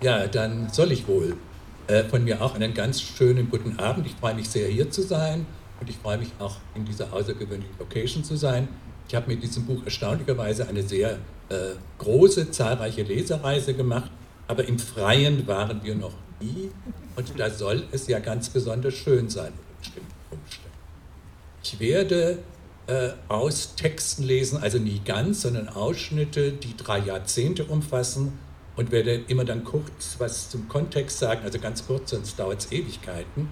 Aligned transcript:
Ja, 0.00 0.26
dann 0.26 0.70
soll 0.70 0.92
ich 0.92 1.06
wohl. 1.06 1.36
Äh, 1.86 2.04
von 2.04 2.24
mir 2.24 2.40
auch 2.40 2.54
einen 2.54 2.72
ganz 2.72 3.02
schönen 3.02 3.50
guten 3.50 3.78
Abend. 3.78 4.06
Ich 4.06 4.14
freue 4.14 4.34
mich 4.34 4.48
sehr, 4.48 4.68
hier 4.68 4.90
zu 4.90 5.02
sein 5.02 5.44
und 5.78 5.90
ich 5.90 5.96
freue 5.98 6.16
mich 6.16 6.30
auch, 6.38 6.56
in 6.74 6.86
dieser 6.86 7.12
außergewöhnlichen 7.12 7.74
Location 7.78 8.24
zu 8.24 8.36
sein. 8.36 8.68
Ich 9.08 9.14
habe 9.14 9.28
mit 9.28 9.42
diesem 9.42 9.66
Buch 9.66 9.84
erstaunlicherweise 9.84 10.66
eine 10.68 10.82
sehr 10.82 11.18
äh, 11.50 11.72
große, 11.98 12.50
zahlreiche 12.50 13.02
Lesereise 13.02 13.74
gemacht, 13.74 14.10
aber 14.46 14.66
im 14.66 14.78
Freien 14.78 15.46
waren 15.46 15.82
wir 15.82 15.94
noch 15.96 16.14
nie 16.40 16.70
und 17.16 17.38
da 17.38 17.50
soll 17.50 17.82
es 17.92 18.06
ja 18.06 18.20
ganz 18.20 18.48
besonders 18.48 18.94
schön 18.94 19.28
sein. 19.28 19.52
Ich 21.62 21.78
werde 21.78 22.38
äh, 22.86 23.10
aus 23.28 23.74
Texten 23.74 24.22
lesen, 24.22 24.62
also 24.62 24.78
nie 24.78 25.02
ganz, 25.04 25.42
sondern 25.42 25.68
Ausschnitte, 25.68 26.52
die 26.52 26.74
drei 26.74 27.00
Jahrzehnte 27.00 27.64
umfassen 27.64 28.38
und 28.76 28.92
werde 28.92 29.22
immer 29.28 29.44
dann 29.44 29.64
kurz 29.64 30.16
was 30.18 30.50
zum 30.50 30.68
Kontext 30.68 31.18
sagen, 31.18 31.42
also 31.44 31.58
ganz 31.58 31.86
kurz, 31.86 32.10
sonst 32.10 32.38
dauert 32.38 32.60
es 32.60 32.72
Ewigkeiten. 32.72 33.48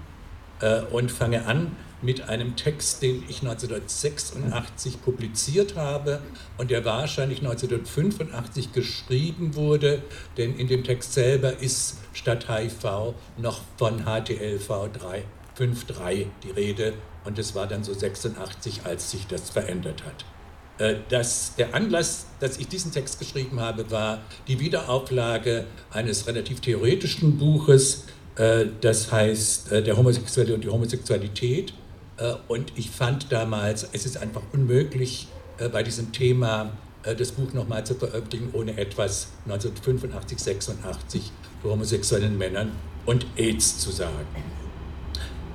Äh, 0.61 0.83
und 0.91 1.11
fange 1.13 1.47
an 1.47 1.77
mit 2.01 2.29
einem 2.29 2.55
Text, 2.57 3.03
den 3.03 3.25
ich 3.29 3.43
1986 3.43 5.03
publiziert 5.03 5.77
habe 5.77 6.21
und 6.57 6.71
der 6.71 6.85
wahrscheinlich 6.85 7.41
1985 7.41 8.73
geschrieben 8.73 9.57
wurde, 9.57 10.03
denn 10.37 10.57
in 10.57 10.69
dem 10.69 10.85
Text 10.85 11.13
selber 11.13 11.59
ist 11.59 11.99
statt 12.13 12.47
HIV 12.49 13.15
noch 13.37 13.63
von 13.77 14.05
HTLV 14.05 14.69
353 14.69 16.29
die 16.45 16.51
Rede 16.51 16.95
und 17.25 17.39
es 17.39 17.55
war 17.55 17.67
dann 17.67 17.83
so 17.83 17.93
86, 17.93 18.83
als 18.85 19.11
sich 19.11 19.27
das 19.27 19.51
verändert 19.51 20.05
hat. 20.05 20.25
Äh, 20.79 20.97
das, 21.09 21.55
der 21.57 21.75
Anlass, 21.75 22.27
dass 22.41 22.59
ich 22.59 22.69
diesen 22.69 22.93
Text 22.93 23.19
geschrieben 23.19 23.61
habe, 23.61 23.91
war 23.91 24.23
die 24.47 24.61
Wiederauflage 24.61 25.67
eines 25.91 26.27
relativ 26.27 26.61
theoretischen 26.61 27.37
Buches, 27.37 28.05
äh, 28.37 28.67
das 28.81 29.11
heißt 29.11 29.73
äh, 29.73 29.83
Der 29.83 29.97
Homosexuelle 29.97 30.55
und 30.55 30.65
die 30.65 30.69
Homosexualität. 30.69 31.75
Und 32.49 32.73
ich 32.75 32.91
fand 32.91 33.31
damals, 33.31 33.89
es 33.93 34.05
ist 34.05 34.17
einfach 34.17 34.43
unmöglich, 34.53 35.29
bei 35.71 35.85
diesem 35.85 36.11
Thema 36.11 36.73
das 37.17 37.31
Buch 37.31 37.53
nochmal 37.53 37.87
zu 37.87 37.95
veröffentlichen, 37.95 38.51
ohne 38.55 38.77
etwas 38.77 39.29
1985, 39.45 40.37
86 40.37 41.31
zu 41.63 41.71
homosexuellen 41.71 42.37
Männern 42.37 42.73
und 43.07 43.25
AIDS 43.37 43.79
zu 43.79 43.93
sagen. 43.93 44.27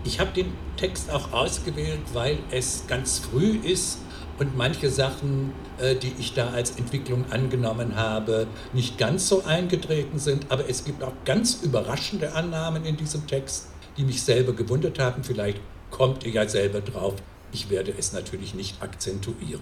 Ich 0.05 0.21
habe 0.21 0.31
den 0.31 0.53
Text 0.77 1.11
auch 1.11 1.33
ausgewählt, 1.33 1.99
weil 2.13 2.37
es 2.49 2.85
ganz 2.87 3.19
früh 3.19 3.57
ist 3.57 3.97
und 4.39 4.57
manche 4.57 4.89
Sachen, 4.89 5.53
äh, 5.79 5.95
die 5.95 6.13
ich 6.19 6.33
da 6.33 6.49
als 6.49 6.71
Entwicklung 6.71 7.25
angenommen 7.29 7.95
habe, 7.95 8.47
nicht 8.73 8.97
ganz 8.97 9.27
so 9.27 9.43
eingetreten 9.45 10.19
sind. 10.19 10.47
Aber 10.49 10.69
es 10.69 10.85
gibt 10.85 11.03
auch 11.03 11.13
ganz 11.25 11.59
überraschende 11.61 12.33
Annahmen 12.33 12.85
in 12.85 12.97
diesem 12.97 13.27
Text, 13.27 13.67
die 13.97 14.03
mich 14.03 14.21
selber 14.23 14.53
gewundert 14.53 14.99
haben. 14.99 15.23
Vielleicht 15.23 15.59
kommt 15.91 16.25
ihr 16.25 16.31
ja 16.31 16.47
selber 16.47 16.81
drauf. 16.81 17.15
Ich 17.51 17.69
werde 17.69 17.93
es 17.97 18.13
natürlich 18.13 18.55
nicht 18.55 18.81
akzentuieren. 18.81 19.61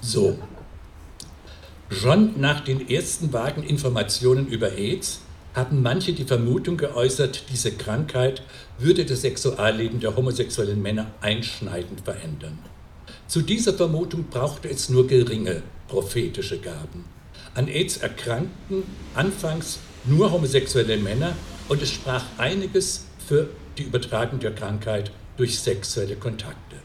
So. 0.00 0.38
Schon 1.90 2.38
nach 2.38 2.60
den 2.60 2.88
ersten 2.88 3.32
vagen 3.32 3.62
Informationen 3.62 4.46
über 4.46 4.72
AIDS 4.72 5.20
haben 5.54 5.82
manche 5.82 6.12
die 6.12 6.24
Vermutung 6.24 6.76
geäußert, 6.76 7.44
diese 7.50 7.72
Krankheit 7.72 8.42
würde 8.78 9.04
das 9.04 9.22
Sexualleben 9.22 9.98
der 9.98 10.14
homosexuellen 10.14 10.80
Männer 10.80 11.10
einschneidend 11.20 12.02
verändern. 12.02 12.58
Zu 13.28 13.42
dieser 13.42 13.74
Vermutung 13.74 14.24
brauchte 14.30 14.70
es 14.70 14.88
nur 14.88 15.06
geringe 15.06 15.62
prophetische 15.86 16.58
Gaben. 16.58 17.04
An 17.54 17.68
AIDS 17.68 17.98
erkrankten 17.98 18.84
anfangs 19.14 19.80
nur 20.06 20.32
homosexuelle 20.32 20.96
Männer 20.96 21.36
und 21.68 21.82
es 21.82 21.90
sprach 21.90 22.24
einiges 22.38 23.04
für 23.26 23.50
die 23.76 23.82
Übertragung 23.82 24.40
der 24.40 24.54
Krankheit 24.54 25.12
durch 25.36 25.58
sexuelle 25.58 26.16
Kontakte. 26.16 26.76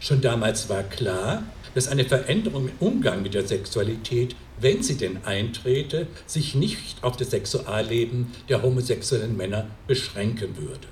Schon 0.00 0.22
damals 0.22 0.70
war 0.70 0.82
klar, 0.82 1.42
dass 1.74 1.88
eine 1.88 2.06
Veränderung 2.06 2.68
im 2.68 2.88
Umgang 2.88 3.22
mit 3.22 3.34
der 3.34 3.46
Sexualität, 3.46 4.34
wenn 4.60 4.82
sie 4.82 4.96
denn 4.96 5.26
eintrete, 5.26 6.06
sich 6.24 6.54
nicht 6.54 7.04
auf 7.04 7.18
das 7.18 7.30
Sexualleben 7.30 8.32
der 8.48 8.62
homosexuellen 8.62 9.36
Männer 9.36 9.66
beschränken 9.86 10.56
würde. 10.56 10.88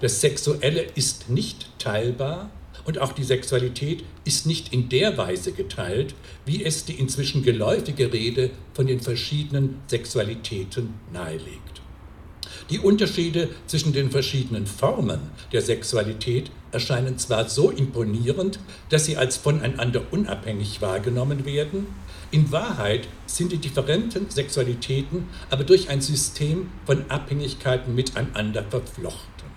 Das 0.00 0.22
Sexuelle 0.22 0.86
ist 0.94 1.28
nicht 1.28 1.78
teilbar 1.78 2.48
und 2.84 2.98
auch 2.98 3.12
die 3.12 3.24
Sexualität 3.24 4.04
ist 4.24 4.46
nicht 4.46 4.72
in 4.72 4.88
der 4.88 5.16
Weise 5.16 5.52
geteilt, 5.52 6.14
wie 6.44 6.64
es 6.64 6.84
die 6.84 6.94
inzwischen 6.94 7.42
geläufige 7.42 8.12
Rede 8.12 8.50
von 8.74 8.86
den 8.86 9.00
verschiedenen 9.00 9.76
Sexualitäten 9.88 10.94
nahelegt. 11.12 11.80
Die 12.70 12.78
Unterschiede 12.78 13.48
zwischen 13.66 13.92
den 13.92 14.10
verschiedenen 14.10 14.66
Formen 14.66 15.20
der 15.52 15.60
Sexualität 15.60 16.50
erscheinen 16.70 17.18
zwar 17.18 17.48
so 17.48 17.70
imponierend, 17.70 18.60
dass 18.90 19.06
sie 19.06 19.16
als 19.16 19.36
voneinander 19.36 20.02
unabhängig 20.12 20.80
wahrgenommen 20.80 21.44
werden, 21.44 21.88
in 22.32 22.52
Wahrheit 22.52 23.08
sind 23.26 23.50
die 23.50 23.58
differenten 23.58 24.30
Sexualitäten 24.30 25.28
aber 25.50 25.64
durch 25.64 25.88
ein 25.88 26.00
System 26.00 26.70
von 26.86 27.10
Abhängigkeiten 27.10 27.92
miteinander 27.94 28.62
verflochten. 28.62 29.50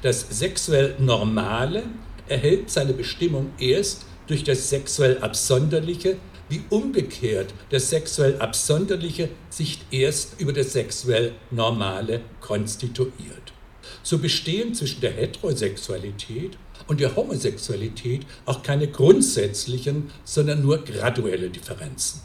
Das 0.00 0.26
sexuell 0.30 0.96
Normale 0.98 1.82
erhält 2.28 2.70
seine 2.70 2.92
Bestimmung 2.92 3.52
erst 3.58 4.06
durch 4.26 4.44
das 4.44 4.68
sexuell 4.68 5.18
Absonderliche, 5.18 6.16
wie 6.48 6.62
umgekehrt 6.70 7.52
das 7.70 7.90
sexuell 7.90 8.38
Absonderliche 8.38 9.28
sich 9.50 9.80
erst 9.90 10.40
über 10.40 10.52
das 10.52 10.72
sexuell 10.72 11.32
Normale 11.50 12.20
konstituiert. 12.40 13.52
So 14.02 14.18
bestehen 14.18 14.74
zwischen 14.74 15.00
der 15.00 15.12
Heterosexualität 15.12 16.56
und 16.86 17.00
der 17.00 17.16
Homosexualität 17.16 18.26
auch 18.44 18.62
keine 18.62 18.88
grundsätzlichen, 18.88 20.10
sondern 20.24 20.62
nur 20.62 20.84
graduelle 20.84 21.50
Differenzen. 21.50 22.20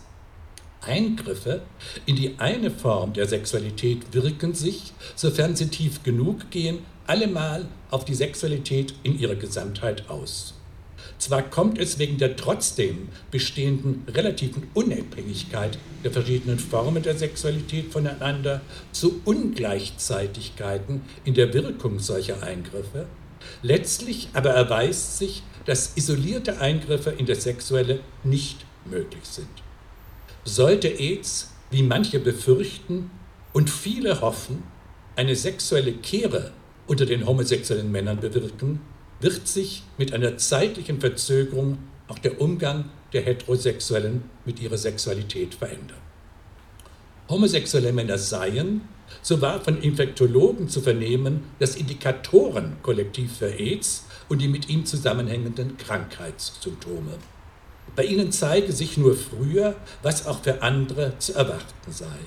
Eingriffe 0.82 1.62
in 2.06 2.16
die 2.16 2.40
eine 2.40 2.72
Form 2.72 3.14
der 3.14 3.28
Sexualität 3.28 4.14
wirken 4.14 4.56
sich, 4.56 4.94
sofern 5.16 5.56
sie 5.56 5.68
tief 5.68 6.02
genug 6.04 6.50
gehen, 6.50 6.80
allemal 7.08 7.68
auf 7.90 8.06
die 8.06 8.14
Sexualität 8.14 8.94
in 9.04 9.20
ihrer 9.20 9.36
Gesamtheit 9.36 10.10
aus. 10.10 10.54
Zwar 11.18 11.44
kommt 11.44 11.78
es 11.78 12.00
wegen 12.00 12.18
der 12.18 12.36
trotzdem 12.36 13.10
bestehenden 13.30 14.04
relativen 14.08 14.68
Unabhängigkeit 14.74 15.78
der 16.04 16.12
verschiedenen 16.12 16.58
Formen 16.58 17.04
der 17.04 17.16
Sexualität 17.16 17.92
voneinander 17.92 18.62
zu 18.92 19.22
Ungleichzeitigkeiten 19.26 21.02
in 21.24 21.36
der 21.36 21.54
Wirkung 21.54 22.00
solcher 22.00 22.42
Eingriffe, 22.42 23.08
letztlich 23.62 24.30
aber 24.34 24.52
erweist 24.52 25.18
sich, 25.20 25.44
dass 25.66 25.96
isolierte 25.96 26.60
Eingriffe 26.60 27.12
in 27.12 27.26
das 27.26 27.44
Sexuelle 27.44 28.00
nicht 28.24 28.66
möglich 28.86 29.24
sind. 29.24 29.48
Sollte 30.44 30.88
AIDS, 30.88 31.52
wie 31.70 31.84
manche 31.84 32.20
befürchten 32.20 33.12
und 33.54 33.70
viele 33.70 34.22
hoffen, 34.22 34.64
eine 35.16 35.36
sexuelle 35.36 35.94
Kehre 35.94 36.52
unter 36.92 37.06
den 37.06 37.26
homosexuellen 37.26 37.90
Männern 37.90 38.20
bewirken, 38.20 38.82
wird 39.22 39.48
sich 39.48 39.84
mit 39.98 40.14
einer 40.14 40.36
zeitlichen 40.36 41.00
Verzögerung 41.00 41.78
auch 42.10 42.20
der 42.20 42.42
Umgang 42.42 42.90
der 43.14 43.22
Heterosexuellen 43.22 44.26
mit 44.44 44.60
ihrer 44.60 44.78
Sexualität 44.78 45.54
verändern. 45.54 46.02
Homosexuelle 47.30 47.94
Männer 47.94 48.18
seien, 48.18 48.82
so 49.22 49.40
war 49.40 49.62
von 49.62 49.82
Infektologen 49.82 50.68
zu 50.68 50.82
vernehmen, 50.82 51.46
das 51.60 51.78
Indikatorenkollektiv 51.78 53.38
für 53.38 53.58
AIDS 53.58 54.04
und 54.28 54.42
die 54.42 54.50
mit 54.50 54.68
ihm 54.68 54.86
zusammenhängenden 54.86 55.78
Krankheitssymptome. 55.78 57.20
Bei 57.96 58.04
ihnen 58.04 58.34
zeige 58.34 58.74
sich 58.74 58.98
nur 58.98 59.16
früher, 59.16 59.76
was 60.04 60.28
auch 60.28 60.44
für 60.44 60.62
andere 60.62 61.14
zu 61.20 61.36
erwarten 61.36 61.90
sei. 61.90 62.20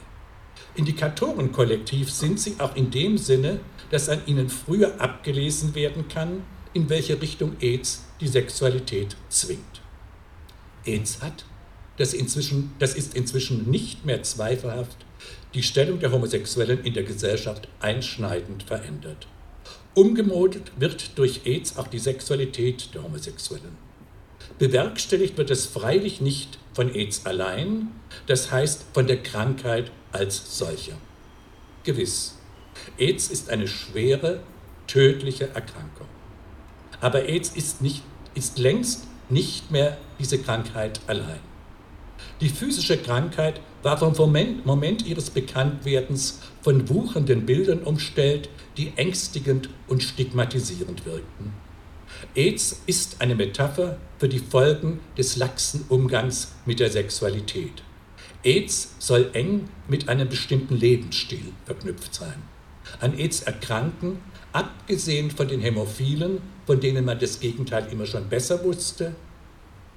Indikatorenkollektiv 0.77 2.11
sind 2.11 2.41
sie 2.41 2.57
auch 2.59 2.75
in 2.75 2.91
dem 2.91 3.17
Sinne, 3.17 3.61
dass 3.91 4.09
an 4.09 4.23
ihnen 4.27 4.49
früher 4.49 5.01
abgelesen 5.01 5.75
werden 5.75 6.09
kann, 6.09 6.43
in 6.73 6.89
welche 6.89 7.21
Richtung 7.21 7.57
AIDS 7.61 8.05
die 8.21 8.27
Sexualität 8.27 9.17
zwingt. 9.29 9.81
AIDS 10.85 11.23
hat, 11.23 11.45
das, 11.97 12.13
inzwischen, 12.13 12.73
das 12.81 12.95
ist 12.95 13.15
inzwischen 13.15 13.71
nicht 13.71 14.05
mehr 14.05 14.23
zweifelhaft, 14.25 14.97
die 15.55 15.63
Stellung 15.63 16.01
der 16.01 16.11
Homosexuellen 16.11 16.83
in 16.83 16.95
der 16.95 17.05
Gesellschaft 17.05 17.69
einschneidend 17.79 18.65
verändert. 18.65 19.29
Umgemodet 19.95 20.73
wird 20.77 21.17
durch 21.17 21.43
AIDS 21.45 21.79
auch 21.79 21.87
die 21.87 22.01
Sexualität 22.01 22.93
der 22.95 23.05
Homosexuellen. 23.05 23.84
Bewerkstelligt 24.59 25.37
wird 25.37 25.51
es 25.51 25.67
freilich 25.67 26.21
nicht 26.21 26.59
von 26.75 26.95
AIDS 26.95 27.27
allein, 27.27 27.89
das 28.27 28.51
heißt 28.51 28.87
von 28.93 29.07
der 29.07 29.23
Krankheit 29.23 29.91
als 30.13 30.59
solcher. 30.59 30.97
Gewiss, 31.83 32.39
AIDS 32.99 33.29
ist 33.29 33.51
eine 33.51 33.69
schwere, 33.69 34.41
tödliche 34.87 35.49
Erkrankung. 35.49 36.07
Aber 37.01 37.29
AIDS 37.29 37.51
ist, 37.51 37.83
nicht, 37.83 38.03
ist 38.35 38.59
längst 38.59 39.07
nicht 39.29 39.71
mehr 39.71 39.99
diese 40.19 40.39
Krankheit 40.39 41.01
allein. 41.07 41.41
Die 42.41 42.49
physische 42.49 42.97
Krankheit 42.97 43.61
war 43.83 43.99
vom 43.99 44.15
Moment, 44.15 44.67
Moment 44.67 45.07
ihres 45.07 45.31
Bekanntwerdens 45.31 46.41
von 46.63 46.89
wuchernden 46.89 47.47
Bildern 47.47 47.81
umstellt, 47.81 48.49
die 48.77 48.93
ängstigend 48.97 49.69
und 49.87 50.03
stigmatisierend 50.03 51.05
wirkten. 51.05 51.53
AIDS 52.37 52.81
ist 52.87 53.21
eine 53.21 53.37
Metapher 53.37 53.97
für 54.19 54.29
die 54.29 54.41
Folgen 54.41 54.99
des 55.17 55.37
laxen 55.37 55.85
Umgangs 55.89 56.53
mit 56.67 56.81
der 56.81 56.91
Sexualität. 56.91 57.85
AIDS 58.43 58.97
soll 58.99 59.31
eng 59.35 59.69
mit 59.87 60.09
einem 60.09 60.29
bestimmten 60.29 60.75
Lebensstil 60.75 61.53
verknüpft 61.65 62.13
sein. 62.13 62.43
An 63.01 63.17
AIDS 63.17 63.43
erkranken, 63.43 64.19
abgesehen 64.53 65.31
von 65.31 65.47
den 65.47 65.61
Hämophilen, 65.61 66.39
von 66.67 66.81
denen 66.81 67.05
man 67.05 67.21
das 67.21 67.39
Gegenteil 67.39 67.87
immer 67.93 68.07
schon 68.07 68.29
besser 68.29 68.65
wusste, 68.65 69.15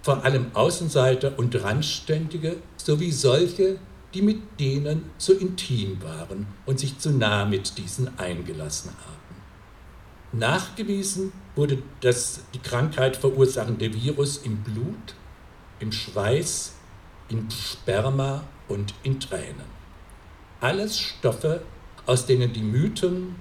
vor 0.03 0.23
allem 0.23 0.51
Außenseiter 0.53 1.39
und 1.39 1.61
Randständige 1.63 2.57
sowie 2.77 3.11
solche, 3.11 3.79
die 4.13 4.21
mit 4.21 4.59
denen 4.59 5.09
zu 5.17 5.33
intim 5.33 6.01
waren 6.03 6.45
und 6.67 6.79
sich 6.79 6.99
zu 6.99 7.09
nah 7.09 7.45
mit 7.45 7.79
diesen 7.79 8.17
eingelassen 8.19 8.91
haben. 8.91 10.39
Nachgewiesen 10.39 11.31
wurde 11.57 11.81
das 12.01 12.41
die 12.53 12.59
Krankheit 12.59 13.17
verursachende 13.17 13.93
Virus 13.93 14.37
im 14.37 14.57
Blut, 14.57 15.15
im 15.79 15.91
Schweiß, 15.91 16.73
in 17.29 17.49
Sperma 17.51 18.43
und 18.67 18.93
in 19.03 19.19
Tränen. 19.19 19.77
Alles 20.61 20.99
Stoffe, 20.99 21.61
aus 22.05 22.25
denen 22.25 22.53
die 22.53 22.61
Mythen 22.61 23.35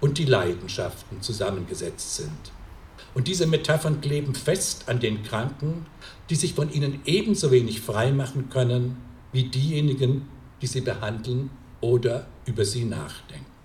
und 0.00 0.18
die 0.18 0.24
Leidenschaften 0.24 1.22
zusammengesetzt 1.22 2.16
sind. 2.16 2.52
Und 3.14 3.28
diese 3.28 3.46
Metaphern 3.46 4.00
kleben 4.00 4.34
fest 4.34 4.88
an 4.88 5.00
den 5.00 5.22
Kranken, 5.22 5.86
die 6.28 6.34
sich 6.34 6.54
von 6.54 6.70
ihnen 6.70 7.00
ebenso 7.06 7.50
wenig 7.50 7.80
freimachen 7.80 8.50
können 8.50 8.96
wie 9.32 9.44
diejenigen, 9.44 10.28
die 10.60 10.66
sie 10.66 10.82
behandeln 10.82 11.50
oder 11.80 12.26
über 12.44 12.64
sie 12.64 12.84
nachdenken. 12.84 13.55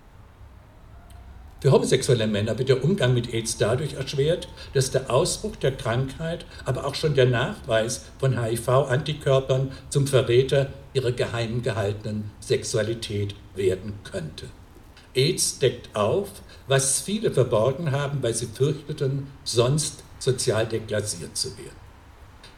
Für 1.61 1.71
homosexuelle 1.71 2.25
Männer 2.25 2.57
wird 2.57 2.69
der 2.69 2.83
Umgang 2.83 3.13
mit 3.13 3.31
AIDS 3.31 3.55
dadurch 3.55 3.93
erschwert, 3.93 4.47
dass 4.73 4.89
der 4.89 5.11
Ausbruch 5.11 5.55
der 5.57 5.71
Krankheit, 5.71 6.43
aber 6.65 6.85
auch 6.85 6.95
schon 6.95 7.13
der 7.13 7.27
Nachweis 7.27 8.05
von 8.17 8.43
HIV-Antikörpern 8.43 9.71
zum 9.89 10.07
Verräter 10.07 10.73
ihrer 10.93 11.11
geheim 11.11 11.61
gehaltenen 11.61 12.31
Sexualität 12.39 13.35
werden 13.53 13.93
könnte. 14.03 14.47
AIDS 15.13 15.59
deckt 15.59 15.95
auf, 15.95 16.29
was 16.67 17.01
viele 17.01 17.31
verborgen 17.31 17.91
haben, 17.91 18.23
weil 18.23 18.33
sie 18.33 18.47
fürchteten, 18.47 19.27
sonst 19.43 20.03
sozial 20.17 20.65
deklassiert 20.65 21.37
zu 21.37 21.49
werden. 21.59 21.79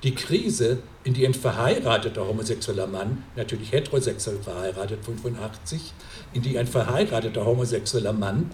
Die 0.04 0.16
Krise, 0.16 0.80
in 1.04 1.14
die 1.14 1.28
ein 1.28 1.34
verheirateter 1.34 2.26
homosexueller 2.26 2.88
Mann, 2.88 3.24
natürlich 3.36 3.74
heterosexuell 3.74 4.40
verheiratet 4.42 5.04
85, 5.04 5.94
in 6.32 6.42
die 6.42 6.58
ein 6.58 6.68
verheirateter 6.68 7.46
homosexueller 7.46 8.14
Mann 8.14 8.52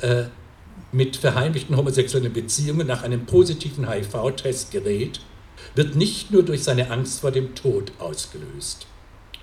äh, 0.00 0.24
mit 0.92 1.16
verheimlichten 1.16 1.76
homosexuellen 1.76 2.32
Beziehungen 2.32 2.86
nach 2.86 3.02
einem 3.02 3.26
positiven 3.26 3.90
HIV-Test 3.90 4.70
gerät, 4.70 5.20
wird 5.74 5.96
nicht 5.96 6.30
nur 6.30 6.42
durch 6.42 6.62
seine 6.62 6.90
Angst 6.90 7.20
vor 7.20 7.30
dem 7.30 7.54
Tod 7.54 7.92
ausgelöst. 7.98 8.86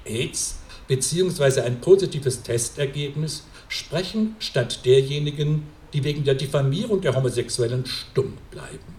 AIDS 0.05 0.59
bzw. 0.87 1.61
ein 1.61 1.81
positives 1.81 2.41
Testergebnis 2.41 3.45
sprechen 3.67 4.35
statt 4.39 4.85
derjenigen, 4.85 5.63
die 5.93 6.03
wegen 6.03 6.23
der 6.23 6.35
Diffamierung 6.35 7.01
der 7.01 7.15
Homosexuellen 7.15 7.85
stumm 7.85 8.37
bleiben. 8.51 8.95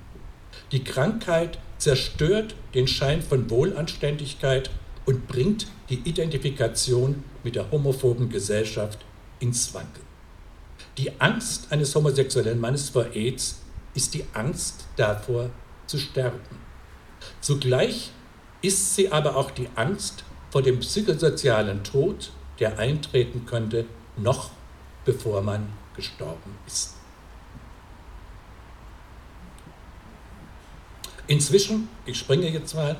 Die 0.72 0.82
Krankheit 0.82 1.58
zerstört 1.78 2.54
den 2.74 2.88
Schein 2.88 3.22
von 3.22 3.50
Wohlanständigkeit 3.50 4.70
und 5.04 5.28
bringt 5.28 5.66
die 5.88 6.00
Identifikation 6.04 7.22
mit 7.44 7.54
der 7.54 7.70
homophoben 7.70 8.28
Gesellschaft 8.28 8.98
ins 9.38 9.72
Wanken. 9.74 10.05
Die 10.98 11.20
Angst 11.20 11.72
eines 11.72 11.94
homosexuellen 11.94 12.58
Mannes 12.58 12.88
vor 12.88 13.06
AIDS 13.14 13.60
ist 13.94 14.14
die 14.14 14.24
Angst 14.32 14.86
davor 14.96 15.50
zu 15.86 15.98
sterben. 15.98 16.40
Zugleich 17.40 18.10
ist 18.62 18.94
sie 18.94 19.12
aber 19.12 19.36
auch 19.36 19.50
die 19.50 19.68
Angst 19.74 20.24
vor 20.50 20.62
dem 20.62 20.80
psychosozialen 20.80 21.84
Tod, 21.84 22.30
der 22.60 22.78
eintreten 22.78 23.44
könnte, 23.44 23.84
noch 24.16 24.50
bevor 25.04 25.42
man 25.42 25.68
gestorben 25.94 26.56
ist. 26.66 26.94
Inzwischen, 31.26 31.88
ich 32.06 32.18
springe 32.18 32.48
jetzt 32.48 32.74
mal, 32.74 32.96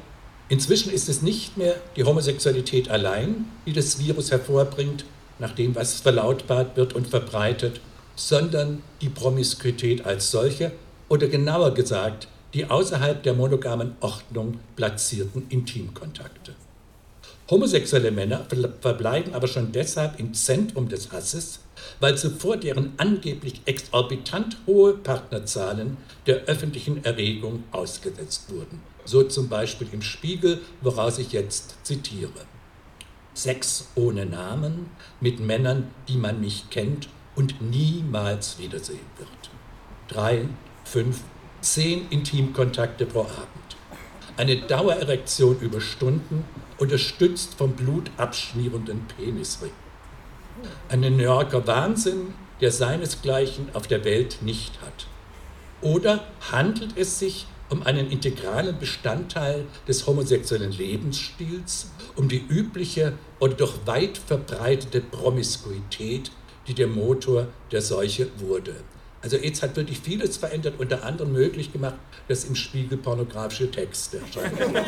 inzwischen 0.48 0.92
ist 0.92 1.08
es 1.08 1.22
nicht 1.22 1.56
mehr 1.56 1.76
die 1.94 2.04
Homosexualität 2.04 2.90
allein, 2.90 3.46
die 3.64 3.72
das 3.72 3.98
Virus 3.98 4.30
hervorbringt, 4.30 5.04
nach 5.38 5.52
dem, 5.52 5.74
was 5.74 6.00
verlautbart 6.00 6.76
wird 6.76 6.94
und 6.94 7.08
verbreitet, 7.08 7.80
sondern 8.14 8.82
die 9.00 9.08
Promiskuität 9.08 10.04
als 10.04 10.30
solche 10.30 10.72
oder 11.08 11.28
genauer 11.28 11.74
gesagt 11.74 12.28
die 12.54 12.64
außerhalb 12.64 13.22
der 13.22 13.34
monogamen 13.34 13.96
Ordnung 14.00 14.58
platzierten 14.76 15.46
Intimkontakte. 15.50 16.54
Homosexuelle 17.50 18.10
Männer 18.10 18.46
verbleiben 18.80 19.34
aber 19.34 19.46
schon 19.46 19.72
deshalb 19.72 20.18
im 20.18 20.32
Zentrum 20.32 20.88
des 20.88 21.12
Hasses, 21.12 21.60
weil 22.00 22.16
zuvor 22.16 22.56
deren 22.56 22.94
angeblich 22.96 23.60
exorbitant 23.66 24.56
hohe 24.66 24.94
Partnerzahlen 24.94 25.98
der 26.26 26.44
öffentlichen 26.46 27.04
Erregung 27.04 27.64
ausgesetzt 27.72 28.44
wurden. 28.48 28.80
So 29.04 29.22
zum 29.22 29.48
Beispiel 29.48 29.88
im 29.92 30.02
Spiegel, 30.02 30.60
woraus 30.80 31.18
ich 31.18 31.32
jetzt 31.32 31.76
zitiere. 31.84 32.32
Sex 33.36 33.88
ohne 33.94 34.24
Namen 34.24 34.90
mit 35.20 35.40
Männern, 35.40 35.90
die 36.08 36.16
man 36.16 36.40
nicht 36.40 36.70
kennt 36.70 37.08
und 37.34 37.60
niemals 37.60 38.58
wiedersehen 38.58 38.98
wird. 39.18 39.28
Drei, 40.08 40.48
fünf, 40.84 41.20
zehn 41.60 42.08
Intimkontakte 42.08 43.04
pro 43.04 43.22
Abend. 43.22 43.76
Eine 44.38 44.56
Dauererektion 44.56 45.58
über 45.60 45.80
Stunden, 45.80 46.44
unterstützt 46.78 47.54
vom 47.54 47.72
blutabschmierenden 47.72 49.06
Penisring. 49.16 49.72
Ein 50.88 51.00
New 51.00 51.22
Yorker 51.22 51.66
Wahnsinn, 51.66 52.34
der 52.60 52.70
seinesgleichen 52.70 53.68
auf 53.74 53.86
der 53.86 54.04
Welt 54.04 54.38
nicht 54.42 54.80
hat. 54.80 55.06
Oder 55.82 56.26
handelt 56.50 56.96
es 56.96 57.18
sich 57.18 57.46
um 57.70 57.82
einen 57.82 58.10
integralen 58.10 58.78
Bestandteil 58.78 59.64
des 59.88 60.06
homosexuellen 60.06 60.72
Lebensstils, 60.72 61.90
um 62.14 62.28
die 62.28 62.44
übliche 62.48 63.14
oder 63.40 63.54
doch 63.54 63.86
weit 63.86 64.18
verbreitete 64.18 65.00
Promiskuität, 65.00 66.30
die 66.66 66.74
der 66.74 66.86
Motor 66.86 67.48
der 67.72 67.82
Seuche 67.82 68.28
wurde. 68.38 68.74
Also 69.22 69.36
AIDS 69.38 69.62
hat 69.62 69.76
wirklich 69.76 69.98
vieles 69.98 70.36
verändert, 70.36 70.74
unter 70.78 71.04
anderem 71.04 71.32
möglich 71.32 71.72
gemacht, 71.72 71.96
dass 72.28 72.44
im 72.44 72.54
Spiegel 72.54 72.98
pornografische 72.98 73.70
Texte 73.70 74.18
erscheinen. 74.18 74.56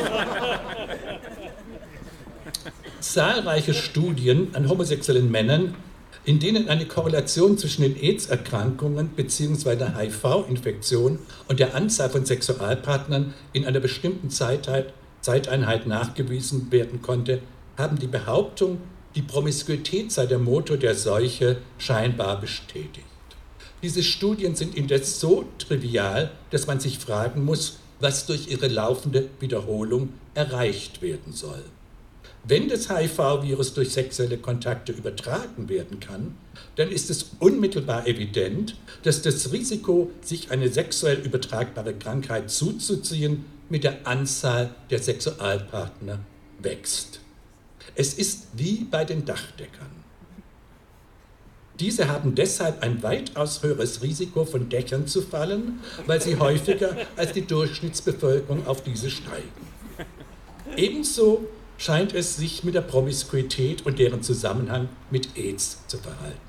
Zahlreiche 3.00 3.74
Studien 3.74 4.54
an 4.54 4.68
homosexuellen 4.68 5.30
Männern 5.30 5.74
in 6.28 6.38
denen 6.40 6.68
eine 6.68 6.84
Korrelation 6.84 7.56
zwischen 7.56 7.80
den 7.80 7.96
AIDS-Erkrankungen 7.96 9.08
bzw. 9.16 9.96
HIV-Infektion 9.96 11.20
und 11.48 11.58
der 11.58 11.74
Anzahl 11.74 12.10
von 12.10 12.26
Sexualpartnern 12.26 13.32
in 13.54 13.64
einer 13.64 13.80
bestimmten 13.80 14.28
Zeiteinheit 14.28 15.86
nachgewiesen 15.86 16.70
werden 16.70 17.00
konnte, 17.00 17.40
haben 17.78 17.98
die 17.98 18.08
Behauptung, 18.08 18.76
die 19.14 19.22
Promiskuität 19.22 20.12
sei 20.12 20.26
der 20.26 20.38
Motor 20.38 20.76
der 20.76 20.94
Seuche 20.94 21.62
scheinbar 21.78 22.38
bestätigt. 22.38 23.06
Diese 23.82 24.02
Studien 24.02 24.54
sind 24.54 24.74
indes 24.74 25.20
so 25.20 25.46
trivial, 25.56 26.30
dass 26.50 26.66
man 26.66 26.78
sich 26.78 26.98
fragen 26.98 27.42
muss, 27.46 27.78
was 28.00 28.26
durch 28.26 28.48
ihre 28.48 28.68
laufende 28.68 29.30
Wiederholung 29.40 30.10
erreicht 30.34 31.00
werden 31.00 31.32
soll. 31.32 31.64
Wenn 32.48 32.70
das 32.70 32.88
HIV-Virus 32.88 33.74
durch 33.74 33.90
sexuelle 33.90 34.38
Kontakte 34.38 34.92
übertragen 34.92 35.68
werden 35.68 36.00
kann, 36.00 36.34
dann 36.76 36.90
ist 36.90 37.10
es 37.10 37.32
unmittelbar 37.40 38.06
evident, 38.06 38.74
dass 39.02 39.20
das 39.20 39.52
Risiko, 39.52 40.10
sich 40.22 40.50
eine 40.50 40.70
sexuell 40.70 41.18
übertragbare 41.18 41.92
Krankheit 41.92 42.50
zuzuziehen, 42.50 43.44
mit 43.68 43.84
der 43.84 44.06
Anzahl 44.06 44.74
der 44.88 44.98
Sexualpartner 45.00 46.20
wächst. 46.58 47.20
Es 47.94 48.14
ist 48.14 48.46
wie 48.54 48.86
bei 48.90 49.04
den 49.04 49.26
Dachdeckern. 49.26 49.90
Diese 51.78 52.08
haben 52.08 52.34
deshalb 52.34 52.82
ein 52.82 53.02
weitaus 53.02 53.62
höheres 53.62 54.02
Risiko, 54.02 54.46
von 54.46 54.70
Dächern 54.70 55.06
zu 55.06 55.20
fallen, 55.20 55.80
weil 56.06 56.22
sie 56.22 56.38
häufiger 56.38 56.96
als 57.16 57.32
die 57.34 57.46
Durchschnittsbevölkerung 57.46 58.66
auf 58.66 58.82
diese 58.82 59.10
steigen. 59.10 59.68
Ebenso 60.76 61.46
scheint 61.78 62.12
es 62.12 62.36
sich 62.36 62.64
mit 62.64 62.74
der 62.74 62.82
Promiskuität 62.82 63.86
und 63.86 63.98
deren 63.98 64.22
Zusammenhang 64.22 64.88
mit 65.10 65.36
AIDS 65.36 65.78
zu 65.86 65.96
verhalten. 65.96 66.40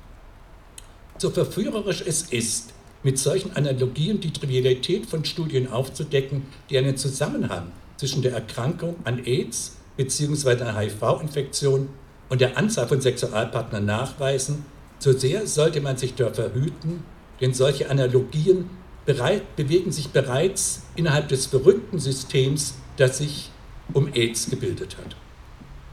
So 1.16 1.30
verführerisch 1.30 2.02
es 2.06 2.22
ist, 2.22 2.74
mit 3.02 3.18
solchen 3.18 3.56
Analogien 3.56 4.20
die 4.20 4.32
Trivialität 4.32 5.06
von 5.06 5.24
Studien 5.24 5.70
aufzudecken, 5.70 6.42
die 6.68 6.76
einen 6.76 6.96
Zusammenhang 6.96 7.72
zwischen 7.96 8.22
der 8.22 8.32
Erkrankung 8.32 8.96
an 9.04 9.24
AIDS 9.24 9.76
bzw. 9.96 10.72
HIV-Infektion 10.72 11.88
und 12.28 12.40
der 12.40 12.58
Anzahl 12.58 12.88
von 12.88 13.00
Sexualpartnern 13.00 13.84
nachweisen, 13.84 14.64
so 14.98 15.12
sehr 15.12 15.46
sollte 15.46 15.80
man 15.80 15.96
sich 15.96 16.14
davor 16.14 16.52
hüten, 16.52 17.04
denn 17.40 17.54
solche 17.54 17.88
Analogien 17.88 18.68
bereit, 19.06 19.56
bewegen 19.56 19.92
sich 19.92 20.10
bereits 20.10 20.82
innerhalb 20.96 21.28
des 21.28 21.46
verrückten 21.46 21.98
Systems, 21.98 22.74
das 22.96 23.18
sich 23.18 23.50
um 23.92 24.12
AIDS 24.14 24.50
gebildet 24.50 24.96
hat. 24.98 25.16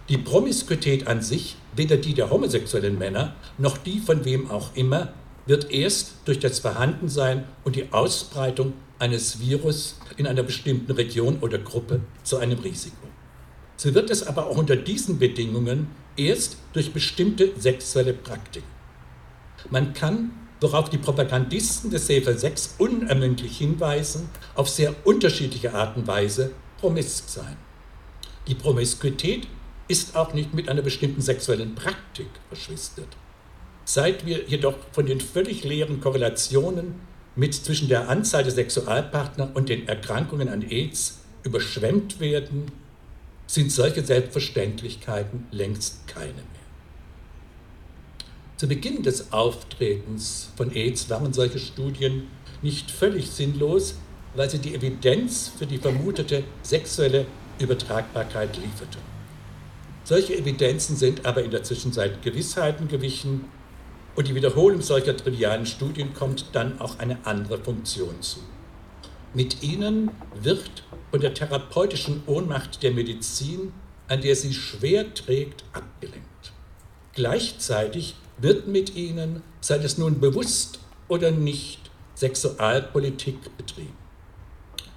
Die 0.09 0.17
Promiskuität 0.17 1.07
an 1.07 1.21
sich, 1.21 1.57
weder 1.75 1.97
die 1.97 2.13
der 2.13 2.29
homosexuellen 2.29 2.97
Männer 2.97 3.35
noch 3.57 3.77
die 3.77 3.99
von 3.99 4.23
wem 4.23 4.49
auch 4.49 4.75
immer, 4.75 5.13
wird 5.45 5.71
erst 5.71 6.13
durch 6.25 6.39
das 6.39 6.59
Vorhandensein 6.59 7.45
und 7.63 7.75
die 7.75 7.91
Ausbreitung 7.91 8.73
eines 8.99 9.39
Virus 9.39 9.99
in 10.17 10.27
einer 10.27 10.43
bestimmten 10.43 10.91
Region 10.91 11.39
oder 11.41 11.57
Gruppe 11.57 12.01
zu 12.23 12.37
einem 12.37 12.59
Risiko. 12.59 13.07
So 13.75 13.93
wird 13.93 14.09
es 14.09 14.25
aber 14.25 14.47
auch 14.47 14.57
unter 14.57 14.75
diesen 14.75 15.19
Bedingungen 15.19 15.87
erst 16.15 16.57
durch 16.73 16.93
bestimmte 16.93 17.51
sexuelle 17.59 18.13
Praktiken. 18.13 18.67
Man 19.69 19.93
kann, 19.93 20.31
worauf 20.61 20.89
die 20.89 20.97
Propagandisten 20.97 21.91
des 21.91 22.07
Safer 22.07 22.37
6 22.37 22.75
unermüdlich 22.77 23.57
hinweisen, 23.57 24.29
auf 24.55 24.69
sehr 24.69 24.95
unterschiedliche 25.03 25.73
Art 25.73 25.95
und 25.95 26.07
Weise 26.07 26.51
promisk 26.79 27.29
sein. 27.29 27.57
Die 28.47 28.55
Promiskuität 28.55 29.47
ist 29.87 30.15
auch 30.15 30.33
nicht 30.33 30.53
mit 30.53 30.69
einer 30.69 30.81
bestimmten 30.81 31.21
sexuellen 31.21 31.75
Praktik 31.75 32.29
verschwistert. 32.47 33.09
Seit 33.85 34.25
wir 34.25 34.45
jedoch 34.47 34.75
von 34.91 35.05
den 35.05 35.21
völlig 35.21 35.63
leeren 35.63 36.01
Korrelationen 36.01 36.95
mit 37.35 37.53
zwischen 37.53 37.87
der 37.87 38.09
Anzahl 38.09 38.43
der 38.43 38.51
Sexualpartner 38.51 39.51
und 39.53 39.69
den 39.69 39.87
Erkrankungen 39.87 40.49
an 40.49 40.61
AIDS 40.61 41.19
überschwemmt 41.43 42.19
werden, 42.19 42.71
sind 43.47 43.71
solche 43.71 44.03
Selbstverständlichkeiten 44.03 45.45
längst 45.51 46.07
keine 46.07 46.33
mehr. 46.33 46.43
Zu 48.57 48.67
Beginn 48.67 49.03
des 49.03 49.31
Auftretens 49.31 50.49
von 50.57 50.73
AIDS 50.73 51.09
waren 51.09 51.31
solche 51.31 51.59
Studien 51.59 52.23
nicht 52.61 52.91
völlig 52.91 53.29
sinnlos, 53.29 53.95
weil 54.35 54.49
sie 54.49 54.59
die 54.59 54.73
Evidenz 54.73 55.51
für 55.57 55.65
die 55.65 55.77
vermutete 55.77 56.43
sexuelle 56.63 57.25
Übertragbarkeit 57.59 58.57
lieferten. 58.57 59.01
Solche 60.03 60.37
Evidenzen 60.37 60.95
sind 60.95 61.25
aber 61.25 61.43
in 61.43 61.51
der 61.51 61.63
Zwischenzeit 61.63 62.21
Gewissheiten 62.21 62.87
gewichen 62.87 63.45
und 64.15 64.27
die 64.27 64.35
Wiederholung 64.35 64.81
solcher 64.81 65.15
trivialen 65.15 65.65
Studien 65.65 66.13
kommt 66.13 66.45
dann 66.53 66.79
auch 66.79 66.99
eine 66.99 67.17
andere 67.25 67.57
Funktion 67.57 68.21
zu. 68.21 68.39
Mit 69.33 69.61
ihnen 69.61 70.09
wird 70.41 70.83
von 71.11 71.19
der 71.19 71.33
therapeutischen 71.33 72.23
Ohnmacht 72.25 72.81
der 72.81 72.91
Medizin, 72.91 73.73
an 74.07 74.21
der 74.21 74.35
sie 74.35 74.53
schwer 74.53 75.13
trägt, 75.13 75.65
abgelenkt. 75.73 76.53
Gleichzeitig 77.13 78.15
wird 78.37 78.67
mit 78.67 78.95
ihnen, 78.95 79.43
sei 79.59 79.77
es 79.77 79.97
nun 79.97 80.19
bewusst 80.19 80.79
oder 81.07 81.31
nicht, 81.31 81.91
Sexualpolitik 82.15 83.57
betrieben. 83.57 83.97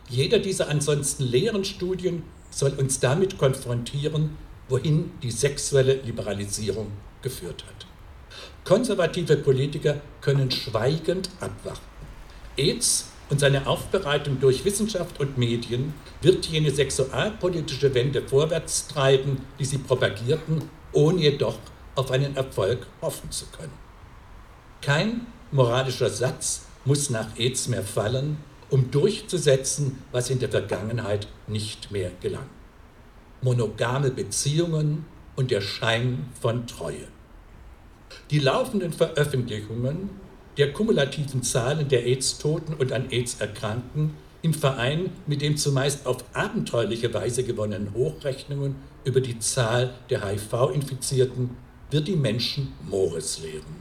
Jeder 0.09 0.39
dieser 0.39 0.69
ansonsten 0.69 1.25
leeren 1.25 1.65
Studien 1.65 2.23
soll 2.51 2.73
uns 2.73 3.01
damit 3.01 3.39
konfrontieren, 3.39 4.37
wohin 4.69 5.13
die 5.23 5.31
sexuelle 5.31 5.95
Liberalisierung 5.95 6.93
geführt 7.23 7.65
hat. 7.67 7.87
Konservative 8.65 9.37
Politiker 9.37 10.01
können 10.21 10.51
schweigend 10.51 11.31
abwarten. 11.41 11.81
AIDS 12.57 13.07
und 13.31 13.41
seine 13.41 13.67
Aufbereitung 13.67 14.41
durch 14.41 14.65
Wissenschaft 14.65 15.21
und 15.21 15.39
Medien 15.39 15.95
wird 16.21 16.47
jene 16.47 16.71
sexualpolitische 16.71 17.95
Wende 17.95 18.23
vorwärts 18.23 18.89
treiben, 18.89 19.41
die 19.59 19.65
sie 19.65 19.79
propagierten, 19.79 20.63
ohne 20.93 21.21
jedoch 21.21 21.59
auf 21.95 22.11
einen 22.11 22.37
Erfolg 22.37 22.87
hoffen 23.01 23.31
zu 23.31 23.47
können. 23.47 23.73
Kein 24.83 25.27
moralischer 25.53 26.11
Satz 26.11 26.63
muss 26.85 27.11
nach 27.11 27.37
AIDS 27.39 27.69
mehr 27.69 27.83
fallen, 27.83 28.39
um 28.71 28.91
durchzusetzen, 28.91 29.99
was 30.13 30.31
in 30.31 30.39
der 30.39 30.49
Vergangenheit 30.49 31.29
nicht 31.47 31.91
mehr 31.91 32.11
gelang. 32.21 32.49
Monogame 33.43 34.11
Beziehungen 34.11 35.05
und 35.37 35.51
der 35.51 35.61
Schein 35.61 36.27
von 36.41 36.67
Treue. 36.67 37.09
Die 38.31 38.39
laufenden 38.39 38.93
Veröffentlichungen 38.93 40.11
der 40.57 40.73
kumulativen 40.73 41.43
Zahlen 41.43 41.89
der 41.89 42.05
AIDS-Toten 42.05 42.75
und 42.75 42.93
an 42.93 43.11
AIDS 43.11 43.41
Erkrankten 43.41 44.15
im 44.43 44.55
Verein 44.55 45.11
mit 45.27 45.43
den 45.43 45.57
zumeist 45.57 46.07
auf 46.07 46.25
abenteuerliche 46.33 47.13
Weise 47.13 47.45
gewonnenen 47.45 47.95
Hochrechnungen 47.95 48.77
über 49.05 49.21
die 49.21 49.39
Zahl 49.39 49.95
der 50.09 50.27
HIV-Infizierten 50.27 51.57
wird 51.91 52.09
die 52.09 52.17
Menschen 52.17 52.73
Mores 52.89 53.41
lehren. 53.41 53.81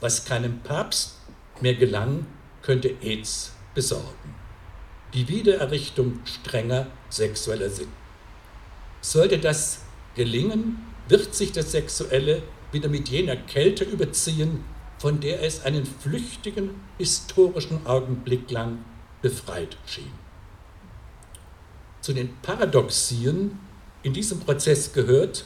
Was 0.00 0.24
keinem 0.24 0.60
Papst 0.60 1.16
mehr 1.60 1.74
gelang, 1.74 2.26
könnte 2.62 2.94
AIDS 3.02 3.52
besorgen. 3.78 4.34
Die 5.14 5.28
Wiedererrichtung 5.28 6.18
strenger 6.24 6.88
sexueller 7.10 7.70
Sinn. 7.70 7.92
Sollte 9.00 9.38
das 9.38 9.82
gelingen, 10.16 10.78
wird 11.08 11.32
sich 11.32 11.52
das 11.52 11.70
Sexuelle 11.70 12.42
wieder 12.72 12.88
mit 12.88 13.08
jener 13.08 13.36
Kälte 13.36 13.84
überziehen, 13.84 14.64
von 14.98 15.20
der 15.20 15.44
es 15.44 15.64
einen 15.64 15.86
flüchtigen 15.86 16.70
historischen 16.98 17.86
Augenblick 17.86 18.50
lang 18.50 18.78
befreit 19.22 19.76
schien. 19.86 20.10
Zu 22.00 22.14
den 22.14 22.30
Paradoxien 22.42 23.60
in 24.02 24.12
diesem 24.12 24.40
Prozess 24.40 24.92
gehört, 24.92 25.44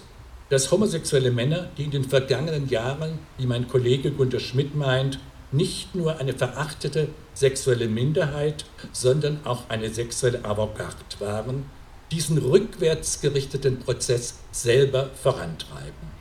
dass 0.49 0.71
homosexuelle 0.71 1.33
Männer, 1.33 1.69
die 1.77 1.85
in 1.85 1.91
den 1.91 2.05
vergangenen 2.05 2.71
Jahren, 2.71 3.19
wie 3.37 3.47
mein 3.47 3.69
Kollege 3.69 4.11
Gunter 4.11 4.41
Schmidt 4.41 4.75
meint, 4.75 5.21
nicht 5.51 5.95
nur 5.95 6.17
eine 6.17 6.33
verachtete 6.33 7.09
sexuelle 7.35 7.89
Minderheit, 7.89 8.65
sondern 8.93 9.41
auch 9.45 9.69
eine 9.69 9.93
sexuelle 9.93 10.45
Avantgarde 10.45 10.97
waren, 11.19 11.65
diesen 12.11 12.39
rückwärts 12.39 13.21
gerichteten 13.21 13.79
Prozess 13.81 14.35
selber 14.51 15.11
vorantreiben. 15.23 16.13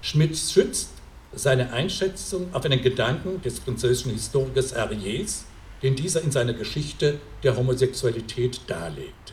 Schmidt 0.00 0.36
schützt 0.36 0.90
seine 1.32 1.72
Einschätzung 1.72 2.52
auf 2.52 2.64
einen 2.64 2.82
Gedanken 2.82 3.40
des 3.42 3.60
französischen 3.60 4.12
Historikers 4.12 4.74
Ariès, 4.74 5.42
den 5.82 5.96
dieser 5.96 6.22
in 6.22 6.32
seiner 6.32 6.52
Geschichte 6.52 7.18
der 7.42 7.56
Homosexualität 7.56 8.60
darlegte. 8.66 9.32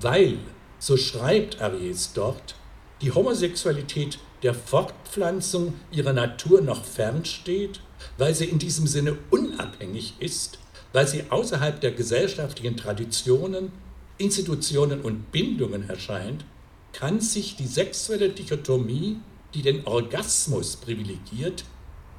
Weil, 0.00 0.38
so 0.78 0.96
schreibt 0.96 1.62
Ariès 1.62 2.10
dort, 2.14 2.56
die 3.00 3.12
Homosexualität 3.12 4.18
der 4.42 4.54
Fortpflanzung 4.54 5.74
ihrer 5.90 6.12
Natur 6.12 6.60
noch 6.60 6.84
fernsteht, 6.84 7.80
weil 8.18 8.34
sie 8.34 8.46
in 8.46 8.58
diesem 8.58 8.86
Sinne 8.86 9.16
unabhängig 9.30 10.14
ist, 10.20 10.58
weil 10.92 11.08
sie 11.08 11.24
außerhalb 11.30 11.80
der 11.80 11.92
gesellschaftlichen 11.92 12.76
Traditionen, 12.76 13.72
Institutionen 14.18 15.00
und 15.00 15.32
Bindungen 15.32 15.88
erscheint, 15.88 16.44
kann 16.92 17.20
sich 17.20 17.56
die 17.56 17.66
sexuelle 17.66 18.30
Dichotomie, 18.30 19.18
die 19.54 19.62
den 19.62 19.86
Orgasmus 19.86 20.76
privilegiert, 20.76 21.64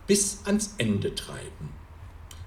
bis 0.08 0.40
ans 0.46 0.76
Ende 0.78 1.16
treiben. 1.16 1.70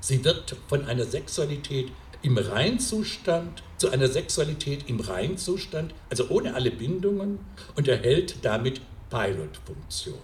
Sie 0.00 0.24
wird 0.24 0.56
von 0.68 0.84
einer 0.84 1.04
Sexualität 1.04 1.90
im 2.22 2.36
Reinzustand 2.36 3.62
zu 3.78 3.90
einer 3.90 4.08
Sexualität 4.08 4.88
im 4.88 5.00
Reinzustand, 5.00 5.94
also 6.10 6.28
ohne 6.28 6.54
alle 6.54 6.70
Bindungen, 6.70 7.38
und 7.76 7.88
erhält 7.88 8.36
damit 8.42 8.80
Pilotfunktion. 9.08 10.18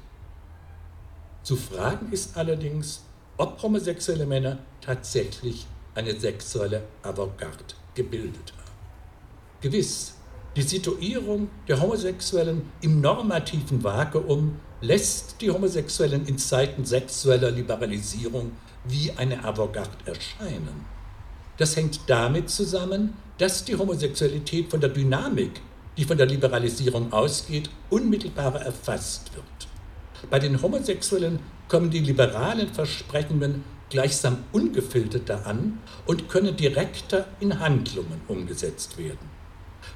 Zu 1.45 1.57
fragen 1.57 2.11
ist 2.11 2.39
allerdings, 2.39 3.03
ob 3.37 3.63
homosexuelle 3.63 4.25
Männer 4.25 4.59
tatsächlich 4.81 5.67
eine 5.95 6.19
sexuelle 6.19 6.85
Avantgarde 7.03 7.75
gebildet 7.95 8.55
haben. 8.57 8.73
Gewiss, 9.61 10.15
die 10.57 10.63
Situierung 10.63 11.51
der 11.69 11.83
Homosexuellen 11.83 12.63
im 12.81 13.03
normativen 13.03 13.85
Vakuum 13.85 14.59
lässt 14.81 15.39
die 15.43 15.51
Homosexuellen 15.51 16.27
in 16.27 16.39
Zeiten 16.39 16.87
sexueller 16.87 17.51
Liberalisierung 17.51 18.53
wie 18.85 19.13
eine 19.13 19.45
Avantgarde 19.45 19.99
erscheinen. 20.07 20.87
Das 21.59 21.77
hängt 21.77 22.01
damit 22.07 22.49
zusammen, 22.49 23.19
dass 23.37 23.67
die 23.67 23.77
Homosexualität 23.77 24.71
von 24.71 24.81
der 24.81 24.91
Dynamik, 24.91 25.61
die 25.99 26.05
von 26.05 26.17
der 26.17 26.27
Liberalisierung 26.27 27.13
ausgeht, 27.13 27.69
unmittelbarer 27.91 28.63
erfasst 28.63 29.35
wird. 29.35 29.74
Bei 30.31 30.39
den 30.39 30.61
Homosexuellen 30.61 31.39
kommen 31.69 31.91
die 31.91 32.01
liberalen 32.01 32.69
Versprechungen 32.69 33.65
gleichsam 33.91 34.39
ungefilterter 34.53 35.47
an 35.47 35.79
und 36.07 36.29
können 36.29 36.57
direkter 36.57 37.27
in 37.41 37.61
Handlungen 37.61 38.21
umgesetzt 38.29 38.99
werden. 38.99 39.31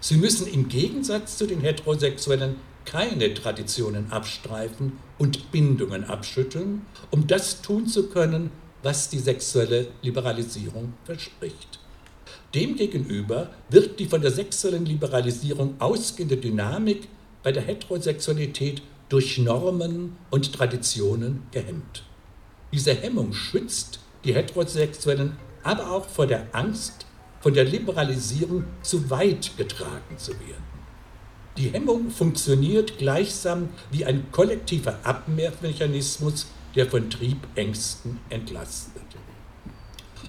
Sie 0.00 0.16
müssen 0.16 0.46
im 0.46 0.68
Gegensatz 0.68 1.36
zu 1.36 1.46
den 1.46 1.60
Heterosexuellen 1.60 2.56
keine 2.84 3.34
Traditionen 3.34 4.10
abstreifen 4.12 4.98
und 5.18 5.50
Bindungen 5.50 6.04
abschütteln, 6.04 6.82
um 7.10 7.26
das 7.26 7.60
tun 7.60 7.86
zu 7.86 8.08
können, 8.08 8.50
was 8.82 9.08
die 9.08 9.18
sexuelle 9.18 9.88
Liberalisierung 10.02 10.94
verspricht. 11.04 11.80
Demgegenüber 12.54 13.50
wird 13.68 14.00
die 14.00 14.06
von 14.06 14.22
der 14.22 14.30
sexuellen 14.30 14.86
Liberalisierung 14.86 15.74
ausgehende 15.80 16.36
Dynamik 16.36 17.08
bei 17.42 17.52
der 17.52 17.62
Heterosexualität 17.62 18.82
durch 19.08 19.38
Normen 19.38 20.16
und 20.30 20.52
Traditionen 20.52 21.42
gehemmt. 21.50 22.04
Diese 22.72 22.94
Hemmung 22.94 23.32
schützt 23.32 24.00
die 24.24 24.34
Heterosexuellen 24.34 25.36
aber 25.62 25.90
auch 25.90 26.06
vor 26.06 26.26
der 26.26 26.46
Angst, 26.52 27.06
von 27.40 27.54
der 27.54 27.64
Liberalisierung 27.64 28.64
zu 28.82 29.10
weit 29.10 29.56
getragen 29.56 30.16
zu 30.16 30.32
werden. 30.32 30.64
Die 31.56 31.70
Hemmung 31.70 32.10
funktioniert 32.10 32.98
gleichsam 32.98 33.70
wie 33.90 34.04
ein 34.04 34.30
kollektiver 34.30 34.98
Abwehrmechanismus, 35.02 36.46
der 36.74 36.86
von 36.86 37.10
Triebängsten 37.10 38.18
entlastet. 38.28 39.02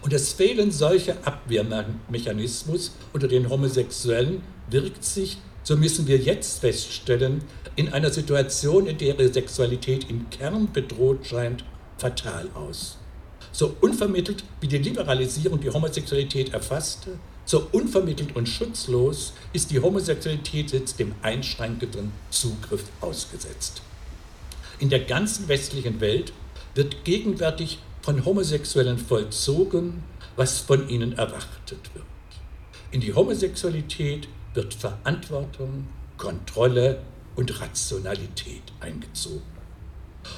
Und 0.02 0.14
das 0.14 0.34
Fehlen 0.34 0.72
solcher 0.72 1.18
Abwehrmechanismus 1.26 2.96
unter 3.12 3.28
den 3.28 3.50
Homosexuellen 3.50 4.42
wirkt 4.70 5.04
sich, 5.04 5.38
so 5.70 5.78
müssen 5.78 6.08
wir 6.08 6.18
jetzt 6.18 6.62
feststellen, 6.62 7.44
in 7.76 7.94
einer 7.94 8.10
Situation, 8.10 8.88
in 8.88 8.98
der 8.98 9.10
ihre 9.10 9.32
Sexualität 9.32 10.10
im 10.10 10.28
Kern 10.32 10.74
bedroht 10.74 11.28
scheint, 11.28 11.64
fatal 12.00 12.50
aus. 12.56 12.98
So 13.52 13.76
unvermittelt 13.80 14.44
wie 14.62 14.68
die 14.68 14.80
Liberalisierung 14.80 15.60
die 15.62 15.70
Homosexualität 15.70 16.56
erfasste, 16.56 17.20
so 17.46 17.68
unvermittelt 17.72 18.36
und 18.36 18.50
schutzlos 18.50 19.34
ist 19.54 19.70
die 19.70 19.80
Homosexualität 19.80 20.72
jetzt 20.72 21.00
dem 21.00 21.14
einschränkenden 21.22 22.14
Zugriff 22.32 22.86
ausgesetzt. 23.00 23.84
In 24.80 24.90
der 24.90 25.02
ganzen 25.02 25.50
westlichen 25.50 26.02
Welt 26.02 26.34
wird 26.74 27.06
gegenwärtig 27.06 27.78
von 28.02 28.26
Homosexuellen 28.26 28.98
vollzogen, 28.98 30.02
was 30.36 30.58
von 30.58 30.90
ihnen 30.90 31.14
erwartet 31.14 31.94
wird. 31.94 32.06
In 32.90 33.02
die 33.02 33.14
Homosexualität 33.14 34.28
wird 34.60 34.74
Verantwortung, 34.74 35.88
Kontrolle 36.18 37.00
und 37.38 37.62
Rationalität 37.62 38.64
eingezogen. 38.82 39.42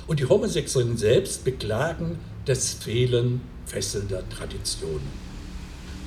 Und 0.06 0.20
die 0.20 0.28
Homosexuellen 0.28 0.96
selbst 0.96 1.44
beklagen 1.44 2.20
das 2.46 2.74
Fehlen 2.74 3.42
fesselnder 3.66 4.22
Traditionen. 4.30 5.08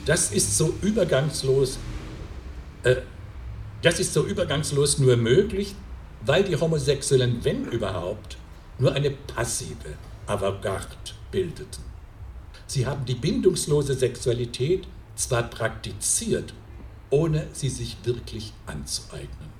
Das 0.07 0.31
ist 0.31 0.57
so 0.57 0.75
übergangslos, 0.81 1.79
äh, 2.85 2.97
das 3.83 3.99
ist 3.99 4.15
so 4.15 4.25
übergangslos 4.25 4.99
nur 4.99 5.17
möglich, 5.17 5.75
weil 6.25 6.45
die 6.45 6.55
Homosexuellen, 6.55 7.41
wenn 7.43 7.65
überhaupt, 7.65 8.37
nur 8.79 8.93
eine 8.93 9.11
passive 9.11 9.99
Avantgarde 10.29 10.87
bildeten. 11.33 11.83
Sie 12.69 12.87
haben 12.87 13.05
die 13.07 13.17
bindungslose 13.17 13.95
Sexualität 13.95 14.87
zwar 15.17 15.43
praktiziert, 15.43 16.55
ohne 17.11 17.47
sie 17.53 17.69
sich 17.69 17.97
wirklich 18.05 18.53
anzueignen. 18.67 19.53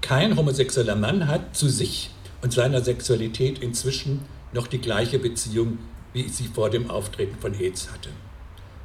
Kein 0.00 0.36
homosexueller 0.36 0.96
Mann 0.96 1.28
hat 1.28 1.54
zu 1.54 1.68
sich 1.68 2.10
und 2.42 2.52
seiner 2.52 2.82
Sexualität 2.82 3.60
inzwischen 3.60 4.22
noch 4.52 4.66
die 4.66 4.80
gleiche 4.80 5.18
Beziehung, 5.18 5.78
wie 6.12 6.28
sie 6.28 6.48
vor 6.48 6.70
dem 6.70 6.90
Auftreten 6.90 7.38
von 7.38 7.54
AIDS 7.54 7.92
hatte. 7.92 8.10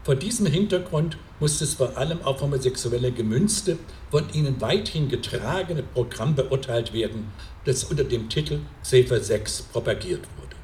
Vor 0.05 0.13
diesem 0.13 0.45
Hintergrund 0.45 1.17
muss 1.39 1.57
das 1.57 1.73
vor 1.73 1.97
allem 1.97 2.21
auf 2.21 2.39
homosexuelle 2.39 3.11
gemünzte, 3.11 3.79
von 4.11 4.31
ihnen 4.33 4.61
weithin 4.61 5.09
getragene 5.09 5.81
Programm 5.81 6.35
beurteilt 6.35 6.93
werden, 6.93 7.31
das 7.65 7.85
unter 7.85 8.03
dem 8.03 8.29
Titel 8.29 8.59
Safer 8.83 9.19
Sex 9.19 9.63
propagiert 9.63 10.21
wurde. 10.37 10.55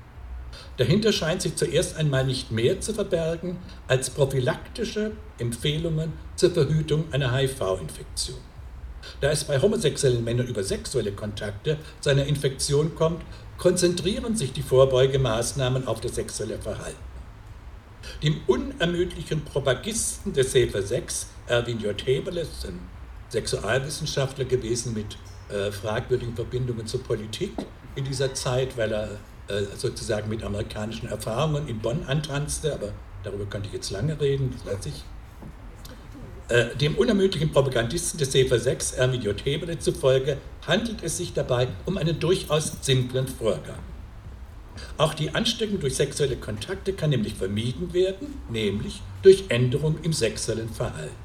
Dahinter 0.77 1.11
scheint 1.11 1.41
sich 1.41 1.55
zuerst 1.55 1.97
einmal 1.97 2.23
nicht 2.23 2.51
mehr 2.51 2.81
zu 2.81 2.93
verbergen 2.93 3.57
als 3.87 4.11
prophylaktische 4.11 5.13
Empfehlungen 5.39 6.13
zur 6.35 6.51
Verhütung 6.51 7.05
einer 7.11 7.35
HIV-Infektion. 7.35 8.37
Da 9.21 9.31
es 9.31 9.43
bei 9.45 9.59
homosexuellen 9.59 10.23
Männern 10.23 10.45
über 10.45 10.63
sexuelle 10.63 11.13
Kontakte 11.13 11.79
zu 11.99 12.11
einer 12.11 12.27
Infektion 12.27 12.93
kommt, 12.93 13.23
konzentrieren 13.57 14.35
sich 14.35 14.53
die 14.53 14.61
Vorbeugemaßnahmen 14.61 15.87
auf 15.87 15.99
das 15.99 16.13
sexuelle 16.13 16.59
Verhalten. 16.59 17.10
Dem 18.23 18.41
unermüdlichen 18.47 19.43
Propagisten 19.43 20.33
des 20.33 20.51
Safer 20.51 20.81
Sex, 20.81 21.27
Erwin 21.47 21.79
J. 21.79 21.99
Heberle, 22.05 22.41
ein 22.41 22.79
Sexualwissenschaftler 23.29 24.45
gewesen 24.45 24.93
mit 24.93 25.17
äh, 25.49 25.71
fragwürdigen 25.71 26.35
Verbindungen 26.35 26.87
zur 26.87 27.03
Politik 27.03 27.51
in 27.95 28.05
dieser 28.05 28.33
Zeit, 28.33 28.77
weil 28.77 28.91
er 28.91 29.09
äh, 29.47 29.63
sozusagen 29.77 30.29
mit 30.29 30.43
amerikanischen 30.43 31.09
Erfahrungen 31.09 31.67
in 31.67 31.79
Bonn 31.79 32.03
antanzte, 32.05 32.73
aber 32.73 32.93
darüber 33.23 33.45
könnte 33.45 33.67
ich 33.67 33.73
jetzt 33.73 33.91
lange 33.91 34.19
reden, 34.19 34.53
das 34.53 34.73
weiß 34.73 34.85
ich. 34.85 35.03
Äh, 36.47 36.75
dem 36.75 36.95
unermüdlichen 36.95 37.51
Propagandisten 37.51 38.17
des 38.17 38.31
Safer 38.31 38.59
6, 38.59 38.93
Erwin 38.93 39.21
J. 39.21 39.45
Heberle 39.45 39.79
zufolge, 39.79 40.37
handelt 40.67 41.03
es 41.03 41.17
sich 41.17 41.33
dabei 41.33 41.67
um 41.85 41.97
einen 41.97 42.19
durchaus 42.19 42.73
simplen 42.81 43.27
Vorgang. 43.27 43.79
Auch 44.97 45.13
die 45.13 45.33
Ansteckung 45.33 45.79
durch 45.79 45.95
sexuelle 45.95 46.37
Kontakte 46.37 46.93
kann 46.93 47.09
nämlich 47.09 47.35
vermieden 47.35 47.93
werden, 47.93 48.39
nämlich 48.49 49.01
durch 49.21 49.45
Änderung 49.49 49.97
im 50.03 50.13
sexuellen 50.13 50.69
Verhalten. 50.69 51.15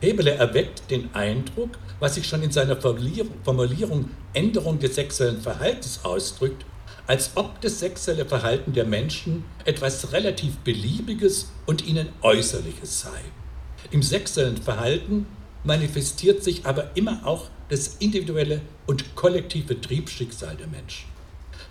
Hebele 0.00 0.32
erweckt 0.32 0.90
den 0.90 1.14
Eindruck, 1.14 1.78
was 2.00 2.16
sich 2.16 2.26
schon 2.26 2.42
in 2.42 2.50
seiner 2.50 2.76
Formulierung 2.76 4.10
Änderung 4.34 4.80
des 4.80 4.96
sexuellen 4.96 5.40
Verhaltens 5.40 6.00
ausdrückt, 6.04 6.64
als 7.06 7.32
ob 7.36 7.60
das 7.60 7.78
sexuelle 7.78 8.26
Verhalten 8.26 8.72
der 8.72 8.84
Menschen 8.84 9.44
etwas 9.64 10.12
relativ 10.12 10.56
Beliebiges 10.58 11.52
und 11.66 11.86
ihnen 11.86 12.08
Äußerliches 12.22 13.00
sei. 13.02 13.20
Im 13.90 14.02
sexuellen 14.02 14.56
Verhalten 14.56 15.26
manifestiert 15.64 16.42
sich 16.42 16.66
aber 16.66 16.96
immer 16.96 17.24
auch 17.24 17.48
das 17.68 17.96
individuelle 17.98 18.60
und 18.86 19.14
kollektive 19.14 19.80
Triebschicksal 19.80 20.56
der 20.56 20.66
Menschen. 20.66 21.11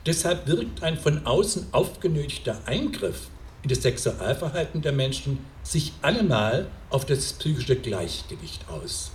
Deshalb 0.05 0.47
wirkt 0.47 0.81
ein 0.81 0.97
von 0.97 1.25
außen 1.25 1.67
aufgenötigter 1.73 2.59
Eingriff 2.65 3.27
in 3.61 3.69
das 3.69 3.83
Sexualverhalten 3.83 4.81
der 4.81 4.93
Menschen 4.93 5.45
sich 5.61 5.93
allemal 6.01 6.67
auf 6.89 7.05
das 7.05 7.33
psychische 7.33 7.75
Gleichgewicht 7.75 8.65
aus. 8.67 9.11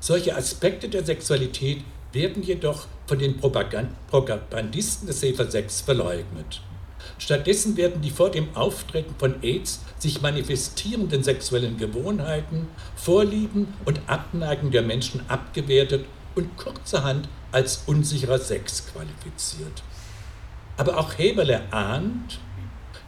Solche 0.00 0.36
Aspekte 0.36 0.90
der 0.90 1.04
Sexualität 1.04 1.82
werden 2.12 2.42
jedoch 2.42 2.86
von 3.06 3.18
den 3.18 3.38
Propagandisten 3.38 5.06
des 5.06 5.20
Sex 5.20 5.80
verleugnet. 5.80 6.60
Stattdessen 7.18 7.76
werden 7.78 8.02
die 8.02 8.10
vor 8.10 8.30
dem 8.30 8.54
Auftreten 8.54 9.14
von 9.18 9.42
AIDS 9.42 9.80
sich 9.98 10.20
manifestierenden 10.20 11.22
sexuellen 11.22 11.78
Gewohnheiten, 11.78 12.68
Vorlieben 12.94 13.72
und 13.86 14.00
Abneigen 14.06 14.70
der 14.70 14.82
Menschen 14.82 15.22
abgewertet 15.28 16.04
und 16.34 16.56
kurzerhand 16.58 17.28
als 17.52 17.84
unsicherer 17.86 18.38
Sex 18.38 18.84
qualifiziert. 18.92 19.82
Aber 20.76 20.98
auch 20.98 21.16
Heberle 21.16 21.62
ahnt, 21.72 22.40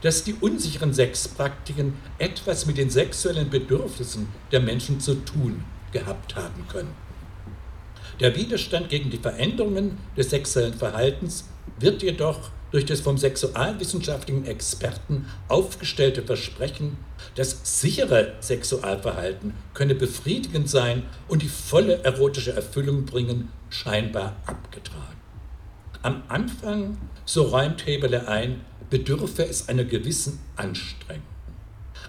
dass 0.03 0.25
die 0.25 0.35
unsicheren 0.35 0.95
Sexpraktiken 0.95 1.95
etwas 2.19 2.67
mit 2.67 2.79
den 2.79 2.91
sexuellen 2.91 3.51
Bedürfnissen 3.51 4.29
der 4.53 4.61
Menschen 4.61 5.01
zu 5.01 5.15
tun 5.17 5.65
gehabt 5.93 6.37
haben 6.37 6.67
können. 6.69 6.95
Der 8.21 8.35
Widerstand 8.35 8.89
gegen 8.89 9.11
die 9.11 9.19
Veränderungen 9.19 9.99
des 10.17 10.31
sexuellen 10.31 10.75
Verhaltens 10.75 11.45
wird 11.79 12.03
jedoch 12.03 12.51
durch 12.71 12.85
das 12.85 13.01
vom 13.01 13.17
sexualwissenschaftlichen 13.17 14.45
Experten 14.45 15.27
aufgestellte 15.49 16.23
Versprechen, 16.23 16.99
das 17.35 17.61
sichere 17.81 18.35
Sexualverhalten 18.41 19.55
könne 19.73 19.95
befriedigend 19.95 20.69
sein 20.69 21.05
und 21.29 21.43
die 21.43 21.49
volle 21.49 22.03
erotische 22.05 22.53
Erfüllung 22.53 23.05
bringen, 23.05 23.51
scheinbar 23.71 24.37
abgetragen. 24.45 25.18
Am 26.09 26.23
Anfang, 26.29 26.97
so 27.27 27.42
räumt 27.42 27.85
Hebele 27.85 28.29
ein, 28.29 28.64
bedürfe 28.88 29.44
es 29.44 29.68
einer 29.68 29.85
gewissen 29.85 30.40
Anstrengung. 30.57 31.23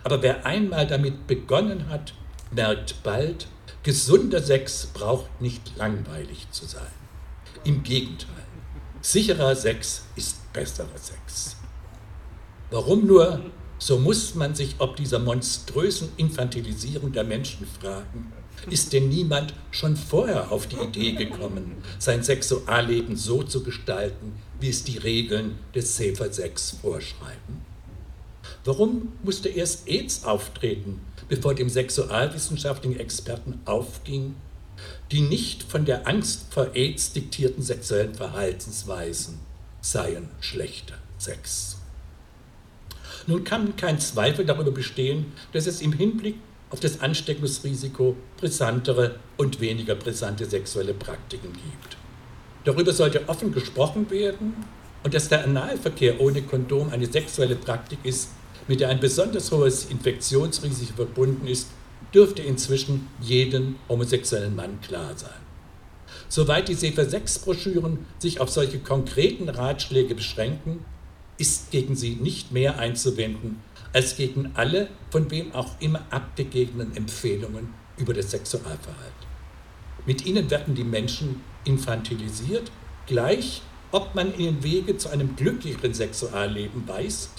Aber 0.05 0.21
wer 0.21 0.45
einmal 0.45 0.88
damit 0.88 1.27
begonnen 1.27 1.89
hat, 1.89 2.13
merkt 2.49 3.03
bald, 3.03 3.47
gesunder 3.83 4.41
Sex 4.41 4.88
braucht 4.93 5.41
nicht 5.41 5.75
langweilig 5.75 6.49
zu 6.49 6.65
sein. 6.65 6.93
Im 7.65 7.83
Gegenteil, 7.83 8.29
sicherer 9.01 9.53
Sex 9.53 10.05
ist 10.15 10.53
besserer 10.53 10.97
Sex. 10.97 11.57
Warum 12.71 13.05
nur? 13.05 13.41
So 13.79 13.99
muss 13.99 14.33
man 14.33 14.55
sich 14.55 14.75
ob 14.79 14.95
dieser 14.95 15.19
monströsen 15.19 16.07
Infantilisierung 16.15 17.12
der 17.12 17.25
Menschen 17.25 17.67
fragen. 17.67 18.31
Ist 18.69 18.93
denn 18.93 19.10
niemand 19.10 19.54
schon 19.72 19.95
vorher 19.95 20.52
auf 20.52 20.67
die 20.67 20.78
Idee 20.78 21.13
gekommen, 21.13 21.78
sein 21.98 22.24
Sexualleben 22.24 23.15
so 23.15 23.43
zu 23.43 23.63
gestalten, 23.63 24.34
wie 24.60 24.69
es 24.69 24.84
die 24.84 24.98
Regeln 24.98 25.56
des 25.74 25.95
Safer 25.95 26.32
Sex 26.32 26.78
vorschreiben? 26.82 27.65
Warum 28.65 29.13
musste 29.24 29.50
erst 29.50 29.88
AIDS 29.88 30.26
auftreten, 30.26 31.00
bevor 31.30 31.56
dem 31.56 31.69
sexualwissenschaftlichen 31.69 33.00
Experten 33.00 33.60
aufging, 33.65 34.36
die 35.12 35.22
nicht 35.22 35.63
von 35.63 35.86
der 35.86 36.08
Angst 36.08 36.48
vor 36.52 36.76
AIDS 36.76 37.13
diktierten 37.13 37.63
sexuellen 37.63 38.15
Verhaltensweisen 38.15 39.39
seien 39.82 40.30
schlechter 40.39 40.95
Sex. 41.17 41.78
Nun 43.28 43.43
kann 43.43 43.76
kein 43.76 44.00
Zweifel 44.00 44.45
darüber 44.45 44.72
bestehen, 44.72 45.34
dass 45.54 45.67
es 45.67 45.82
im 45.82 45.93
Hinblick 45.93 46.36
auf 46.71 46.79
das 46.79 47.01
Ansteckungsrisiko 47.01 48.15
brisantere 48.38 49.15
und 49.38 49.60
weniger 49.60 49.95
brisante 49.95 50.45
sexuelle 50.45 50.93
Praktiken 50.93 51.53
gibt. 51.53 51.97
Darüber 52.63 52.93
sollte 52.93 53.27
offen 53.27 53.51
gesprochen 53.51 54.10
werden 54.12 54.53
und 55.03 55.13
dass 55.13 55.29
der 55.29 55.43
Analverkehr 55.43 56.19
ohne 56.19 56.41
Kondom 56.41 56.89
eine 56.89 57.08
sexuelle 57.08 57.55
Praktik 57.55 57.99
ist, 58.03 58.29
mit 58.67 58.82
der 58.82 58.89
ein 58.89 58.99
besonders 58.99 59.51
hohes 59.51 59.86
Infektionsrisiko 59.86 60.93
verbunden 60.93 61.47
ist, 61.47 61.69
dürfte 62.13 62.41
inzwischen 62.41 63.08
jedem 63.21 63.75
homosexuellen 63.88 64.55
Mann 64.55 64.79
klar 64.82 65.13
sein. 65.15 65.29
Soweit 66.27 66.67
die 66.67 66.75
SEFA-6-Broschüren 66.75 68.05
sich 68.19 68.39
auf 68.39 68.49
solche 68.49 68.79
konkreten 68.79 69.49
Ratschläge 69.49 70.13
beschränken, 70.13 70.86
ist 71.38 71.71
gegen 71.71 71.95
sie 71.95 72.15
nicht 72.15 72.51
mehr 72.51 72.77
einzuwenden 72.77 73.62
als 73.93 74.15
gegen 74.15 74.52
alle 74.56 74.89
von 75.12 75.30
wem 75.32 75.54
auch 75.54 75.80
immer 75.80 76.02
abgegebenen 76.10 76.95
Empfehlungen 76.95 77.73
über 77.97 78.13
das 78.13 78.32
Sexualverhalten. 78.32 79.30
Mit 80.06 80.25
ihnen 80.25 80.49
werden 80.49 80.75
die 80.75 80.84
Menschen 80.84 81.41
infantilisiert, 81.65 82.71
gleich 83.08 83.62
ob 83.91 84.13
man 84.15 84.38
ihnen 84.38 84.63
Wege 84.63 84.97
zu 84.97 85.10
einem 85.10 85.36
glücklicheren 85.36 85.93
Sexualleben 85.93 86.88
weist 86.88 87.32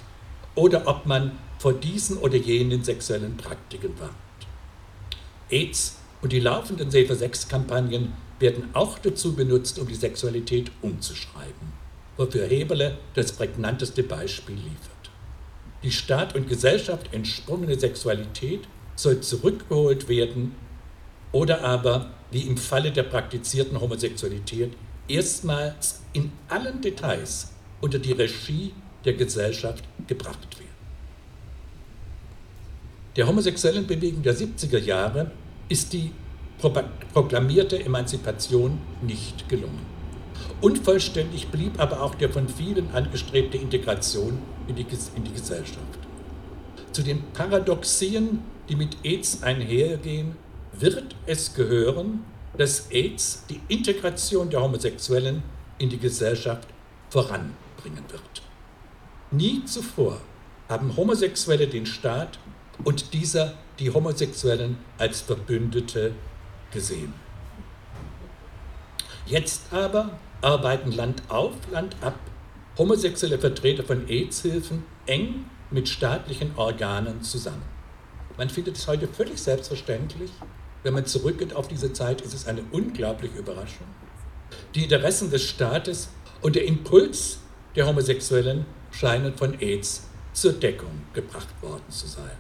oder 0.55 0.87
ob 0.87 1.07
man 1.07 1.39
vor 1.59 1.73
diesen 1.73 2.19
oder 2.19 2.37
jenen 2.37 2.83
sexuellen 2.83 3.37
Praktiken 3.37 3.99
warnt. 4.01 4.15
AIDS 5.51 5.97
und 6.23 6.33
die 6.33 6.41
laufenden 6.41 6.91
Safer 6.91 7.15
Sex 7.15 7.49
Kampagnen 7.49 8.13
werden 8.39 8.71
auch 8.73 8.99
dazu 8.99 9.35
benutzt, 9.35 9.79
um 9.79 9.87
die 9.87 9.95
Sexualität 9.95 10.71
umzuschreiben, 10.83 11.73
wofür 12.17 12.47
Heberle 12.47 12.99
das 13.15 13.33
prägnanteste 13.33 14.03
Beispiel 14.03 14.57
liefert. 14.57 14.90
Die 15.83 15.91
Staat 15.91 16.35
und 16.35 16.49
Gesellschaft 16.49 17.13
entsprungene 17.13 17.79
Sexualität 17.79 18.69
soll 18.97 19.21
zurückgeholt 19.21 20.09
werden 20.09 20.55
oder 21.33 21.65
aber, 21.65 22.11
wie 22.31 22.43
im 22.43 22.57
Falle 22.57 22.93
der 22.93 23.05
praktizierten 23.05 23.81
Homosexualität, 23.81 24.73
erstmals 25.09 26.03
in 26.13 26.33
allen 26.49 26.81
Details 26.83 27.53
unter 27.81 27.99
die 27.99 28.13
Regie 28.13 28.75
der 29.05 29.15
Gesellschaft 29.15 29.85
gebracht 30.07 30.59
werden. 30.59 30.69
Der 33.17 33.27
homosexuellen 33.27 33.87
Bewegung 33.87 34.23
der 34.23 34.37
70er 34.37 34.79
Jahre 34.79 35.31
ist 35.69 35.93
die 35.93 36.13
proklamierte 36.59 37.83
Emanzipation 37.83 38.79
nicht 39.03 39.49
gelungen. 39.49 40.00
Unvollständig 40.61 41.49
blieb 41.49 41.81
aber 41.81 42.03
auch 42.03 42.15
der 42.15 42.31
von 42.31 42.49
vielen 42.49 42.91
angestrebte 42.93 43.57
Integration 43.57 44.39
in 44.67 44.77
die, 44.77 44.87
in 45.17 45.25
die 45.25 45.33
Gesellschaft. 45.33 45.99
Zu 46.93 47.03
den 47.03 47.23
Paradoxien, 47.33 48.41
die 48.69 48.77
mit 48.77 48.97
AIDS 49.05 49.43
einhergehen, 49.43 50.37
wird 50.73 51.15
es 51.27 51.55
gehören, 51.55 52.25
dass 52.57 52.91
AIDS 52.91 53.45
die 53.49 53.61
Integration 53.69 54.51
der 54.51 54.61
Homosexuellen 54.61 55.43
in 55.79 55.89
die 55.89 55.99
Gesellschaft 55.99 56.69
voranbringen 57.09 58.05
wird. 58.09 58.43
Nie 59.31 59.65
zuvor 59.65 60.21
haben 60.69 60.97
Homosexuelle 60.97 61.67
den 61.67 61.87
Staat 61.87 62.39
und 62.85 63.15
dieser 63.15 63.55
die 63.79 63.91
Homosexuellen 63.91 64.79
als 64.99 65.21
Verbündete 65.21 66.13
gesehen. 66.73 67.13
Jetzt 69.27 69.73
aber 69.73 70.11
arbeiten 70.43 70.93
Land 70.93 71.23
auf, 71.29 71.53
Land 71.71 71.97
ab 72.01 72.19
homosexuelle 72.79 73.39
Vertreter 73.39 73.83
von 73.83 74.09
AIDS-Hilfen 74.09 74.85
eng 75.07 75.45
mit 75.71 75.89
staatlichen 75.89 76.53
Organen 76.57 77.23
zusammen. 77.23 77.63
Man 78.39 78.49
findet 78.49 78.77
es 78.77 78.89
heute 78.89 79.07
völlig 79.07 79.41
selbstverständlich. 79.41 80.31
Wenn 80.83 80.95
man 80.95 81.05
zurückgeht 81.05 81.55
auf 81.55 81.69
diese 81.69 81.93
Zeit, 81.93 82.23
ist 82.23 82.33
es 82.33 82.47
eine 82.47 82.63
unglaubliche 82.73 83.39
Überraschung. 83.39 83.87
Die 84.75 84.85
Interessen 84.85 85.31
des 85.31 85.43
Staates 85.43 86.09
und 86.41 86.57
der 86.57 86.65
Impuls 86.65 87.39
der 87.77 87.87
Homosexuellen 87.87 88.65
scheinen 88.91 89.35
von 89.35 89.61
AIDS 89.61 90.09
zur 90.33 90.55
Deckung 90.55 91.03
gebracht 91.13 91.49
worden 91.61 91.85
zu 91.91 92.07
sein. 92.07 92.39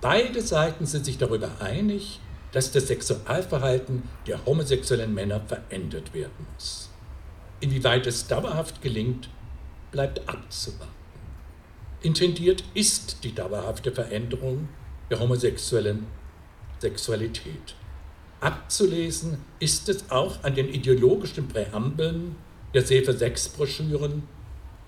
Beide 0.00 0.42
Seiten 0.42 0.84
sind 0.84 1.04
sich 1.04 1.16
darüber 1.18 1.50
einig, 1.60 2.20
dass 2.52 2.70
das 2.70 2.86
Sexualverhalten 2.86 4.02
der 4.26 4.44
homosexuellen 4.44 5.12
Männer 5.14 5.40
verändert 5.40 6.14
werden 6.14 6.46
muss. 6.54 6.87
Inwieweit 7.60 8.06
es 8.06 8.26
dauerhaft 8.26 8.82
gelingt, 8.82 9.28
bleibt 9.90 10.28
abzuwarten. 10.28 10.92
Intendiert 12.00 12.62
ist 12.74 13.24
die 13.24 13.34
dauerhafte 13.34 13.90
Veränderung 13.90 14.68
der 15.10 15.18
homosexuellen 15.18 16.06
Sexualität. 16.78 17.74
Abzulesen 18.40 19.38
ist 19.58 19.88
es 19.88 20.08
auch 20.10 20.44
an 20.44 20.54
den 20.54 20.72
ideologischen 20.72 21.48
Präambeln 21.48 22.36
der 22.72 22.82
Sefer 22.82 23.12
6 23.12 23.48
Broschüren, 23.48 24.22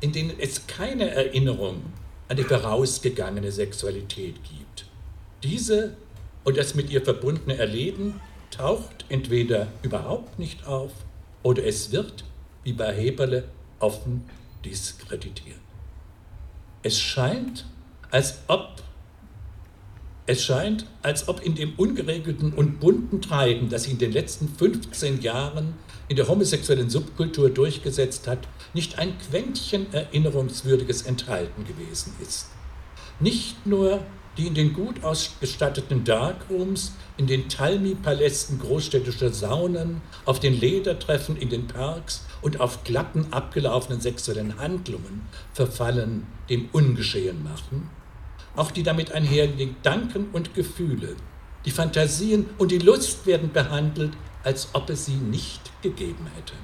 in 0.00 0.12
denen 0.12 0.38
es 0.38 0.68
keine 0.68 1.11
Erinnerung 1.11 1.83
an 2.28 2.37
die 2.37 2.44
vorausgegangene 2.44 3.50
Sexualität 3.50 4.37
gibt. 4.44 4.87
Diese 5.42 5.96
und 6.44 6.56
das 6.56 6.76
mit 6.76 6.90
ihr 6.90 7.02
verbundene 7.02 7.56
Erleben 7.59 8.20
taucht 8.52 9.04
entweder 9.09 9.66
überhaupt 9.83 10.38
nicht 10.38 10.64
auf 10.66 10.92
oder 11.42 11.64
es 11.64 11.90
wird, 11.90 12.24
wie 12.64 12.73
bei 12.73 12.92
Heberle, 12.94 13.44
offen 13.79 14.25
diskreditiert. 14.64 15.57
Es 16.83 16.99
scheint, 16.99 17.66
als 18.11 18.38
ob 18.49 18.83
es 20.27 20.44
scheint, 20.44 20.87
als 21.03 21.29
ob 21.29 21.42
in 21.44 21.57
dem 21.57 21.75
ungeregelten 21.77 22.53
und 22.53 22.79
bunten 22.79 23.20
Treiben, 23.20 23.68
das 23.68 23.83
sich 23.85 23.92
in 23.92 23.99
den 23.99 24.12
letzten 24.12 24.49
15 24.49 25.23
Jahren 25.23 25.75
in 26.09 26.16
der 26.16 26.29
homosexuellen 26.29 26.88
Subkultur 26.88 27.51
durchgesetzt 27.51 28.29
hat, 28.29 28.46
nicht 28.73 28.99
ein 28.99 29.18
Quäntchen 29.18 29.92
Erinnerungswürdiges 29.92 31.03
enthalten 31.03 31.64
gewesen 31.64 32.12
ist. 32.23 32.46
Nicht 33.18 33.66
nur 33.66 34.05
die 34.37 34.47
in 34.47 34.55
den 34.55 34.73
gut 34.73 35.03
ausgestatteten 35.03 36.05
Darkrooms, 36.05 36.93
in 37.16 37.27
den 37.27 37.49
Talmi-Palästen 37.49 38.59
großstädtischer 38.59 39.33
Saunen, 39.33 40.01
auf 40.25 40.40
den 40.40 40.59
Ledertreffen 40.59 41.37
in 41.37 41.49
den 41.49 41.66
Parks 41.66 42.25
und 42.40 42.61
auf 42.61 42.85
glatten 42.85 43.33
abgelaufenen 43.33 44.01
sexuellen 44.01 44.59
Handlungen 44.59 45.29
verfallen, 45.53 46.27
dem 46.49 46.69
Ungeschehen 46.73 47.43
machen. 47.43 47.90
Auch 48.57 48.71
die 48.71 48.83
damit 48.83 49.12
einhergehenden 49.12 49.77
Gedanken 49.77 50.27
und 50.33 50.55
Gefühle, 50.55 51.16
die 51.64 51.71
Fantasien 51.71 52.47
und 52.59 52.71
die 52.71 52.79
Lust 52.79 53.27
werden 53.27 53.53
behandelt, 53.53 54.12
als 54.43 54.69
ob 54.73 54.88
es 54.90 55.07
sie 55.07 55.16
nicht 55.16 55.61
gegeben 55.83 56.27
hätte. 56.35 56.55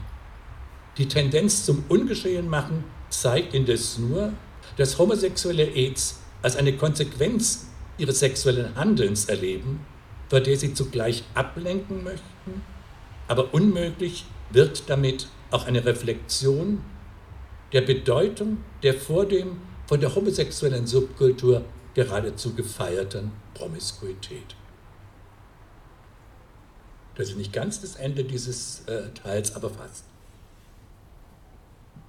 Die 0.98 1.06
Tendenz 1.06 1.66
zum 1.66 1.84
Ungeschehen 1.88 2.48
machen 2.48 2.84
zeigt 3.10 3.54
indes 3.54 3.98
nur, 3.98 4.32
dass 4.78 4.98
homosexuelle 4.98 5.64
AIDS 5.74 6.20
als 6.42 6.56
eine 6.56 6.76
Konsequenz 6.76 7.66
ihres 7.98 8.20
sexuellen 8.20 8.74
Handelns 8.76 9.26
erleben, 9.26 9.80
vor 10.28 10.40
der 10.40 10.56
sie 10.56 10.74
zugleich 10.74 11.24
ablenken 11.34 12.04
möchten, 12.04 12.62
aber 13.28 13.54
unmöglich 13.54 14.26
wird 14.50 14.88
damit 14.88 15.28
auch 15.50 15.66
eine 15.66 15.84
Reflexion 15.84 16.82
der 17.72 17.80
Bedeutung 17.80 18.58
der 18.82 18.94
vor 18.94 19.26
dem 19.26 19.60
von 19.86 20.00
der 20.00 20.14
homosexuellen 20.14 20.86
Subkultur 20.86 21.64
geradezu 21.94 22.54
gefeierten 22.54 23.32
Promiskuität. 23.54 24.56
Das 27.14 27.30
ist 27.30 27.36
nicht 27.36 27.52
ganz 27.52 27.80
das 27.80 27.96
Ende 27.96 28.24
dieses 28.24 28.82
äh, 28.86 29.10
Teils, 29.10 29.54
aber 29.54 29.70
fast. 29.70 30.04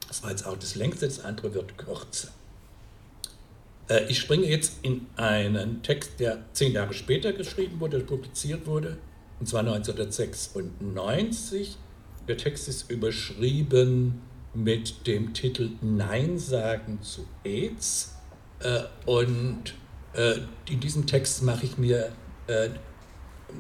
Das 0.08 0.24
war 0.24 0.32
jetzt 0.32 0.46
auch 0.46 0.58
das 0.58 0.76
längste, 0.76 1.06
das 1.06 1.24
andere 1.24 1.54
wird 1.54 1.78
kürzer. 1.78 2.30
Äh, 3.88 4.06
ich 4.10 4.19
springe 4.19 4.45
jetzt 4.45 4.80
in 4.82 5.08
einen 5.15 5.82
Text, 5.84 6.19
der 6.19 6.39
zehn 6.54 6.73
Jahre 6.73 6.93
später 6.93 7.34
geschrieben 7.34 7.80
wurde, 7.80 8.00
publiziert 8.00 8.65
wurde, 8.65 8.97
und 9.39 9.47
zwar 9.47 9.62
1996. 9.62 11.78
Der 12.28 12.38
Text 12.38 12.67
ist 12.67 12.89
überschrieben 12.89 14.21
mit 14.54 15.08
dem 15.08 15.34
Titel 15.34 15.71
Nein 15.82 16.38
sagen 16.38 17.00
zu 17.02 17.26
AIDS. 17.43 18.15
Äh, 18.60 18.82
und 19.06 19.76
äh, 20.13 20.39
in 20.69 20.80
diesem 20.80 21.06
Text 21.06 21.43
mache 21.43 21.65
ich 21.65 21.78
mir 21.78 22.12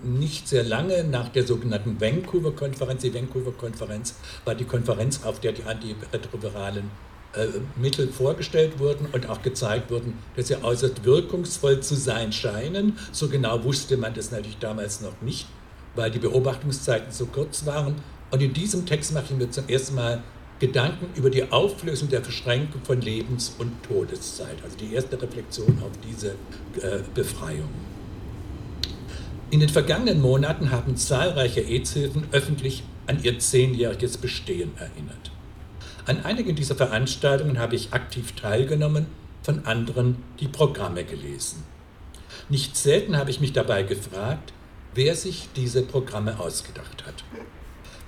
nicht 0.03 0.47
sehr 0.47 0.63
lange 0.63 1.03
nach 1.03 1.27
der 1.27 1.45
sogenannten 1.45 1.99
Vancouver-Konferenz, 1.99 3.01
die 3.01 3.13
Vancouver-Konferenz 3.13 4.15
war 4.45 4.55
die 4.55 4.63
Konferenz, 4.63 5.25
auf 5.25 5.41
der 5.41 5.51
die 5.51 5.63
antiretroviralen 5.63 6.89
Mittel 7.75 8.07
vorgestellt 8.07 8.79
wurden 8.79 9.07
und 9.11 9.29
auch 9.29 9.41
gezeigt 9.41 9.91
wurden, 9.91 10.13
dass 10.35 10.47
sie 10.47 10.63
äußerst 10.63 11.03
wirkungsvoll 11.05 11.81
zu 11.81 11.95
sein 11.95 12.31
scheinen. 12.31 12.97
So 13.11 13.27
genau 13.27 13.63
wusste 13.63 13.97
man 13.97 14.13
das 14.13 14.31
natürlich 14.31 14.57
damals 14.59 15.01
noch 15.01 15.21
nicht. 15.21 15.47
weil 15.95 16.11
die 16.11 16.19
Beobachtungszeiten 16.19 17.11
so 17.11 17.25
kurz 17.25 17.65
waren. 17.65 17.95
Und 18.31 18.41
in 18.41 18.53
diesem 18.53 18.85
Text 18.85 19.13
mache 19.13 19.25
ich 19.31 19.37
mir 19.37 19.49
zum 19.49 19.67
ersten 19.67 19.95
Mal 19.95 20.21
Gedanken 20.59 21.07
über 21.15 21.29
die 21.29 21.51
Auflösung 21.51 22.09
der 22.09 22.21
Verschränkung 22.23 22.81
von 22.83 23.01
Lebens- 23.01 23.55
und 23.59 23.71
Todeszeit. 23.83 24.57
Also 24.63 24.77
die 24.77 24.93
erste 24.93 25.21
Reflexion 25.21 25.81
auf 25.81 25.91
diese 26.07 26.29
äh, 26.81 26.99
Befreiung. 27.13 27.69
In 29.49 29.59
den 29.59 29.69
vergangenen 29.69 30.19
Monaten 30.19 30.71
haben 30.71 30.97
zahlreiche 30.97 31.61
AIDS-Hilfen 31.61 32.25
öffentlich 32.31 32.83
an 33.05 33.23
ihr 33.23 33.39
zehnjähriges 33.39 34.17
Bestehen 34.17 34.71
erinnert. 34.77 35.31
An 36.07 36.23
einigen 36.23 36.55
dieser 36.55 36.75
Veranstaltungen 36.75 37.59
habe 37.59 37.75
ich 37.75 37.91
aktiv 37.91 38.31
teilgenommen, 38.31 39.07
von 39.43 39.65
anderen 39.65 40.23
die 40.39 40.47
Programme 40.47 41.03
gelesen. 41.03 41.65
Nicht 42.47 42.77
selten 42.77 43.17
habe 43.17 43.29
ich 43.29 43.41
mich 43.41 43.51
dabei 43.51 43.83
gefragt, 43.83 44.53
wer 44.93 45.17
sich 45.17 45.49
diese 45.57 45.81
Programme 45.81 46.39
ausgedacht 46.39 47.05
hat. 47.05 47.25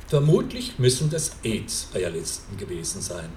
Vermutlich 0.07 0.79
müssen 0.79 1.09
das 1.09 1.35
AIDS-Realisten 1.43 2.57
gewesen 2.57 3.01
sein. 3.01 3.29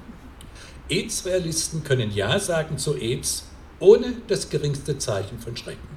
AIDS-Realisten 0.88 1.82
können 1.82 2.12
Ja 2.12 2.38
sagen 2.38 2.78
zu 2.78 2.94
AIDS 2.96 3.46
ohne 3.80 4.14
das 4.28 4.48
geringste 4.48 4.96
Zeichen 4.96 5.40
von 5.40 5.56
Schrecken. 5.56 5.88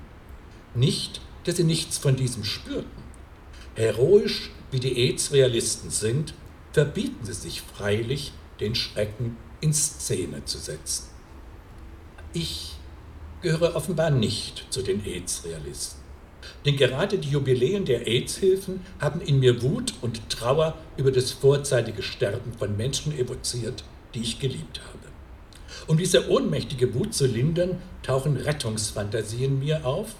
Nicht, 0.74 1.22
dass 1.44 1.58
sie 1.58 1.64
nichts 1.64 2.00
von 2.00 2.16
diesem 2.16 2.44
spürten. 2.44 3.04
Heroisch 3.76 4.50
wie 4.72 4.80
die 4.80 4.98
AIDS-Realisten 4.98 5.92
sind, 5.92 6.34
verbieten 6.74 7.24
sie 7.26 7.34
sich 7.34 7.62
freilich, 7.62 8.34
den 8.60 8.76
Schrecken 8.76 9.38
in 9.62 9.74
Szene 9.74 10.44
zu 10.46 10.58
setzen. 10.58 11.10
Ich 12.34 12.76
gehöre 13.42 13.76
offenbar 13.76 14.10
nicht 14.10 14.66
zu 14.70 14.82
den 14.82 15.06
AIDS-Realisten. 15.06 16.02
Denn 16.66 16.78
gerade 16.78 17.18
die 17.18 17.30
Jubiläen 17.30 17.86
der 17.86 18.08
AIDS-Hilfen 18.08 18.82
haben 19.00 19.22
in 19.22 19.40
mir 19.40 19.62
Wut 19.62 19.94
und 20.02 20.30
Trauer 20.30 20.78
über 20.98 21.12
das 21.12 21.32
vorzeitige 21.32 22.04
Sterben 22.04 22.54
von 22.54 22.76
Menschen 22.76 23.18
evoziert, 23.18 23.84
die 24.14 24.22
ich 24.22 24.40
geliebt 24.40 24.82
habe. 24.82 24.96
Um 25.88 25.98
diese 25.98 26.30
ohnmächtige 26.30 26.94
Wut 26.94 27.14
zu 27.14 27.28
lindern, 27.28 27.82
tauchen 28.02 28.38
Rettungsfantasien 28.38 29.60
mir 29.60 29.86
auf, 29.86 30.16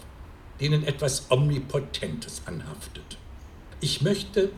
denen 0.62 0.84
etwas 0.84 1.26
Omnipotentes 1.30 2.44
anhaftet. 2.46 3.18
Ich 3.82 4.02
möchte 4.02 4.52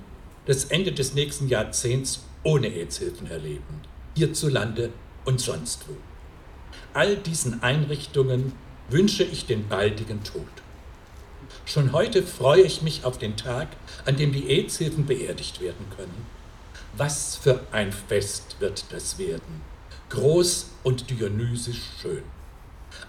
das 0.45 0.65
Ende 0.65 0.91
des 0.91 1.13
nächsten 1.13 1.47
Jahrzehnts 1.47 2.23
ohne 2.43 2.67
AIDS-Hilfen 2.67 3.29
erleben, 3.29 3.81
hierzulande 4.15 4.91
und 5.25 5.41
sonst 5.41 5.87
wo. 5.87 5.95
All 6.93 7.17
diesen 7.17 7.61
Einrichtungen 7.63 8.53
wünsche 8.89 9.23
ich 9.23 9.45
den 9.45 9.67
baldigen 9.67 10.23
Tod. 10.23 10.47
Schon 11.65 11.91
heute 11.91 12.23
freue 12.23 12.61
ich 12.61 12.81
mich 12.81 13.03
auf 13.05 13.17
den 13.17 13.35
Tag, 13.35 13.67
an 14.05 14.15
dem 14.15 14.31
die 14.31 14.47
AIDS-Hilfen 14.47 15.05
beerdigt 15.05 15.61
werden 15.61 15.85
können. 15.95 16.25
Was 16.95 17.35
für 17.35 17.61
ein 17.71 17.91
Fest 17.91 18.55
wird 18.59 18.85
das 18.89 19.19
werden, 19.19 19.61
groß 20.09 20.71
und 20.83 21.09
dionysisch 21.09 21.81
schön. 22.01 22.23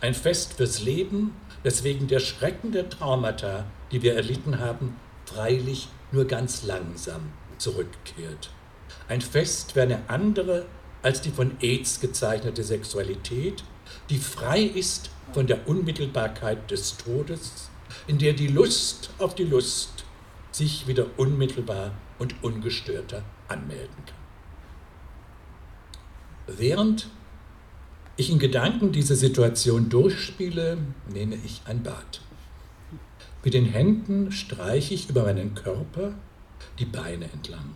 Ein 0.00 0.14
Fest 0.14 0.54
fürs 0.54 0.82
Leben, 0.82 1.34
das 1.62 1.84
wegen 1.84 2.08
der 2.08 2.20
Schrecken 2.20 2.72
der 2.72 2.90
Traumata, 2.90 3.64
die 3.90 4.02
wir 4.02 4.14
erlitten 4.14 4.58
haben, 4.58 4.96
freilich 5.24 5.88
nur 6.12 6.26
ganz 6.26 6.62
langsam 6.62 7.32
zurückkehrt. 7.58 8.50
Ein 9.08 9.22
Fest 9.22 9.72
für 9.72 9.82
eine 9.82 10.02
andere 10.08 10.66
als 11.02 11.22
die 11.22 11.30
von 11.30 11.52
AIDS 11.62 12.00
gezeichnete 12.00 12.62
Sexualität, 12.62 13.64
die 14.10 14.18
frei 14.18 14.62
ist 14.62 15.10
von 15.32 15.46
der 15.46 15.66
Unmittelbarkeit 15.66 16.70
des 16.70 16.98
Todes, 16.98 17.70
in 18.06 18.18
der 18.18 18.34
die 18.34 18.48
Lust 18.48 19.10
auf 19.18 19.34
die 19.34 19.44
Lust 19.44 20.04
sich 20.50 20.86
wieder 20.86 21.06
unmittelbar 21.16 21.92
und 22.18 22.42
ungestörter 22.42 23.22
anmelden 23.48 24.04
kann. 24.04 26.58
Während 26.58 27.08
ich 28.16 28.30
in 28.30 28.38
Gedanken 28.38 28.92
diese 28.92 29.14
Situation 29.14 29.88
durchspiele, 29.88 30.78
nehme 31.12 31.36
ich 31.36 31.62
ein 31.66 31.82
Bad. 31.82 32.20
Mit 33.44 33.54
den 33.54 33.66
Händen 33.66 34.32
streiche 34.32 34.92
ich 34.92 35.08
über 35.08 35.22
meinen 35.22 35.54
Körper 35.54 36.14
die 36.78 36.84
Beine 36.84 37.30
entlang. 37.32 37.74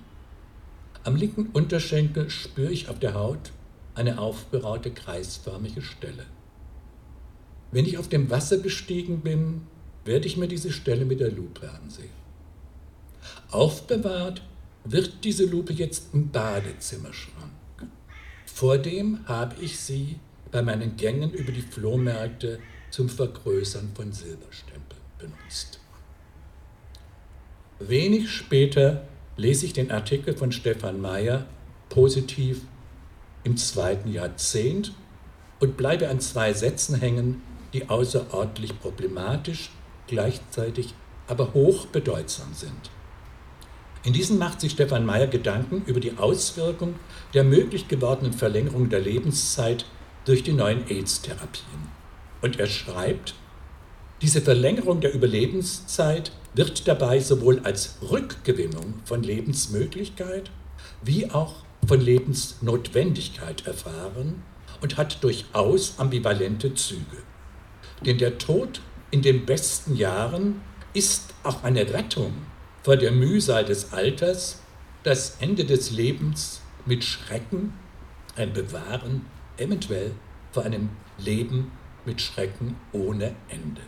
Am 1.04 1.16
linken 1.16 1.46
Unterschenkel 1.52 2.30
spüre 2.30 2.70
ich 2.70 2.88
auf 2.88 2.98
der 2.98 3.14
Haut 3.14 3.50
eine 3.94 4.18
aufberaute 4.18 4.92
kreisförmige 4.92 5.82
Stelle. 5.82 6.26
Wenn 7.72 7.86
ich 7.86 7.98
auf 7.98 8.08
dem 8.08 8.30
Wasser 8.30 8.58
gestiegen 8.58 9.20
bin, 9.20 9.62
werde 10.04 10.26
ich 10.26 10.36
mir 10.36 10.48
diese 10.48 10.70
Stelle 10.70 11.04
mit 11.04 11.20
der 11.20 11.32
Lupe 11.32 11.70
ansehen. 11.70 12.22
Aufbewahrt 13.50 14.42
wird 14.84 15.24
diese 15.24 15.44
Lupe 15.44 15.72
jetzt 15.72 16.12
im 16.12 16.30
Badezimmerschrank. 16.30 17.52
Vor 18.46 18.78
dem 18.78 19.26
habe 19.26 19.56
ich 19.60 19.80
sie 19.80 20.16
bei 20.50 20.62
meinen 20.62 20.96
Gängen 20.96 21.32
über 21.32 21.50
die 21.50 21.62
Flohmärkte 21.62 22.58
zum 22.90 23.08
Vergrößern 23.08 23.90
von 23.94 24.12
Silberstempeln 24.12 25.00
benutzt. 25.18 25.80
Wenig 27.78 28.30
später 28.30 29.08
lese 29.42 29.66
ich 29.66 29.72
den 29.72 29.90
Artikel 29.90 30.34
von 30.36 30.52
Stefan 30.52 31.00
Mayer 31.00 31.46
positiv 31.88 32.60
im 33.42 33.56
zweiten 33.56 34.12
Jahrzehnt 34.12 34.94
und 35.58 35.76
bleibe 35.76 36.08
an 36.08 36.20
zwei 36.20 36.52
Sätzen 36.52 37.00
hängen, 37.00 37.42
die 37.72 37.88
außerordentlich 37.88 38.78
problematisch, 38.78 39.70
gleichzeitig 40.06 40.94
aber 41.26 41.54
hoch 41.54 41.86
bedeutsam 41.86 42.54
sind. 42.54 42.90
In 44.04 44.12
diesen 44.12 44.38
macht 44.38 44.60
sich 44.60 44.72
Stefan 44.72 45.04
Mayer 45.04 45.26
Gedanken 45.26 45.82
über 45.86 45.98
die 45.98 46.18
Auswirkung 46.18 46.94
der 47.34 47.42
möglich 47.42 47.88
gewordenen 47.88 48.32
Verlängerung 48.32 48.90
der 48.90 49.00
Lebenszeit 49.00 49.86
durch 50.24 50.44
die 50.44 50.52
neuen 50.52 50.86
AIDS-Therapien. 50.88 51.88
Und 52.42 52.60
er 52.60 52.66
schreibt, 52.66 53.34
diese 54.20 54.40
Verlängerung 54.40 55.00
der 55.00 55.12
Überlebenszeit 55.12 56.30
wird 56.54 56.86
dabei 56.86 57.20
sowohl 57.20 57.60
als 57.60 57.96
Rückgewinnung 58.02 58.94
von 59.04 59.22
Lebensmöglichkeit 59.22 60.50
wie 61.02 61.30
auch 61.30 61.54
von 61.86 62.00
Lebensnotwendigkeit 62.00 63.66
erfahren 63.66 64.42
und 64.80 64.96
hat 64.96 65.22
durchaus 65.22 65.98
ambivalente 65.98 66.74
Züge. 66.74 67.22
Denn 68.04 68.18
der 68.18 68.38
Tod 68.38 68.80
in 69.10 69.22
den 69.22 69.46
besten 69.46 69.96
Jahren 69.96 70.60
ist 70.94 71.34
auch 71.42 71.62
eine 71.64 71.92
Rettung 71.92 72.32
vor 72.82 72.96
der 72.96 73.12
Mühsal 73.12 73.64
des 73.64 73.92
Alters, 73.92 74.60
das 75.04 75.36
Ende 75.40 75.64
des 75.64 75.90
Lebens 75.90 76.60
mit 76.84 77.04
Schrecken, 77.04 77.74
ein 78.36 78.52
Bewahren 78.52 79.26
eventuell 79.56 80.12
vor 80.50 80.64
einem 80.64 80.90
Leben 81.18 81.72
mit 82.04 82.20
Schrecken 82.20 82.76
ohne 82.92 83.34
Ende. 83.48 83.82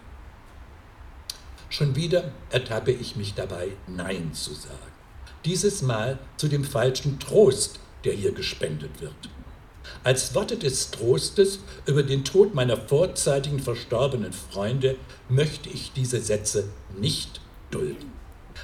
Schon 1.77 1.97
wieder 1.97 2.31
ertappe 2.51 2.93
ich 2.93 3.17
mich 3.17 3.35
dabei, 3.35 3.71
Nein 3.89 4.33
zu 4.33 4.55
sagen. 4.55 4.93
Dieses 5.45 5.83
Mal 5.83 6.21
zu 6.37 6.47
dem 6.47 6.63
falschen 6.63 7.19
Trost, 7.19 7.81
der 8.05 8.13
hier 8.13 8.31
gespendet 8.31 9.01
wird. 9.01 9.13
Als 10.05 10.37
Worte 10.37 10.57
des 10.57 10.93
Trostes 10.93 11.59
über 11.85 12.05
den 12.05 12.25
Tod 12.25 12.55
meiner 12.55 12.77
vorzeitigen 12.77 13.59
verstorbenen 13.59 14.33
Freunde 14.33 14.95
möchte 15.29 15.69
ich 15.69 15.91
diese 15.91 16.21
Sätze 16.21 16.69
nicht 16.97 17.41
dulden. 17.73 18.13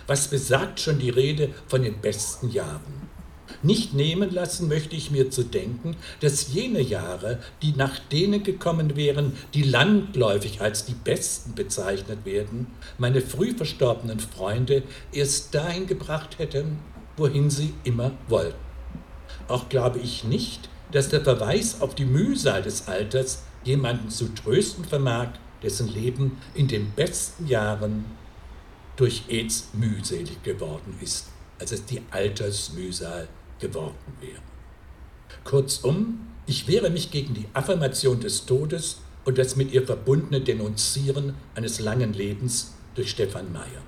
Was 0.07 0.29
besagt 0.29 0.79
schon 0.79 1.01
die 1.01 1.11
Rede 1.11 1.53
von 1.67 1.83
den 1.83 2.01
besten 2.01 2.53
Jahren? 2.53 3.09
Nicht 3.63 3.93
nehmen 3.93 4.31
lassen 4.31 4.69
möchte 4.69 4.97
ich 4.97 5.11
mir 5.11 5.31
zu 5.31 5.43
denken, 5.43 5.97
dass 6.21 6.53
jene 6.53 6.81
Jahre, 6.81 7.39
die 7.61 7.73
nach 7.73 7.99
denen 7.99 8.43
gekommen 8.43 8.97
wären, 8.97 9.35
die 9.53 9.63
landläufig 9.63 10.63
als 10.63 10.87
die 10.87 10.95
besten 10.95 11.55
bezeichnet 11.55 12.25
werden, 12.25 12.69
meine 12.97 13.21
früh 13.21 13.55
verstorbenen 13.55 14.19
Freunde 14.19 14.83
erst 15.13 15.55
dahin 15.55 15.87
gebracht 15.87 16.39
hätten, 16.39 16.79
wohin 17.19 17.51
sie 17.51 17.75
immer 17.85 18.13
wollten. 18.29 18.57
Auch 19.47 19.69
glaube 19.69 19.99
ich 19.99 20.25
nicht, 20.25 20.71
dass 20.91 21.11
der 21.11 21.21
Verweis 21.21 21.83
auf 21.83 21.95
die 21.95 22.07
Mühsal 22.07 22.63
des 22.63 22.89
Alters 22.89 23.43
jemanden 23.63 24.09
zu 24.09 24.29
trösten 24.35 24.87
vermag, 24.87 25.29
dessen 25.63 25.89
Leben 25.89 26.39
in 26.55 26.67
den 26.67 26.93
besten 26.93 27.47
Jahren 27.47 28.07
durch 28.97 29.25
AIDS 29.29 29.69
mühselig 29.75 30.43
geworden 30.43 30.97
ist, 31.03 31.29
als 31.59 31.73
es 31.73 31.85
die 31.85 32.01
Altersmühsal 32.11 33.29
geworden 33.61 33.95
wäre. 34.21 34.41
Kurzum, 35.45 36.21
ich 36.47 36.67
wehre 36.67 36.91
mich 36.91 37.11
gegen 37.11 37.35
die 37.35 37.47
Affirmation 37.55 38.21
des 38.21 38.47
Todes 38.47 39.01
und 39.25 39.39
das 39.39 39.57
mit 39.57 39.73
ihr 39.73 39.87
verbundene 39.87 40.41
Denunzieren 40.41 41.35
eines 41.55 41.81
langen 41.81 42.13
Lebens 42.13 42.75
durch 42.95 43.11
Stefan 43.11 43.53
Meyer. 43.53 43.83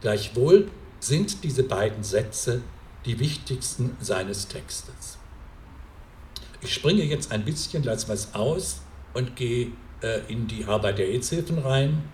Gleichwohl 0.00 0.68
sind 1.00 1.44
diese 1.44 1.62
beiden 1.62 2.02
Sätze 2.02 2.62
die 3.06 3.18
wichtigsten 3.18 3.96
seines 4.00 4.48
Textes. 4.48 5.18
Ich 6.60 6.74
springe 6.74 7.02
jetzt 7.02 7.32
ein 7.32 7.44
bisschen, 7.44 7.82
lasse 7.82 8.08
was 8.08 8.34
aus 8.34 8.82
und 9.14 9.34
gehe 9.34 9.72
äh, 10.00 10.20
in 10.28 10.46
die 10.46 10.64
Arbeit 10.64 10.98
der 10.98 11.08
AIDS-Hilfen 11.08 11.58
rein. 11.58 12.04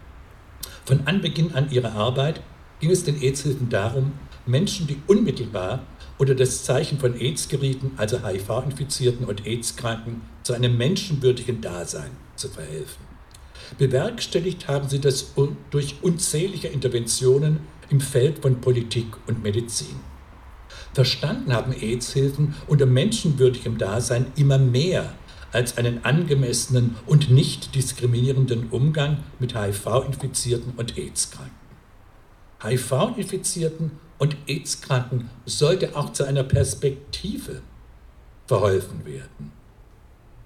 Von 0.85 1.07
Anbeginn 1.07 1.55
an 1.55 1.71
ihrer 1.71 1.93
Arbeit 1.93 2.41
ging 2.81 2.91
es 2.91 3.05
den 3.05 3.21
AIDS-Hilfen 3.21 3.69
darum, 3.69 4.13
Menschen, 4.47 4.87
die 4.87 5.01
unmittelbar 5.07 5.81
unter 6.19 6.35
das 6.35 6.65
Zeichen 6.65 6.99
von 6.99 7.15
AIDS 7.19 7.49
gerieten, 7.49 7.93
also 7.97 8.25
HIV-Infizierten 8.27 9.25
und 9.25 9.47
AIDS-Kranken, 9.47 10.23
zu 10.43 10.53
einem 10.53 10.77
menschenwürdigen 10.77 11.61
Dasein 11.61 12.11
zu 12.37 12.49
verhelfen. 12.49 13.07
Bewerkstelligt 13.79 14.67
haben 14.69 14.89
sie 14.89 14.99
das 14.99 15.35
durch 15.71 15.97
unzählige 16.03 16.69
Interventionen 16.69 17.61
im 17.91 18.01
Feld 18.01 18.41
von 18.41 18.61
Politik 18.61 19.07
und 19.27 19.43
Medizin. 19.43 19.97
Verstanden 20.95 21.53
haben 21.53 21.73
AIDS-Hilfen 21.73 22.55
unter 22.67 22.87
menschenwürdigem 22.87 23.79
Dasein 23.79 24.27
immer 24.37 24.59
mehr 24.59 25.15
als 25.53 25.79
einen 25.79 26.05
angemessenen 26.05 26.97
und 27.07 27.31
nicht 27.31 27.75
diskriminierenden 27.75 28.69
Umgang 28.71 29.19
mit 29.39 29.55
HIV-Infizierten 29.55 30.73
und 30.77 30.99
AIDS-Kranken. 30.99 31.55
HIV-Infizierten 32.63 33.93
und 34.19 34.37
AIDS-Kranken 34.47 35.31
sollte 35.47 35.97
auch 35.97 36.13
zu 36.13 36.25
einer 36.25 36.45
Perspektive 36.45 37.63
verholfen 38.47 39.05
werden. 39.07 39.53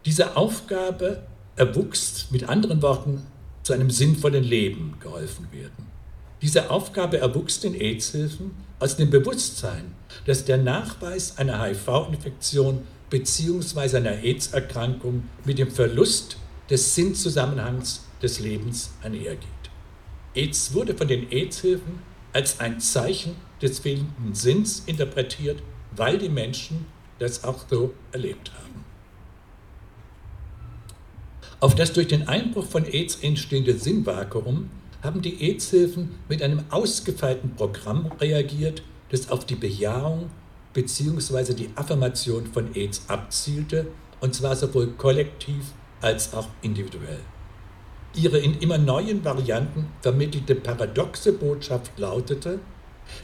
Diese 0.04 0.36
Aufgabe 0.36 1.22
erwuchs, 1.56 2.26
mit 2.30 2.48
anderen 2.48 2.82
Worten, 2.82 3.26
zu 3.62 3.72
einem 3.72 3.90
sinnvollen 3.90 4.44
Leben 4.44 4.96
geholfen 5.00 5.48
werden. 5.52 5.86
Diese 6.42 6.70
Aufgabe 6.70 7.18
erwuchs 7.18 7.60
den 7.60 7.74
AIDS-Hilfen 7.74 8.50
aus 8.80 8.96
dem 8.96 9.10
Bewusstsein, 9.10 9.94
dass 10.26 10.44
der 10.44 10.58
Nachweis 10.58 11.38
einer 11.38 11.62
HIV-Infektion 11.62 12.82
bzw. 13.10 13.98
einer 13.98 14.18
AIDS-Erkrankung 14.18 15.22
mit 15.44 15.58
dem 15.58 15.70
Verlust 15.70 16.36
des 16.68 16.94
Sinnzusammenhangs 16.96 18.04
des 18.20 18.40
Lebens 18.40 18.90
einhergeht. 19.02 19.48
AIDS 20.34 20.74
wurde 20.74 20.96
von 20.96 21.06
den 21.06 21.30
AIDS-Hilfen 21.30 22.00
als 22.32 22.58
ein 22.58 22.80
Zeichen 22.80 23.36
des 23.62 23.78
fehlenden 23.78 24.34
Sinns 24.34 24.82
interpretiert, 24.86 25.62
weil 25.96 26.18
die 26.18 26.28
Menschen 26.28 26.86
das 27.18 27.44
auch 27.44 27.64
so 27.70 27.94
erlebt 28.10 28.50
haben. 28.52 28.84
Auf 31.60 31.76
das 31.76 31.92
durch 31.92 32.08
den 32.08 32.26
Einbruch 32.26 32.66
von 32.66 32.84
AIDS 32.84 33.16
entstehende 33.22 33.78
Sinnvakuum 33.78 34.68
haben 35.02 35.22
die 35.22 35.42
AIDS-Hilfen 35.42 36.10
mit 36.28 36.42
einem 36.42 36.64
ausgefeilten 36.70 37.54
Programm 37.54 38.10
reagiert, 38.20 38.82
das 39.10 39.30
auf 39.30 39.46
die 39.46 39.54
Bejahung 39.54 40.30
bzw. 40.74 41.54
die 41.54 41.70
Affirmation 41.76 42.46
von 42.46 42.74
AIDS 42.74 43.04
abzielte, 43.08 43.86
und 44.20 44.34
zwar 44.34 44.56
sowohl 44.56 44.88
kollektiv 44.98 45.72
als 46.00 46.34
auch 46.34 46.48
individuell. 46.62 47.20
Ihre 48.14 48.38
in 48.38 48.58
immer 48.58 48.78
neuen 48.78 49.24
Varianten 49.24 49.86
vermittelte 50.00 50.54
paradoxe 50.54 51.32
Botschaft 51.32 51.98
lautete, 51.98 52.60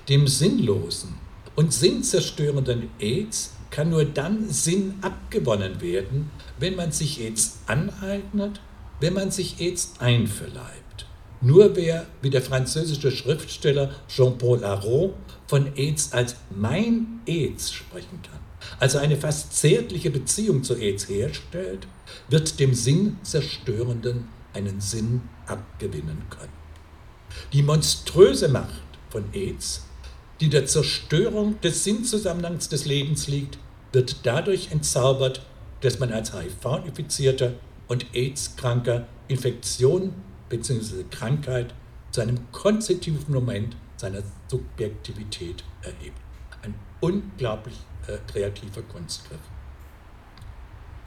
dem 0.08 0.26
sinnlosen 0.26 1.14
und 1.56 1.72
sinnzerstörenden 1.72 2.90
AIDS 3.00 3.52
kann 3.70 3.90
nur 3.90 4.04
dann 4.04 4.48
Sinn 4.48 4.94
abgewonnen 5.02 5.80
werden, 5.80 6.30
wenn 6.58 6.76
man 6.76 6.92
sich 6.92 7.20
AIDS 7.20 7.58
aneignet, 7.66 8.60
wenn 9.00 9.14
man 9.14 9.30
sich 9.30 9.60
AIDS 9.60 9.94
einverleibt. 9.98 11.06
Nur 11.40 11.76
wer, 11.76 12.06
wie 12.22 12.30
der 12.30 12.42
französische 12.42 13.10
Schriftsteller 13.10 13.94
Jean-Paul 14.08 14.64
Aron, 14.64 15.12
von 15.46 15.76
AIDS 15.76 16.12
als 16.12 16.36
mein 16.50 17.20
AIDS 17.26 17.72
sprechen 17.72 18.20
kann, 18.22 18.40
also 18.80 18.98
eine 18.98 19.16
fast 19.16 19.54
zärtliche 19.54 20.10
Beziehung 20.10 20.62
zu 20.62 20.74
AIDS 20.74 21.08
herstellt, 21.08 21.86
wird 22.28 22.58
dem 22.58 22.74
Sinnzerstörenden 22.74 24.28
einen 24.52 24.80
Sinn 24.80 25.22
abgewinnen 25.46 26.22
können. 26.30 26.52
Die 27.52 27.62
monströse 27.62 28.48
Macht 28.48 28.87
von 29.10 29.24
AIDS, 29.32 29.86
die 30.40 30.48
der 30.48 30.66
Zerstörung 30.66 31.60
des 31.60 31.84
Sinnzusammenhangs 31.84 32.68
des 32.68 32.84
Lebens 32.84 33.28
liegt, 33.28 33.58
wird 33.92 34.24
dadurch 34.24 34.70
entzaubert, 34.70 35.44
dass 35.80 35.98
man 35.98 36.12
als 36.12 36.32
HIV-Infizierter 36.32 37.54
und 37.88 38.06
AIDS-Kranker 38.14 39.06
Infektion 39.28 40.12
bzw. 40.48 41.04
Krankheit 41.10 41.74
zu 42.10 42.20
einem 42.20 42.50
konzeptiven 42.52 43.32
Moment 43.32 43.76
seiner 43.96 44.22
Subjektivität 44.48 45.64
erhebt. 45.82 46.18
Ein 46.62 46.74
unglaublich 47.00 47.76
äh, 48.06 48.18
kreativer 48.30 48.82
Kunstgriff. 48.82 49.40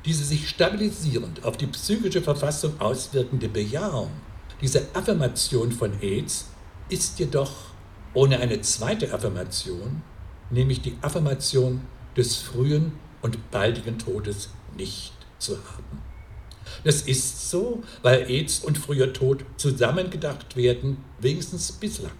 Diese 0.05 0.23
sich 0.23 0.49
stabilisierend 0.49 1.43
auf 1.43 1.57
die 1.57 1.67
psychische 1.67 2.21
Verfassung 2.21 2.79
auswirkende 2.79 3.49
Bejahung, 3.49 4.09
diese 4.61 4.87
Affirmation 4.93 5.71
von 5.71 5.91
AIDS 6.01 6.47
ist 6.89 7.19
jedoch 7.19 7.70
ohne 8.13 8.39
eine 8.39 8.61
zweite 8.61 9.13
Affirmation, 9.13 10.01
nämlich 10.49 10.81
die 10.81 10.97
Affirmation 11.01 11.81
des 12.15 12.37
frühen 12.37 12.93
und 13.21 13.51
baldigen 13.51 13.97
Todes 13.97 14.49
nicht 14.75 15.13
zu 15.39 15.53
haben. 15.57 16.01
Das 16.83 17.01
ist 17.01 17.49
so, 17.49 17.83
weil 18.01 18.29
AIDS 18.29 18.59
und 18.59 18.77
früher 18.77 19.13
Tod 19.13 19.45
zusammengedacht 19.57 20.55
werden, 20.55 20.97
wenigstens 21.19 21.71
bislang. 21.71 22.11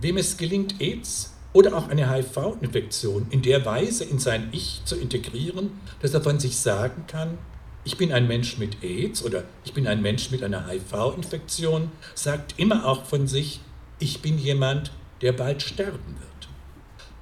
Wem 0.00 0.18
es 0.18 0.36
gelingt, 0.36 0.80
AIDS 0.80 1.32
oder 1.52 1.76
auch 1.76 1.88
eine 1.88 2.12
HIV-Infektion 2.12 3.26
in 3.30 3.42
der 3.42 3.64
Weise 3.64 4.04
in 4.04 4.18
sein 4.18 4.48
Ich 4.52 4.82
zu 4.84 4.96
integrieren, 4.96 5.70
dass 6.02 6.12
er 6.12 6.20
von 6.20 6.38
sich 6.38 6.58
sagen 6.58 7.04
kann, 7.06 7.38
ich 7.84 7.96
bin 7.96 8.12
ein 8.12 8.26
Mensch 8.26 8.58
mit 8.58 8.82
AIDS 8.82 9.24
oder 9.24 9.44
ich 9.64 9.72
bin 9.72 9.86
ein 9.86 10.02
Mensch 10.02 10.30
mit 10.30 10.42
einer 10.42 10.66
HIV-Infektion, 10.68 11.90
sagt 12.14 12.54
immer 12.58 12.84
auch 12.84 13.04
von 13.04 13.26
sich, 13.26 13.60
ich 13.98 14.22
bin 14.22 14.38
jemand, 14.38 14.92
der 15.22 15.32
bald 15.32 15.62
sterben 15.62 16.16
wird. 16.20 16.48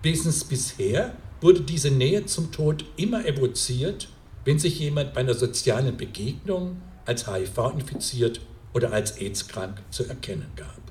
Wesens 0.03 0.45
bisher 0.45 1.17
wurde 1.41 1.61
diese 1.61 1.91
Nähe 1.91 2.27
zum 2.27 2.53
Tod 2.53 2.85
immer 2.97 3.25
evoziert, 3.27 4.09
wenn 4.45 4.59
sich 4.59 4.79
jemand 4.79 5.15
bei 5.15 5.21
einer 5.21 5.35
sozialen 5.35 5.97
Begegnung 5.97 6.81
als 7.07 7.27
HIV-infiziert 7.27 8.41
oder 8.73 8.93
als 8.93 9.19
AIDS-krank 9.19 9.83
zu 9.91 10.05
erkennen 10.05 10.51
gab. 10.57 10.85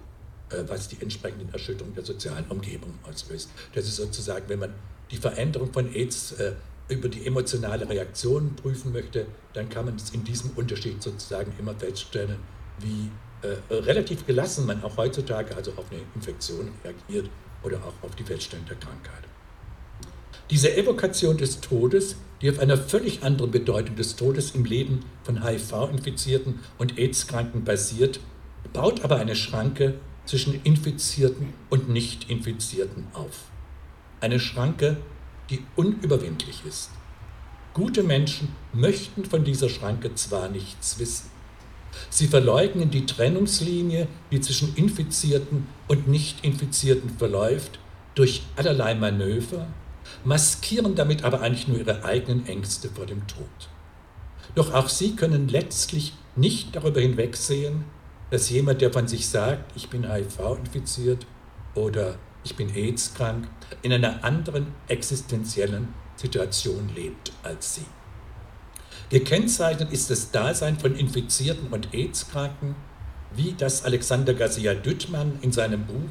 Äh, 0.53 0.63
was 0.67 0.87
die 0.87 1.01
entsprechenden 1.01 1.51
Erschütterungen 1.51 1.95
der 1.95 2.05
sozialen 2.05 2.45
Umgebung 2.49 2.93
auslöst. 3.03 3.49
Das 3.73 3.85
ist 3.85 3.95
sozusagen, 3.95 4.47
wenn 4.47 4.59
man 4.59 4.73
die 5.11 5.17
Veränderung 5.17 5.71
von 5.73 5.93
AIDS 5.93 6.33
äh, 6.33 6.53
über 6.89 7.09
die 7.09 7.25
emotionale 7.25 7.87
Reaktion 7.89 8.55
prüfen 8.55 8.91
möchte, 8.91 9.25
dann 9.53 9.69
kann 9.69 9.85
man 9.85 9.95
in 10.11 10.23
diesem 10.23 10.51
Unterschied 10.51 11.01
sozusagen 11.01 11.53
immer 11.59 11.73
feststellen, 11.75 12.37
wie 12.79 13.09
äh, 13.43 13.73
relativ 13.73 14.25
gelassen 14.25 14.65
man 14.65 14.83
auch 14.83 14.97
heutzutage 14.97 15.55
also 15.55 15.71
auf 15.71 15.85
eine 15.91 16.01
Infektion 16.15 16.71
reagiert 16.83 17.29
oder 17.63 17.77
auch 17.77 18.07
auf 18.07 18.15
die 18.15 18.23
Feststellung 18.23 18.65
der 18.65 18.77
Krankheit. 18.77 19.23
Diese 20.49 20.75
Evokation 20.75 21.37
des 21.37 21.61
Todes, 21.61 22.15
die 22.41 22.49
auf 22.49 22.59
einer 22.59 22.77
völlig 22.77 23.23
anderen 23.23 23.51
Bedeutung 23.51 23.95
des 23.95 24.15
Todes 24.15 24.51
im 24.51 24.65
Leben 24.65 25.05
von 25.23 25.43
HIV-Infizierten 25.43 26.59
und 26.77 26.97
AIDS-Kranken 26.97 27.63
basiert, 27.63 28.19
baut 28.71 29.03
aber 29.03 29.17
eine 29.17 29.35
Schranke 29.35 29.95
zwischen 30.25 30.61
Infizierten 30.63 31.53
und 31.69 31.89
Nicht-Infizierten 31.89 33.07
auf. 33.13 33.45
Eine 34.21 34.39
Schranke, 34.39 34.97
die 35.49 35.63
unüberwindlich 35.75 36.61
ist. 36.67 36.91
Gute 37.73 38.03
Menschen 38.03 38.49
möchten 38.71 39.25
von 39.25 39.43
dieser 39.43 39.69
Schranke 39.69 40.13
zwar 40.15 40.49
nichts 40.49 40.99
wissen. 40.99 41.32
Sie 42.09 42.27
verleugnen 42.27 42.91
die 42.91 43.05
Trennungslinie, 43.05 44.07
die 44.31 44.41
zwischen 44.41 44.75
Infizierten 44.75 45.67
und 45.87 46.07
Nicht-Infizierten 46.07 47.09
verläuft, 47.17 47.79
durch 48.15 48.43
allerlei 48.55 48.95
Manöver, 48.95 49.67
maskieren 50.23 50.95
damit 50.95 51.23
aber 51.23 51.41
eigentlich 51.41 51.67
nur 51.67 51.79
ihre 51.79 52.03
eigenen 52.03 52.45
Ängste 52.45 52.89
vor 52.89 53.05
dem 53.05 53.25
Tod. 53.27 53.47
Doch 54.55 54.73
auch 54.73 54.89
sie 54.89 55.15
können 55.15 55.47
letztlich 55.47 56.13
nicht 56.35 56.75
darüber 56.75 57.01
hinwegsehen, 57.01 57.85
dass 58.29 58.49
jemand, 58.49 58.81
der 58.81 58.91
von 58.91 59.07
sich 59.07 59.27
sagt, 59.27 59.71
ich 59.75 59.89
bin 59.89 60.11
HIV-infiziert 60.11 61.25
oder 61.75 62.15
ich 62.43 62.55
bin 62.55 62.73
AIDS-krank, 62.73 63.47
in 63.81 63.93
einer 63.93 64.23
anderen 64.23 64.67
existenziellen 64.87 65.87
Situation 66.15 66.89
lebt 66.95 67.31
als 67.43 67.75
sie. 67.75 67.85
Gekennzeichnet 69.13 69.93
ist 69.93 70.09
das 70.09 70.31
Dasein 70.31 70.79
von 70.79 70.95
Infizierten 70.95 71.67
und 71.67 71.93
AIDS-Kranken, 71.93 72.73
wie 73.35 73.53
das 73.55 73.85
Alexander 73.85 74.33
Garcia 74.33 74.73
Düttmann 74.73 75.37
in 75.43 75.51
seinem 75.51 75.85
Buch 75.85 76.09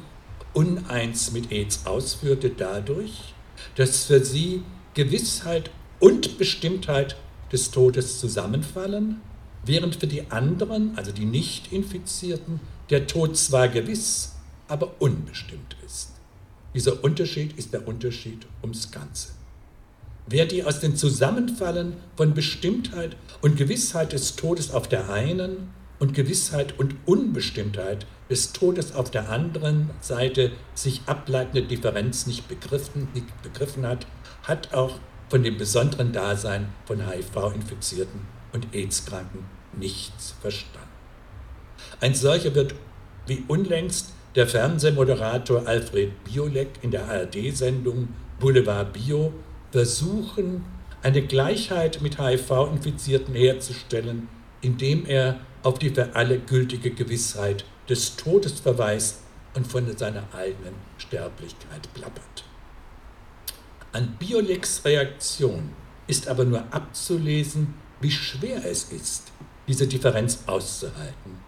Uneins 0.53 1.33
mit 1.33 1.51
AIDS 1.51 1.85
ausführte, 1.85 2.49
dadurch, 2.49 3.33
dass 3.75 4.05
für 4.05 4.23
sie 4.23 4.63
Gewissheit 4.93 5.69
und 5.99 6.37
Bestimmtheit 6.37 7.17
des 7.51 7.71
Todes 7.71 8.21
zusammenfallen 8.21 9.19
während 9.65 9.97
für 9.97 10.07
die 10.07 10.31
anderen, 10.31 10.97
also 10.97 11.11
die 11.11 11.25
Nicht-Infizierten, 11.25 12.61
der 12.89 13.05
Tod 13.05 13.35
zwar 13.35 13.67
gewiss, 13.67 14.31
aber 14.69 15.01
unbestimmt 15.01 15.75
ist. 15.85 16.11
Dieser 16.73 17.03
Unterschied 17.03 17.57
ist 17.57 17.73
der 17.73 17.85
Unterschied 17.85 18.47
ums 18.61 18.91
Ganze. 18.91 19.33
Wer 20.25 20.45
die 20.45 20.63
aus 20.63 20.79
dem 20.79 20.95
Zusammenfallen 20.95 21.93
von 22.15 22.33
Bestimmtheit 22.33 23.17
und 23.41 23.57
Gewissheit 23.57 24.13
des 24.13 24.35
Todes 24.35 24.71
auf 24.71 24.87
der 24.87 25.09
einen 25.09 25.73
und 25.99 26.13
Gewissheit 26.13 26.79
und 26.79 26.95
Unbestimmtheit 27.05 28.05
des 28.29 28.53
Todes 28.53 28.95
auf 28.95 29.11
der 29.11 29.29
anderen 29.29 29.89
Seite 29.99 30.51
sich 30.75 31.01
ableitende 31.07 31.63
Differenz 31.63 32.25
nicht 32.25 32.47
begriffen, 32.47 33.09
nicht 33.13 33.41
begriffen 33.41 33.85
hat, 33.85 34.07
hat 34.43 34.73
auch 34.73 34.99
von 35.29 35.43
dem 35.43 35.57
besonderen 35.57 36.13
Dasein 36.13 36.69
von 36.85 37.05
HIV-Infizierten 37.05 38.21
und 38.53 38.73
AIDS-Kranken 38.73 39.45
nichts 39.77 40.35
verstanden. 40.41 40.87
Ein 41.99 42.15
solcher 42.15 42.55
wird 42.55 42.75
wie 43.27 43.43
unlängst 43.47 44.13
der 44.35 44.47
Fernsehmoderator 44.47 45.67
Alfred 45.67 46.23
Biolek 46.23 46.69
in 46.81 46.91
der 46.91 47.09
ARD-Sendung 47.09 48.09
Boulevard 48.39 48.93
Bio 48.93 49.33
versuchen, 49.73 50.63
eine 51.01 51.23
Gleichheit 51.23 51.99
mit 51.99 52.19
HIV-Infizierten 52.19 53.33
herzustellen, 53.33 54.29
indem 54.61 55.07
er 55.07 55.39
auf 55.63 55.79
die 55.79 55.89
für 55.89 56.15
alle 56.15 56.37
gültige 56.37 56.91
Gewissheit 56.91 57.65
des 57.89 58.15
Todes 58.15 58.59
verweist 58.59 59.21
und 59.55 59.65
von 59.65 59.97
seiner 59.97 60.25
eigenen 60.31 60.75
Sterblichkeit 60.99 61.91
plappert. 61.95 62.43
An 63.93 64.15
Bioleks 64.19 64.85
Reaktion 64.85 65.71
ist 66.05 66.27
aber 66.27 66.45
nur 66.45 66.63
abzulesen, 66.71 67.73
wie 67.99 68.11
schwer 68.11 68.63
es 68.63 68.91
ist, 68.91 69.31
diese 69.67 69.87
Differenz 69.87 70.43
auszuhalten. 70.45 71.39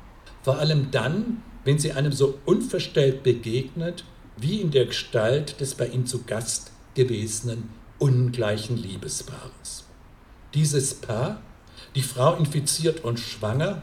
Vor 0.41 0.57
allem 0.57 0.89
dann, 0.89 1.43
wenn 1.63 1.77
sie 1.77 1.91
einem 1.91 2.11
so 2.11 2.39
unverstellt 2.45 3.21
begegnet, 3.21 4.03
wie 4.35 4.61
in 4.61 4.71
der 4.71 4.87
Gestalt 4.87 5.59
des 5.61 5.75
bei 5.75 5.85
ihm 5.85 6.07
zu 6.07 6.23
Gast 6.23 6.71
gewesenen 6.95 7.84
ungleichen 7.99 8.77
Liebespaares. 8.77 9.85
Dieses 10.53 10.95
Paar, 10.95 11.41
die 11.95 12.01
Frau 12.01 12.35
infiziert 12.35 13.03
und 13.03 13.19
schwanger, 13.19 13.81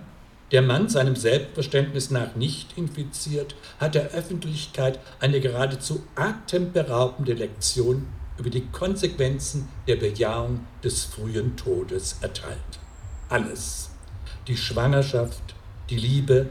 der 0.52 0.62
Mann 0.62 0.88
seinem 0.88 1.16
Selbstverständnis 1.16 2.10
nach 2.10 2.36
nicht 2.36 2.76
infiziert, 2.76 3.54
hat 3.80 3.94
der 3.94 4.10
Öffentlichkeit 4.10 4.98
eine 5.18 5.40
geradezu 5.40 6.02
atemberaubende 6.14 7.32
Lektion 7.32 8.06
über 8.38 8.50
die 8.50 8.66
Konsequenzen 8.66 9.68
der 9.88 9.96
Bejahung 9.96 10.60
des 10.84 11.04
frühen 11.04 11.56
Todes 11.56 12.18
erteilt. 12.20 12.58
Alles, 13.30 13.90
die 14.46 14.56
Schwangerschaft, 14.56 15.54
die 15.88 15.96
Liebe, 15.96 16.48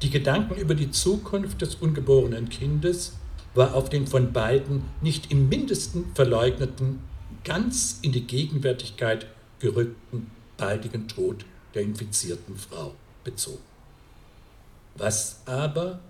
die 0.00 0.10
Gedanken 0.10 0.54
über 0.54 0.74
die 0.74 0.90
Zukunft 0.90 1.60
des 1.60 1.74
ungeborenen 1.76 2.48
Kindes, 2.48 3.18
war 3.54 3.74
auf 3.74 3.90
den 3.90 4.06
von 4.06 4.32
beiden 4.32 4.84
nicht 5.00 5.30
im 5.30 5.48
mindesten 5.48 6.06
verleugneten, 6.14 7.00
ganz 7.44 7.98
in 8.02 8.12
die 8.12 8.26
Gegenwärtigkeit 8.26 9.26
gerückten 9.58 10.30
baldigen 10.56 11.08
Tod 11.08 11.44
der 11.74 11.82
infizierten 11.82 12.56
Frau 12.56 12.94
bezogen. 13.24 13.62
Was 14.96 15.40
aber, 15.46 16.00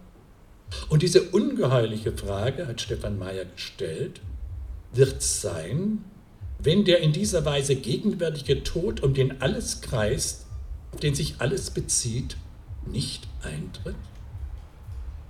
und 0.89 1.03
diese 1.03 1.23
ungeheuerliche 1.23 2.13
Frage 2.13 2.67
hat 2.67 2.81
Stefan 2.81 3.19
Meyer 3.19 3.45
gestellt, 3.45 4.21
wird 4.93 5.23
sein, 5.23 6.05
wenn 6.59 6.85
der 6.85 7.01
in 7.01 7.13
dieser 7.13 7.45
Weise 7.45 7.77
gegenwärtige 7.77 8.63
Tod, 8.63 9.03
um 9.03 9.15
den 9.15 9.41
alles 9.41 9.81
kreist, 9.81 10.47
auf 10.93 11.01
den 11.01 11.15
sich 11.15 11.37
alles 11.39 11.71
bezieht, 11.71 12.37
nicht 12.87 13.27
eintritt? 13.43 13.97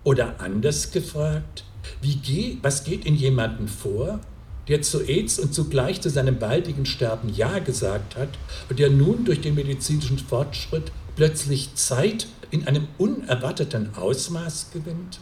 Oder 0.05 0.41
anders 0.41 0.91
gefragt, 0.91 1.65
wie 2.01 2.17
geht, 2.17 2.59
was 2.63 2.85
geht 2.85 3.05
in 3.05 3.17
jemandem 3.17 3.69
vor, 3.69 4.21
der 4.69 4.83
zu 4.83 5.01
AIDS 5.03 5.39
und 5.39 5.55
zugleich 5.55 6.01
zu 6.01 6.11
seinem 6.11 6.39
baldigen 6.39 6.87
Sterben 6.87 7.29
Ja 7.35 7.59
gesagt 7.59 8.17
hat 8.17 8.29
und 8.69 8.79
der 8.79 8.91
nun 8.91 9.25
durch 9.25 9.41
den 9.41 9.55
medizinischen 9.55 10.19
Fortschritt 10.19 10.93
plötzlich 11.17 11.75
Zeit 11.75 12.27
in 12.51 12.67
einem 12.67 12.87
unerwarteten 12.99 13.95
Ausmaß 13.97 14.71
gewinnt? 14.73 15.21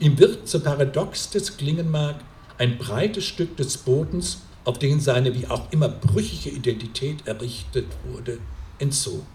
Ihm 0.00 0.18
wird, 0.18 0.48
so 0.48 0.60
paradox 0.60 1.30
das 1.30 1.56
klingen 1.56 1.90
mag, 1.90 2.16
ein 2.58 2.78
breites 2.78 3.24
Stück 3.24 3.56
des 3.56 3.76
Bodens, 3.78 4.38
auf 4.64 4.78
den 4.78 5.00
seine 5.00 5.34
wie 5.34 5.48
auch 5.48 5.72
immer 5.72 5.88
brüchige 5.88 6.50
Identität 6.50 7.26
errichtet 7.26 7.86
wurde, 8.04 8.38
entzogen. 8.78 9.26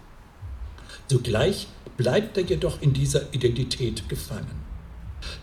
Zugleich 1.06 1.68
bleibt 1.98 2.36
er 2.38 2.44
jedoch 2.44 2.80
in 2.80 2.94
dieser 2.94 3.32
Identität 3.34 4.08
gefangen. 4.08 4.67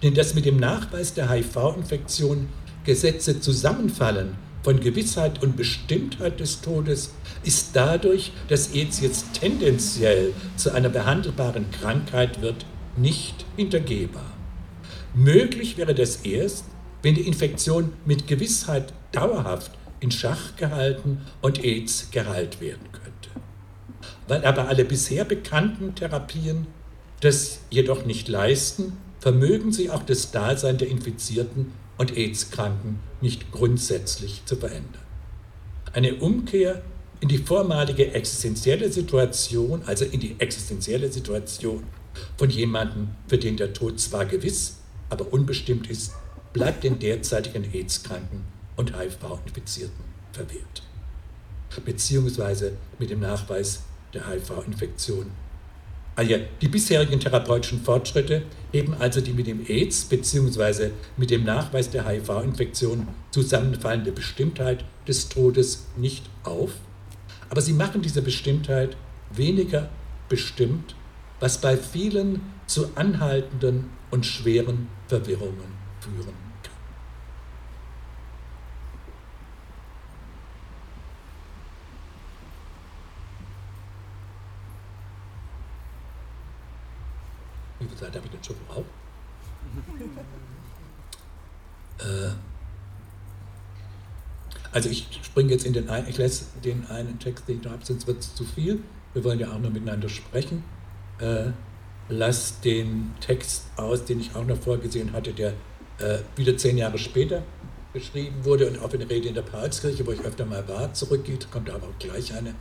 Denn 0.04 0.14
dass 0.14 0.36
mit 0.36 0.46
dem 0.46 0.58
Nachweis 0.58 1.14
der 1.14 1.30
HIV-Infektion 1.30 2.48
Gesetze 2.86 3.40
zusammenfallen 3.40 4.36
von 4.66 4.80
Gewissheit 4.80 5.44
und 5.44 5.58
Bestimmtheit 5.58 6.40
des 6.40 6.62
Todes, 6.62 7.12
ist 7.44 7.76
dadurch, 7.76 8.32
dass 8.48 8.74
AIDS 8.74 9.00
jetzt 9.00 9.34
tendenziell 9.34 10.34
zu 10.56 10.72
einer 10.74 10.90
behandelbaren 10.90 11.70
Krankheit 11.70 12.42
wird, 12.42 12.66
nicht 12.98 13.46
hintergehbar. 13.56 14.32
Möglich 15.14 15.78
wäre 15.78 15.94
das 15.94 16.18
erst, 16.18 16.66
wenn 17.04 17.14
die 17.14 17.28
Infektion 17.28 17.94
mit 18.06 18.28
Gewissheit 18.28 18.94
dauerhaft 19.12 19.72
in 20.00 20.10
Schach 20.10 20.56
gehalten 20.56 21.22
und 21.42 21.64
AIDS 21.64 22.10
geheilt 22.12 22.60
werden 22.60 22.92
könnte. 22.92 23.30
Weil 24.28 24.44
aber 24.46 24.68
alle 24.68 24.86
bisher 24.86 25.26
bekannten 25.26 25.94
Therapien 25.94 26.66
das 27.20 27.60
jedoch 27.70 28.06
nicht 28.06 28.28
leisten, 28.28 28.98
vermögen 29.26 29.72
sie 29.72 29.90
auch 29.90 30.04
das 30.04 30.30
Dasein 30.30 30.78
der 30.78 30.88
Infizierten 30.88 31.74
und 31.98 32.16
AIDS-Kranken 32.16 33.00
nicht 33.22 33.52
grundsätzlich 33.52 34.44
zu 34.46 34.56
verändern. 34.56 35.02
Eine 35.94 36.14
Umkehr 36.18 36.84
in 37.22 37.30
die 37.30 37.40
vormalige 37.40 38.14
existenzielle 38.14 38.92
Situation, 38.92 39.82
also 39.88 40.06
in 40.06 40.20
die 40.20 40.36
existenzielle 40.38 41.12
Situation 41.12 41.86
von 42.38 42.52
jemandem, 42.52 43.16
für 43.28 43.40
den 43.40 43.58
der 43.58 43.74
Tod 43.74 44.00
zwar 44.00 44.28
gewiss, 44.28 44.76
aber 45.10 45.34
unbestimmt 45.34 45.90
ist, 45.90 46.12
bleibt 46.54 46.84
den 46.84 47.00
derzeitigen 47.00 47.64
AIDS-Kranken 47.74 48.44
und 48.76 48.96
HIV-Infizierten 48.96 50.04
verwehrt. 50.34 50.84
Beziehungsweise 51.84 52.74
mit 53.00 53.10
dem 53.10 53.22
Nachweis 53.22 53.82
der 54.14 54.30
HIV-Infektion 54.30 55.32
also 56.16 56.36
die 56.62 56.68
bisherigen 56.68 57.20
therapeutischen 57.20 57.82
Fortschritte 57.82 58.44
heben 58.72 58.94
also 58.94 59.22
die 59.22 59.34
mit 59.34 59.48
dem 59.48 59.66
AIDS 59.68 60.06
bzw. 60.06 60.92
mit 61.18 61.30
dem 61.30 61.44
Nachweis 61.44 61.90
der 61.90 62.08
HIV-Infektion 62.08 63.08
zusammenfallende 63.32 64.12
Bestimmtheit 64.12 64.86
des 65.08 65.30
Todes 65.30 65.88
nicht 65.98 66.30
auf, 66.44 66.72
aber 67.50 67.62
sie 67.62 67.74
machen 67.74 68.02
diese 68.02 68.22
Bestimmtheit 68.22 68.96
weniger 69.32 69.90
bestimmt, 70.30 70.96
was 71.40 71.60
bei 71.60 71.76
vielen 71.76 72.42
zu 72.66 72.90
anhaltenden 72.96 73.90
und 74.12 74.26
schweren 74.26 74.88
Verwirrungen 75.08 75.76
führen 76.00 76.45
Wie 87.80 87.86
viel 87.86 87.98
Zeit 87.98 88.16
habe 88.16 88.26
ich 88.26 88.32
denn 88.32 88.44
schon 88.44 88.56
gebraucht? 88.58 88.86
äh, 92.00 92.32
also 94.72 94.90
ich 94.90 95.08
springe 95.24 95.52
jetzt 95.52 95.66
in 95.66 95.74
den 95.74 95.90
einen, 95.90 96.08
ich 96.08 96.18
lese 96.18 96.46
den 96.64 96.86
einen 96.88 97.18
Text, 97.20 97.48
den 97.48 97.62
ich 97.62 97.68
habe, 97.68 97.86
sonst 97.86 98.08
wird 98.08 98.20
es 98.20 98.36
zu 98.36 98.44
viel. 98.44 98.82
Wir 99.14 99.24
wollen 99.24 99.40
ja 99.40 99.52
auch 99.52 99.60
noch 99.60 99.70
miteinander 99.70 100.10
sprechen. 100.10 100.64
Äh, 101.20 101.52
lass 102.10 102.60
den 102.60 103.14
Text 103.22 103.68
aus, 103.78 104.04
den 104.04 104.20
ich 104.20 104.36
auch 104.36 104.46
noch 104.46 104.58
vorgesehen 104.58 105.14
hatte, 105.14 105.34
der 105.34 105.54
äh, 106.00 106.20
wieder 106.36 106.58
zehn 106.58 106.78
Jahre 106.78 106.98
später 106.98 107.42
geschrieben 107.96 108.46
wurde 108.46 108.70
und 108.70 108.80
auf 108.80 108.94
eine 108.94 109.10
Rede 109.10 109.30
in 109.30 109.34
der 109.34 109.42
Paulskirche, 109.42 110.06
wo 110.06 110.12
ich 110.12 110.22
öfter 110.22 110.46
mal 110.46 110.68
war, 110.68 110.94
zurückgeht, 110.94 111.50
kommt 111.50 111.72
aber 111.72 111.88
auch 111.88 112.00
gleich 112.00 112.36
eine. 112.36 112.54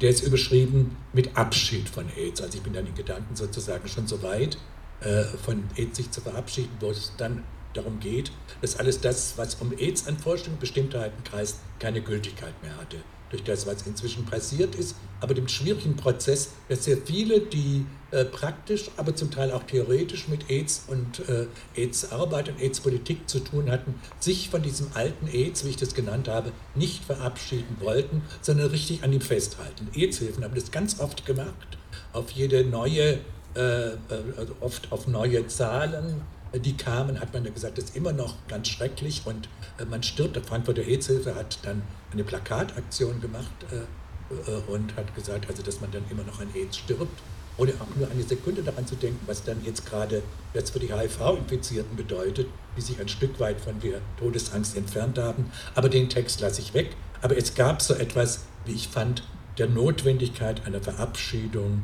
Der 0.00 0.10
ist 0.10 0.22
überschrieben 0.22 0.96
mit 1.12 1.36
Abschied 1.36 1.88
von 1.88 2.04
AIDS. 2.16 2.40
Also 2.40 2.58
ich 2.58 2.62
bin 2.62 2.72
dann 2.72 2.86
in 2.86 2.94
Gedanken 2.94 3.34
sozusagen 3.34 3.88
schon 3.88 4.06
so 4.06 4.22
weit, 4.22 4.56
äh, 5.00 5.24
von 5.24 5.64
AIDS 5.76 5.96
sich 5.96 6.10
zu 6.12 6.20
verabschieden, 6.20 6.70
wo 6.78 6.90
es 6.90 7.12
dann 7.16 7.42
darum 7.74 7.98
geht, 7.98 8.30
dass 8.60 8.76
alles 8.76 9.00
das, 9.00 9.36
was 9.36 9.56
um 9.56 9.72
AIDS 9.76 10.06
an 10.06 10.16
Vorstellungen, 10.18 10.60
Bestimmtheiten 10.60 11.24
kreist, 11.24 11.58
keine 11.80 12.02
Gültigkeit 12.02 12.54
mehr 12.62 12.76
hatte 12.76 12.98
durch 13.32 13.42
das, 13.42 13.66
was 13.66 13.82
inzwischen 13.86 14.24
passiert 14.24 14.76
ist, 14.76 14.94
aber 15.20 15.34
dem 15.34 15.48
schwierigen 15.48 15.96
Prozess, 15.96 16.50
dass 16.68 16.84
sehr 16.84 16.98
viele, 16.98 17.40
die 17.40 17.86
äh, 18.12 18.24
praktisch, 18.24 18.90
aber 18.98 19.16
zum 19.16 19.30
Teil 19.30 19.50
auch 19.50 19.62
theoretisch 19.62 20.28
mit 20.28 20.50
AIDS 20.50 20.84
und 20.86 21.26
äh, 21.28 21.46
AIDS-Arbeit 21.74 22.50
und 22.50 22.60
AIDS-Politik 22.60 23.28
zu 23.28 23.40
tun 23.40 23.70
hatten, 23.70 23.94
sich 24.20 24.50
von 24.50 24.62
diesem 24.62 24.88
alten 24.94 25.26
AIDS, 25.28 25.64
wie 25.64 25.70
ich 25.70 25.76
das 25.76 25.94
genannt 25.94 26.28
habe, 26.28 26.52
nicht 26.74 27.04
verabschieden 27.04 27.78
wollten, 27.80 28.22
sondern 28.42 28.68
richtig 28.68 29.02
an 29.02 29.12
ihm 29.12 29.22
festhalten. 29.22 29.88
AIDS-Hilfen 29.94 30.44
haben 30.44 30.54
das 30.54 30.70
ganz 30.70 31.00
oft 31.00 31.24
gemacht, 31.24 31.78
auf 32.12 32.30
jede 32.32 32.64
neue, 32.64 33.18
äh, 33.54 33.92
also 34.36 34.54
oft 34.60 34.92
auf 34.92 35.08
neue 35.08 35.46
Zahlen, 35.46 36.20
die 36.58 36.76
kamen, 36.76 37.20
hat 37.20 37.32
man 37.32 37.44
ja 37.44 37.50
gesagt, 37.50 37.78
ist 37.78 37.96
immer 37.96 38.12
noch 38.12 38.34
ganz 38.48 38.68
schrecklich 38.68 39.22
und 39.24 39.48
äh, 39.78 39.84
man 39.84 40.02
stirbt. 40.02 40.36
Der 40.36 40.42
Frankfurter 40.42 40.82
AIDS-Hilfe 40.82 41.34
hat 41.34 41.58
dann 41.62 41.82
eine 42.12 42.24
Plakataktion 42.24 43.20
gemacht 43.20 43.50
äh, 43.70 44.50
äh, 44.50 44.62
und 44.66 44.94
hat 44.96 45.14
gesagt, 45.14 45.48
also 45.48 45.62
dass 45.62 45.80
man 45.80 45.90
dann 45.90 46.04
immer 46.10 46.24
noch 46.24 46.40
an 46.40 46.48
AIDS 46.54 46.76
stirbt. 46.76 47.22
oder 47.56 47.72
auch 47.80 47.96
nur 47.96 48.10
eine 48.10 48.22
Sekunde 48.22 48.62
daran 48.62 48.86
zu 48.86 48.96
denken, 48.96 49.20
was 49.26 49.44
dann 49.44 49.64
jetzt 49.64 49.86
gerade 49.86 50.22
jetzt 50.54 50.70
für 50.70 50.78
die 50.78 50.92
HIV-Infizierten 50.92 51.96
bedeutet, 51.96 52.48
die 52.76 52.80
sich 52.80 53.00
ein 53.00 53.08
Stück 53.08 53.38
weit 53.40 53.60
von 53.60 53.78
der 53.80 54.00
Todesangst 54.18 54.76
entfernt 54.76 55.18
haben. 55.18 55.50
Aber 55.74 55.88
den 55.88 56.08
Text 56.08 56.40
lasse 56.40 56.60
ich 56.60 56.74
weg. 56.74 56.90
Aber 57.20 57.36
es 57.36 57.54
gab 57.54 57.80
so 57.80 57.94
etwas, 57.94 58.40
wie 58.64 58.72
ich 58.72 58.88
fand, 58.88 59.22
der 59.58 59.68
Notwendigkeit 59.68 60.66
einer 60.66 60.80
Verabschiedung 60.80 61.82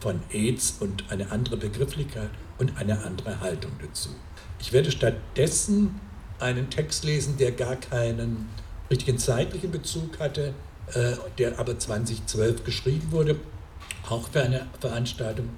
von 0.00 0.20
AIDS 0.32 0.74
und 0.80 1.04
eine 1.10 1.30
andere 1.30 1.56
Begrifflichkeit 1.56 2.30
und 2.62 2.78
eine 2.78 3.02
andere 3.02 3.40
Haltung 3.40 3.72
dazu. 3.80 4.10
Ich 4.60 4.72
werde 4.72 4.92
stattdessen 4.92 6.00
einen 6.38 6.70
Text 6.70 7.02
lesen, 7.02 7.36
der 7.36 7.50
gar 7.50 7.74
keinen 7.74 8.48
richtigen 8.88 9.18
zeitlichen 9.18 9.72
Bezug 9.72 10.20
hatte, 10.20 10.54
äh, 10.94 11.14
der 11.38 11.58
aber 11.58 11.76
2012 11.76 12.62
geschrieben 12.62 13.10
wurde, 13.10 13.36
auch 14.08 14.28
für 14.28 14.42
eine 14.42 14.68
Veranstaltung 14.78 15.48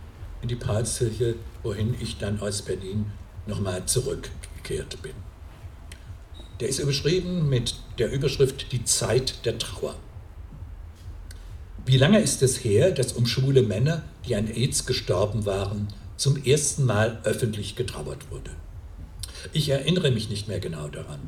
in 0.40 0.48
die 0.48 0.54
Paulskirche, 0.54 1.34
wohin 1.62 1.94
ich 2.00 2.16
dann 2.16 2.40
aus 2.40 2.62
Berlin 2.62 3.12
nochmal 3.46 3.84
zurückgekehrt 3.84 5.02
bin. 5.02 5.12
Der 6.60 6.68
ist 6.68 6.78
überschrieben 6.78 7.50
mit 7.50 7.74
der 7.98 8.10
Überschrift 8.10 8.72
Die 8.72 8.84
Zeit 8.84 9.44
der 9.44 9.58
Trauer. 9.58 9.96
Wie 11.84 11.98
lange 11.98 12.20
ist 12.20 12.42
es 12.42 12.64
her, 12.64 12.92
dass 12.92 13.12
um 13.12 13.26
schwule 13.26 13.62
Männer, 13.62 14.04
die 14.26 14.36
an 14.36 14.48
AIDS 14.48 14.86
gestorben 14.86 15.44
waren, 15.44 15.88
zum 16.24 16.42
ersten 16.42 16.86
Mal 16.86 17.18
öffentlich 17.24 17.76
getrauert 17.76 18.30
wurde? 18.30 18.50
Ich 19.52 19.68
erinnere 19.68 20.10
mich 20.10 20.30
nicht 20.30 20.48
mehr 20.48 20.58
genau 20.58 20.88
daran. 20.88 21.20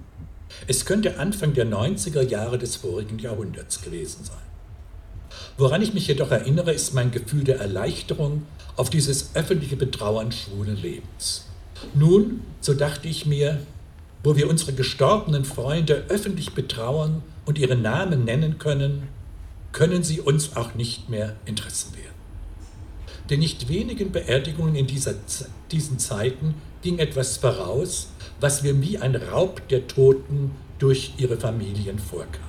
Es 0.68 0.86
könnte 0.86 1.18
Anfang 1.18 1.52
der 1.52 1.66
90er 1.66 2.22
Jahre 2.22 2.56
des 2.56 2.76
vorigen 2.76 3.18
Jahrhunderts 3.18 3.82
gewesen 3.82 4.24
sein. 4.24 4.38
Woran 5.58 5.82
ich 5.82 5.92
mich 5.92 6.06
jedoch 6.06 6.30
erinnere, 6.30 6.72
ist 6.72 6.94
mein 6.94 7.10
Gefühl 7.10 7.44
der 7.44 7.60
Erleichterung 7.60 8.46
auf 8.76 8.88
dieses 8.88 9.36
öffentliche 9.36 9.76
Betrauern 9.76 10.32
schwulen 10.32 10.80
Lebens. 10.80 11.44
Nun, 11.92 12.40
so 12.62 12.72
dachte 12.72 13.06
ich 13.06 13.26
mir, 13.26 13.58
wo 14.24 14.34
wir 14.34 14.48
unsere 14.48 14.72
gestorbenen 14.72 15.44
Freunde 15.44 16.06
öffentlich 16.08 16.54
betrauern 16.54 17.22
und 17.44 17.58
ihre 17.58 17.76
Namen 17.76 18.24
nennen 18.24 18.56
können, 18.56 19.08
können 19.72 20.02
sie 20.02 20.22
uns 20.22 20.56
auch 20.56 20.74
nicht 20.74 21.10
mehr 21.10 21.36
Interessen 21.44 21.94
werden. 21.96 22.15
Den 23.30 23.40
nicht 23.40 23.68
wenigen 23.68 24.12
Beerdigungen 24.12 24.74
in 24.76 24.86
dieser, 24.86 25.14
diesen 25.70 25.98
Zeiten 25.98 26.54
ging 26.82 26.98
etwas 26.98 27.38
voraus, 27.38 28.08
was 28.40 28.62
mir 28.62 28.80
wie 28.80 28.98
ein 28.98 29.16
Raub 29.16 29.66
der 29.68 29.86
Toten 29.88 30.52
durch 30.78 31.14
ihre 31.16 31.36
Familien 31.36 31.98
vorkam. 31.98 32.42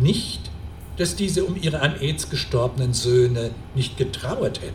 Nicht, 0.00 0.50
dass 0.96 1.14
diese 1.14 1.44
um 1.44 1.56
ihre 1.60 1.80
an 1.80 2.00
AIDS 2.00 2.28
gestorbenen 2.30 2.92
Söhne 2.92 3.52
nicht 3.74 3.96
getrauert 3.96 4.60
hätten, 4.60 4.74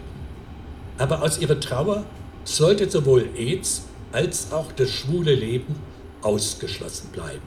aber 0.98 1.22
aus 1.22 1.40
ihrer 1.40 1.60
Trauer 1.60 2.06
sollte 2.46 2.90
sowohl 2.90 3.30
AIDS 3.36 3.84
als 4.12 4.52
auch 4.52 4.72
das 4.72 4.90
schwule 4.90 5.34
Leben 5.34 5.76
ausgeschlossen 6.22 7.10
bleiben. 7.12 7.42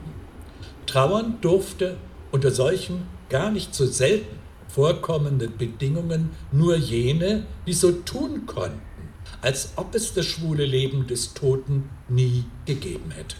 Trauern 0.85 1.37
durfte 1.41 1.97
unter 2.31 2.51
solchen 2.51 3.03
gar 3.29 3.51
nicht 3.51 3.73
so 3.73 3.85
selten 3.85 4.36
vorkommenden 4.77 5.57
Bedingungen 5.57 6.29
nur 6.51 6.75
jene, 6.75 7.47
die 7.65 7.73
so 7.73 7.91
tun 7.91 8.45
konnten, 8.45 8.79
als 9.41 9.73
ob 9.75 9.95
es 9.95 10.13
das 10.13 10.27
schwule 10.27 10.65
Leben 10.65 11.07
des 11.07 11.33
Toten 11.33 11.89
nie 12.07 12.45
gegeben 12.67 13.09
hätte. 13.09 13.37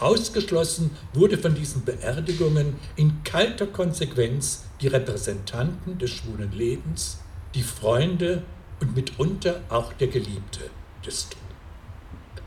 Ausgeschlossen 0.00 0.90
wurde 1.14 1.38
von 1.38 1.54
diesen 1.54 1.82
Beerdigungen 1.82 2.76
in 2.94 3.22
kalter 3.24 3.66
Konsequenz 3.66 4.64
die 4.82 4.88
Repräsentanten 4.88 5.96
des 5.96 6.10
schwulen 6.10 6.52
Lebens, 6.52 7.20
die 7.54 7.62
Freunde 7.62 8.42
und 8.80 8.94
mitunter 8.94 9.62
auch 9.70 9.94
der 9.94 10.08
Geliebte 10.08 10.68
des 11.06 11.30
Toten. 11.30 11.38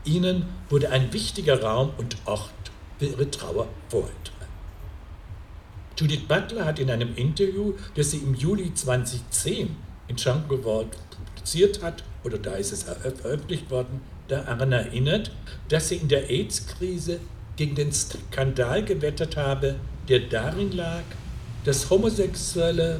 Ihnen 0.04 0.44
wurde 0.70 0.90
ein 0.90 1.12
wichtiger 1.12 1.60
Raum 1.60 1.90
und 1.98 2.16
Ort 2.26 2.52
für 3.00 3.06
ihre 3.06 3.28
Trauer 3.28 3.66
vorenthalten. 3.88 4.31
Judith 6.02 6.26
Butler 6.26 6.64
hat 6.64 6.80
in 6.80 6.90
einem 6.90 7.14
Interview, 7.14 7.74
das 7.94 8.10
sie 8.10 8.16
im 8.16 8.34
Juli 8.34 8.74
2010 8.74 9.76
in 10.08 10.16
Jungle 10.16 10.64
World 10.64 10.88
publiziert 11.16 11.80
hat, 11.80 12.02
oder 12.24 12.38
da 12.38 12.54
ist 12.54 12.72
es 12.72 12.82
veröffentlicht 12.82 13.70
worden, 13.70 14.00
daran 14.26 14.72
erinnert, 14.72 15.30
dass 15.68 15.90
sie 15.90 15.94
in 15.98 16.08
der 16.08 16.28
AIDS-Krise 16.28 17.20
gegen 17.54 17.76
den 17.76 17.92
Skandal 17.92 18.84
gewettert 18.84 19.36
habe, 19.36 19.76
der 20.08 20.18
darin 20.18 20.72
lag, 20.72 21.04
dass 21.64 21.88
Homosexuelle 21.88 22.98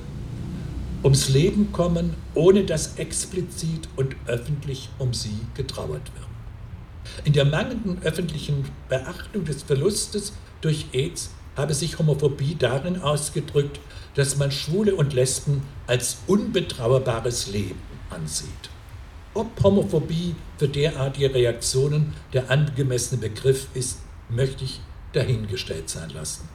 ums 1.03 1.29
Leben 1.29 1.73
kommen, 1.73 2.15
ohne 2.37 2.63
dass 2.63 2.99
explizit 2.99 3.89
und 3.97 4.15
öffentlich 4.27 4.91
um 5.01 5.13
sie 5.13 5.41
getrauert 5.55 6.13
wird. 6.15 7.25
In 7.25 7.33
der 7.33 7.47
mangelnden 7.47 8.01
öffentlichen 8.05 8.65
Beachtung 8.89 9.45
des 9.45 9.65
Verlustes 9.65 10.35
durch 10.61 10.87
AIDS 10.93 11.31
habe 11.57 11.75
sich 11.75 11.99
Homophobie 11.99 12.57
darin 12.59 13.03
ausgedrückt, 13.03 13.81
dass 14.15 14.37
man 14.37 14.51
Schwule 14.51 14.95
und 14.95 15.13
Lesben 15.13 15.63
als 15.87 16.19
unbetrauerbares 16.27 17.49
Leben 17.49 17.81
ansieht. 18.11 18.71
Ob 19.35 19.63
Homophobie 19.63 20.35
für 20.59 20.69
derartige 20.69 21.35
Reaktionen 21.35 22.13
der 22.33 22.51
angemessene 22.51 23.21
Begriff 23.21 23.69
ist, 23.75 23.99
möchte 24.29 24.65
ich 24.65 24.81
dahingestellt 25.13 25.89
sein 25.89 26.11
lassen. 26.11 26.49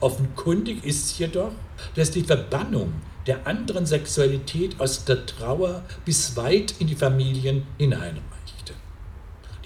Offenkundig 0.00 0.84
ist 0.84 1.18
jedoch, 1.18 1.52
dass 1.94 2.10
die 2.10 2.22
Verbannung 2.22 2.92
der 3.26 3.46
anderen 3.46 3.84
Sexualität 3.84 4.78
aus 4.80 5.04
der 5.04 5.26
Trauer 5.26 5.82
bis 6.04 6.36
weit 6.36 6.74
in 6.78 6.86
die 6.86 6.94
Familien 6.94 7.66
hineinreichte. 7.78 8.37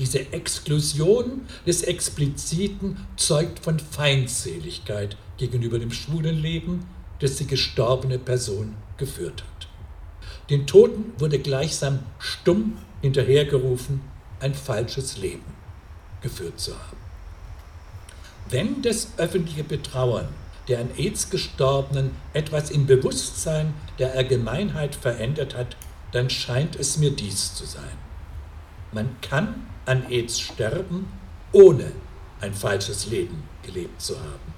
Diese 0.03 0.32
Exklusion 0.32 1.42
des 1.64 1.84
Expliziten 1.84 2.96
zeugt 3.16 3.61
von 3.61 3.78
Feindseligkeit 3.78 5.16
gegenüber 5.36 5.78
dem 5.78 5.92
schwulen 5.92 6.42
Leben, 6.42 6.86
das 7.20 7.36
die 7.36 7.46
gestorbene 7.46 8.18
Person 8.18 8.74
geführt 8.96 9.44
hat. 9.44 9.68
Den 10.50 10.66
Toten 10.66 11.12
wurde 11.18 11.38
gleichsam 11.38 12.00
stumm 12.18 12.78
hinterhergerufen, 13.00 14.00
ein 14.40 14.55
falsches 14.55 15.18
Leben 15.18 15.44
geführt 16.20 16.59
zu 16.59 16.72
haben. 16.72 16.96
Wenn 18.50 18.82
das 18.82 19.07
öffentliche 19.18 19.62
Betrauern 19.62 20.26
der 20.66 20.80
an 20.80 20.90
AIDS 20.96 21.30
Gestorbenen 21.30 22.11
etwas 22.32 22.72
im 22.72 22.86
Bewusstsein 22.86 23.72
der 24.00 24.14
Allgemeinheit 24.14 24.96
verändert 24.96 25.55
hat, 25.55 25.76
dann 26.11 26.28
scheint 26.28 26.74
es 26.74 26.96
mir 26.96 27.12
dies 27.12 27.55
zu 27.55 27.64
sein. 27.64 28.11
Man 28.93 29.16
kann 29.22 29.66
an 29.86 30.05
AIDS 30.11 30.38
sterben, 30.38 31.09
ohne 31.53 31.93
ein 32.40 32.53
falsches 32.53 33.07
Leben 33.07 33.43
gelebt 33.62 34.01
zu 34.01 34.18
haben. 34.18 34.53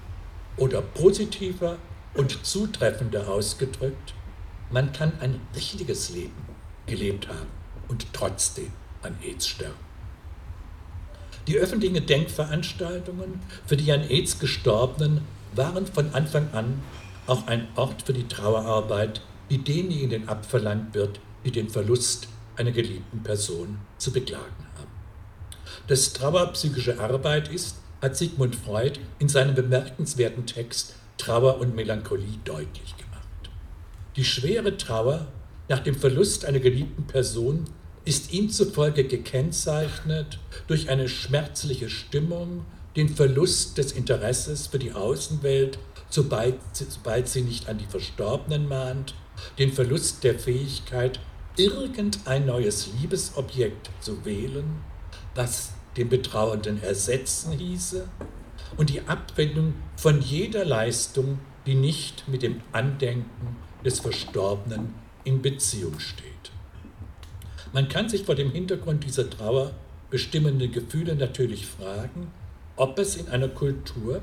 Oder 0.57 0.82
positiver 0.82 1.78
und 2.14 2.45
zutreffender 2.45 3.28
ausgedrückt, 3.28 4.14
man 4.70 4.93
kann 4.93 5.12
ein 5.20 5.41
richtiges 5.55 6.11
Leben 6.11 6.45
gelebt 6.87 7.28
haben 7.28 7.51
und 7.89 8.07
trotzdem 8.12 8.70
an 9.03 9.16
AIDS 9.22 9.47
sterben. 9.47 9.74
Die 11.47 11.57
öffentlichen 11.57 12.07
Denkveranstaltungen 12.07 13.41
für 13.66 13.76
die 13.76 13.93
an 13.93 14.03
AIDS 14.03 14.39
Gestorbenen 14.39 15.20
waren 15.55 15.87
von 15.87 16.12
Anfang 16.14 16.49
an 16.53 16.82
auch 17.26 17.47
ein 17.47 17.68
Ort 17.76 18.03
für 18.03 18.12
die 18.12 18.26
Trauerarbeit, 18.26 19.20
die 19.51 19.59
denjenigen 19.59 20.28
abverlangt 20.28 20.95
wird, 20.95 21.20
die 21.45 21.51
den 21.51 21.68
Verlust 21.68 22.28
einer 22.57 22.72
geliebten 22.72 23.22
Person 23.22 23.78
zu 23.98 24.12
beklagen 24.12 24.66
haben. 24.76 24.90
Dass 25.86 26.12
Trauer 26.12 26.52
psychische 26.52 26.98
Arbeit 26.98 27.48
ist, 27.48 27.76
hat 28.00 28.16
Sigmund 28.16 28.57
Freud 28.57 29.00
in 29.18 29.28
seinem 29.28 29.55
bemerkenswerten 29.55 30.46
Text 30.46 30.94
Trauer 31.18 31.59
und 31.59 31.74
Melancholie 31.74 32.38
deutlich 32.44 32.96
gemacht. 32.96 33.14
Die 34.16 34.24
schwere 34.24 34.76
Trauer 34.76 35.26
nach 35.68 35.80
dem 35.80 35.94
Verlust 35.94 36.44
einer 36.44 36.61
geliebten 36.61 37.07
Person 37.07 37.64
ist 38.05 38.32
ihm 38.32 38.50
zufolge 38.50 39.05
gekennzeichnet 39.05 40.38
durch 40.66 40.90
eine 40.90 41.09
schmerzliche 41.09 41.88
Stimmung, 41.88 42.66
den 42.96 43.09
Verlust 43.09 43.78
des 43.78 43.92
Interesses 43.92 44.66
für 44.66 44.78
die 44.78 44.92
Außenwelt, 44.92 45.78
sobald, 46.11 46.57
sobald 46.72 47.28
sie 47.28 47.42
nicht 47.42 47.68
an 47.68 47.78
die 47.78 47.86
Verstorbenen 47.86 48.68
mahnt, 48.68 49.14
den 49.59 49.72
Verlust 49.72 50.22
der 50.22 50.38
Fähigkeit, 50.38 51.18
irgendein 51.57 52.46
neues 52.46 52.88
Liebesobjekt 53.00 53.90
zu 54.00 54.24
wählen, 54.24 54.82
was 55.34 55.72
den 55.96 56.09
Betrauernden 56.09 56.82
ersetzen 56.82 57.52
hieße, 57.52 58.09
und 58.76 58.90
die 58.90 59.02
Abwendung 59.02 59.74
von 59.96 60.20
jeder 60.20 60.64
Leistung, 60.64 61.38
die 61.66 61.74
nicht 61.74 62.26
mit 62.28 62.42
dem 62.42 62.61
Andenken 62.72 63.57
des 63.84 64.00
Verstorbenen 64.00 64.94
in 65.22 65.42
Beziehung 65.42 66.00
steht. 66.00 66.24
Man 67.72 67.88
kann 67.88 68.09
sich 68.09 68.24
vor 68.24 68.34
dem 68.34 68.50
Hintergrund 68.50 69.05
dieser 69.05 69.30
Trauer 69.30 69.72
bestimmende 70.11 70.68
Gefühle 70.68 71.14
natürlich 71.14 71.66
fragen, 71.66 72.32
ob 72.76 72.98
es 72.98 73.16
in 73.16 73.28
einer 73.28 73.48
Kultur, 73.48 74.20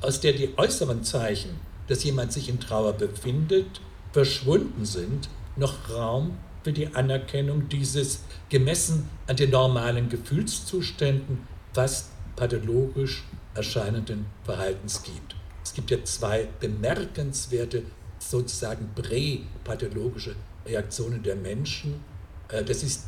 aus 0.00 0.20
der 0.20 0.32
die 0.32 0.56
äußeren 0.56 1.02
Zeichen, 1.02 1.58
dass 1.88 2.04
jemand 2.04 2.32
sich 2.32 2.48
in 2.48 2.60
Trauer 2.60 2.92
befindet, 2.92 3.80
verschwunden 4.12 4.84
sind, 4.84 5.28
noch 5.56 5.90
Raum 5.90 6.38
für 6.64 6.72
die 6.72 6.88
Anerkennung 6.94 7.68
dieses 7.68 8.20
gemessen 8.48 9.08
an 9.26 9.36
den 9.36 9.50
normalen 9.50 10.08
Gefühlszuständen 10.08 11.46
fast 11.74 12.10
pathologisch 12.36 13.22
erscheinenden 13.54 14.26
Verhaltens 14.44 15.02
gibt. 15.02 15.36
Es 15.62 15.74
gibt 15.74 15.90
ja 15.90 16.02
zwei 16.04 16.48
bemerkenswerte, 16.60 17.82
sozusagen 18.18 18.90
präpathologische 18.94 20.34
Reaktionen 20.66 21.22
der 21.22 21.36
Menschen. 21.36 22.00
Äh, 22.48 22.64
das 22.64 22.82
ist 22.82 23.04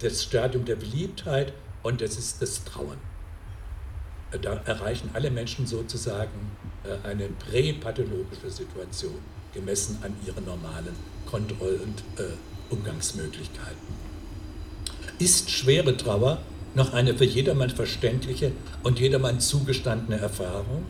das 0.00 0.22
Stadium 0.22 0.64
der 0.64 0.76
Beliebtheit 0.76 1.52
und 1.82 2.00
das 2.00 2.16
ist 2.16 2.40
das 2.40 2.64
Trauen. 2.64 2.98
Äh, 4.30 4.38
da 4.38 4.54
erreichen 4.64 5.10
alle 5.12 5.30
Menschen 5.30 5.66
sozusagen 5.66 6.52
äh, 6.84 7.06
eine 7.06 7.28
präpathologische 7.28 8.50
Situation, 8.50 9.18
gemessen 9.52 9.98
an 10.02 10.14
ihren 10.24 10.44
normalen 10.44 10.94
Kontroll- 11.26 11.80
und 11.82 12.02
Umgangsmöglichkeiten. 12.72 14.02
Ist 15.18 15.50
schwere 15.50 15.96
Trauer 15.96 16.38
noch 16.74 16.92
eine 16.92 17.14
für 17.14 17.24
jedermann 17.24 17.70
verständliche 17.70 18.52
und 18.82 18.98
jedermann 18.98 19.40
zugestandene 19.40 20.18
Erfahrung? 20.18 20.84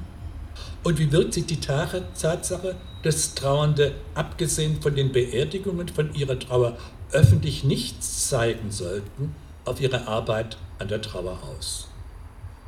Und 0.84 0.98
wie 0.98 1.12
wirkt 1.12 1.34
sich 1.34 1.46
die 1.46 1.60
Tatsache, 1.60 2.76
dass 3.02 3.34
Trauernde, 3.34 3.92
abgesehen 4.14 4.80
von 4.80 4.94
den 4.94 5.12
Beerdigungen 5.12 5.88
von 5.88 6.14
ihrer 6.14 6.38
Trauer, 6.38 6.76
öffentlich 7.12 7.64
nichts 7.64 8.28
zeigen 8.28 8.70
sollten, 8.70 9.34
auf 9.64 9.80
ihre 9.80 10.06
Arbeit 10.08 10.56
an 10.78 10.88
der 10.88 11.02
Trauer 11.02 11.38
aus? 11.42 11.88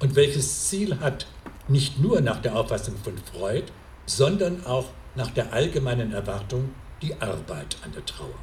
Und 0.00 0.16
welches 0.16 0.68
Ziel 0.68 1.00
hat 1.00 1.26
nicht 1.66 1.98
nur 1.98 2.20
nach 2.20 2.42
der 2.42 2.56
Auffassung 2.56 2.96
von 3.02 3.14
Freud, 3.18 3.64
sondern 4.06 4.66
auch 4.66 4.86
nach 5.14 5.30
der 5.30 5.52
allgemeinen 5.52 6.12
Erwartung 6.12 6.70
die 7.00 7.14
Arbeit 7.20 7.76
an 7.84 7.92
der 7.92 8.04
Trauer? 8.04 8.34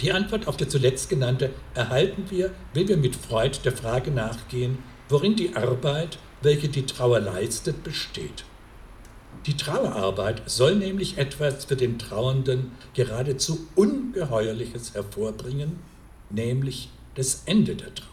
Die 0.00 0.12
Antwort 0.12 0.46
auf 0.46 0.56
die 0.56 0.68
zuletzt 0.68 1.08
genannte 1.08 1.50
erhalten 1.74 2.24
wir, 2.30 2.50
wenn 2.74 2.88
wir 2.88 2.96
mit 2.96 3.16
Freud 3.16 3.58
der 3.64 3.72
Frage 3.72 4.10
nachgehen, 4.10 4.78
worin 5.08 5.36
die 5.36 5.56
Arbeit, 5.56 6.18
welche 6.42 6.68
die 6.68 6.86
Trauer 6.86 7.20
leistet, 7.20 7.82
besteht. 7.82 8.44
Die 9.46 9.56
Trauerarbeit 9.56 10.42
soll 10.46 10.76
nämlich 10.76 11.18
etwas 11.18 11.64
für 11.64 11.76
den 11.76 11.98
Trauernden 11.98 12.72
geradezu 12.94 13.66
Ungeheuerliches 13.74 14.94
hervorbringen, 14.94 15.78
nämlich 16.30 16.90
das 17.14 17.42
Ende 17.46 17.74
der 17.74 17.94
Trauer. 17.94 18.08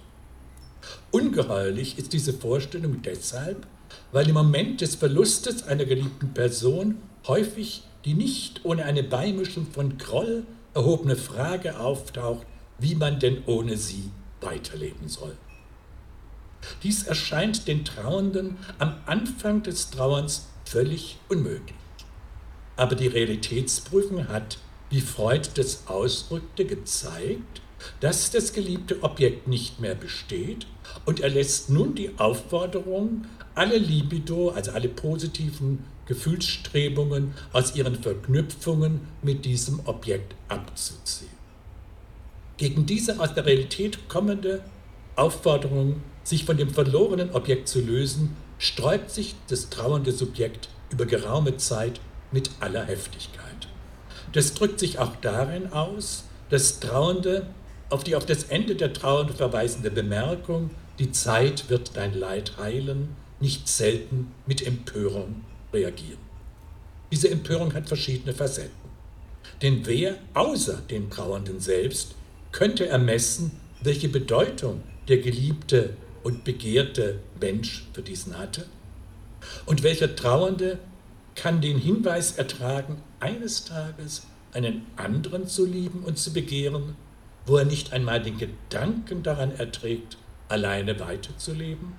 Ungeheuerlich 1.12 1.98
ist 1.98 2.14
diese 2.14 2.34
Vorstellung 2.34 3.02
deshalb, 3.02 3.66
weil 4.12 4.28
im 4.28 4.36
Moment 4.36 4.82
des 4.82 4.96
Verlustes 4.96 5.64
einer 5.64 5.86
geliebten 5.86 6.34
Person 6.34 6.98
häufig 7.28 7.84
die 8.06 8.14
nicht 8.14 8.64
ohne 8.64 8.86
eine 8.86 9.04
Beimischung 9.04 9.66
von 9.72 9.98
Groll 9.98 10.46
erhobene 10.76 11.16
Frage 11.16 11.80
auftaucht, 11.80 12.46
wie 12.78 12.96
man 12.96 13.20
denn 13.20 13.44
ohne 13.46 13.78
sie 13.78 14.12
weiterleben 14.42 15.08
soll. 15.08 15.36
Dies 16.84 17.04
erscheint 17.04 17.68
den 17.68 17.86
Trauernden 17.86 18.58
am 18.80 18.96
Anfang 19.06 19.64
des 19.64 19.90
Trauerns 19.90 20.48
völlig 20.66 21.18
unmöglich. 21.30 21.76
Aber 22.76 22.96
die 22.96 23.08
Realitätsprüfung 23.08 24.28
hat, 24.28 24.58
wie 24.90 25.02
Freud 25.02 25.50
das 25.56 25.88
ausdrückte, 25.88 26.66
gezeigt, 26.66 27.62
dass 28.00 28.32
das 28.32 28.54
geliebte 28.54 29.02
Objekt 29.04 29.48
nicht 29.48 29.80
mehr 29.80 29.96
besteht 29.96 30.68
und 31.06 31.20
er 31.20 31.30
lässt 31.30 31.70
nun 31.70 31.96
die 31.96 32.12
Aufforderung, 32.18 33.26
alle 33.54 33.78
Libido, 33.78 34.50
also 34.50 34.72
alle 34.72 34.90
positiven 34.90 35.86
Gefühlsstrebungen 36.06 37.34
aus 37.52 37.76
ihren 37.76 37.96
Verknüpfungen 37.96 39.02
mit 39.22 39.46
diesem 39.46 39.80
Objekt 39.86 40.36
abzuziehen. 40.50 41.30
Gegen 42.58 42.86
diese 42.86 43.20
aus 43.20 43.34
der 43.34 43.46
Realität 43.46 44.08
kommende 44.08 44.62
Aufforderung, 45.16 46.02
sich 46.24 46.46
von 46.46 46.58
dem 46.58 46.70
verlorenen 46.70 47.32
Objekt 47.32 47.68
zu 47.68 47.82
lösen, 47.82 48.36
sträubt 48.58 49.12
sich 49.12 49.36
das 49.48 49.70
trauernde 49.70 50.12
Subjekt 50.12 50.70
über 50.90 51.06
geraume 51.06 51.58
Zeit 51.58 52.00
mit 52.32 52.50
aller 52.60 52.86
Heftigkeit. 52.86 53.68
Das 54.34 54.54
drückt 54.54 54.80
sich 54.80 55.00
auch 55.00 55.16
darin 55.22 55.72
aus, 55.72 56.26
dass 56.50 56.80
Trauernde 56.80 57.48
auf 57.96 58.04
die 58.04 58.18
auf 58.18 58.26
das 58.26 58.44
Ende 58.44 58.76
der 58.76 58.92
Trauer 58.92 59.30
verweisende 59.30 59.90
Bemerkung, 59.90 60.70
die 61.00 61.14
Zeit 61.14 61.70
wird 61.70 61.96
dein 61.96 62.14
Leid 62.14 62.58
heilen, 62.58 63.16
nicht 63.40 63.70
selten 63.70 64.34
mit 64.46 64.68
Empörung 64.68 65.46
reagieren. 65.72 66.20
Diese 67.14 67.32
Empörung 67.32 67.74
hat 67.74 67.88
verschiedene 67.88 68.34
Facetten. 68.34 68.90
Denn 69.62 69.86
wer 69.86 70.16
außer 70.34 70.82
den 70.90 71.10
Trauernden 71.10 71.62
selbst 71.62 72.16
könnte 72.52 72.86
ermessen, 72.86 73.52
welche 73.82 74.10
Bedeutung 74.10 74.84
der 75.08 75.20
geliebte 75.20 75.96
und 76.22 76.44
begehrte 76.44 77.20
Mensch 77.40 77.88
für 77.94 78.02
diesen 78.02 78.38
hatte? 78.38 78.66
Und 79.66 79.84
welcher 79.84 80.18
Trauernde 80.18 80.80
kann 81.36 81.62
den 81.62 81.78
Hinweis 81.78 82.34
ertragen, 82.34 83.02
eines 83.22 83.64
Tages 83.64 84.24
einen 84.52 84.86
anderen 84.98 85.48
zu 85.48 85.66
lieben 85.66 86.04
und 86.04 86.20
zu 86.20 86.34
begehren, 86.34 86.96
wo 87.46 87.58
er 87.58 87.66
nicht 87.66 87.94
einmal 87.94 88.22
den 88.22 88.38
Gedanken 88.38 89.24
daran 89.24 89.52
erträgt, 89.52 90.18
alleine 90.50 91.00
weiterzuleben? 91.00 91.94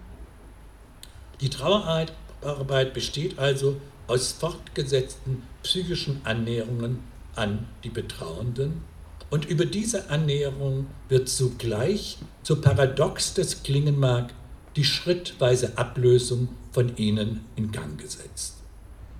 Die 1.40 1.50
Trauerarbeit 1.50 2.94
besteht 2.94 3.38
also 3.38 3.80
aus 4.06 4.32
fortgesetzten 4.32 5.42
psychischen 5.62 6.20
Annäherungen 6.24 7.00
an 7.34 7.66
die 7.84 7.90
Betrauenden 7.90 8.82
und 9.30 9.44
über 9.44 9.66
diese 9.66 10.08
Annäherung 10.10 10.86
wird 11.08 11.28
zugleich, 11.28 12.18
so 12.42 12.60
paradox 12.60 13.34
das 13.34 13.62
klingen 13.62 13.98
mag, 13.98 14.32
die 14.76 14.84
schrittweise 14.84 15.76
Ablösung 15.76 16.48
von 16.70 16.96
ihnen 16.96 17.44
in 17.56 17.72
Gang 17.72 17.98
gesetzt. 17.98 18.54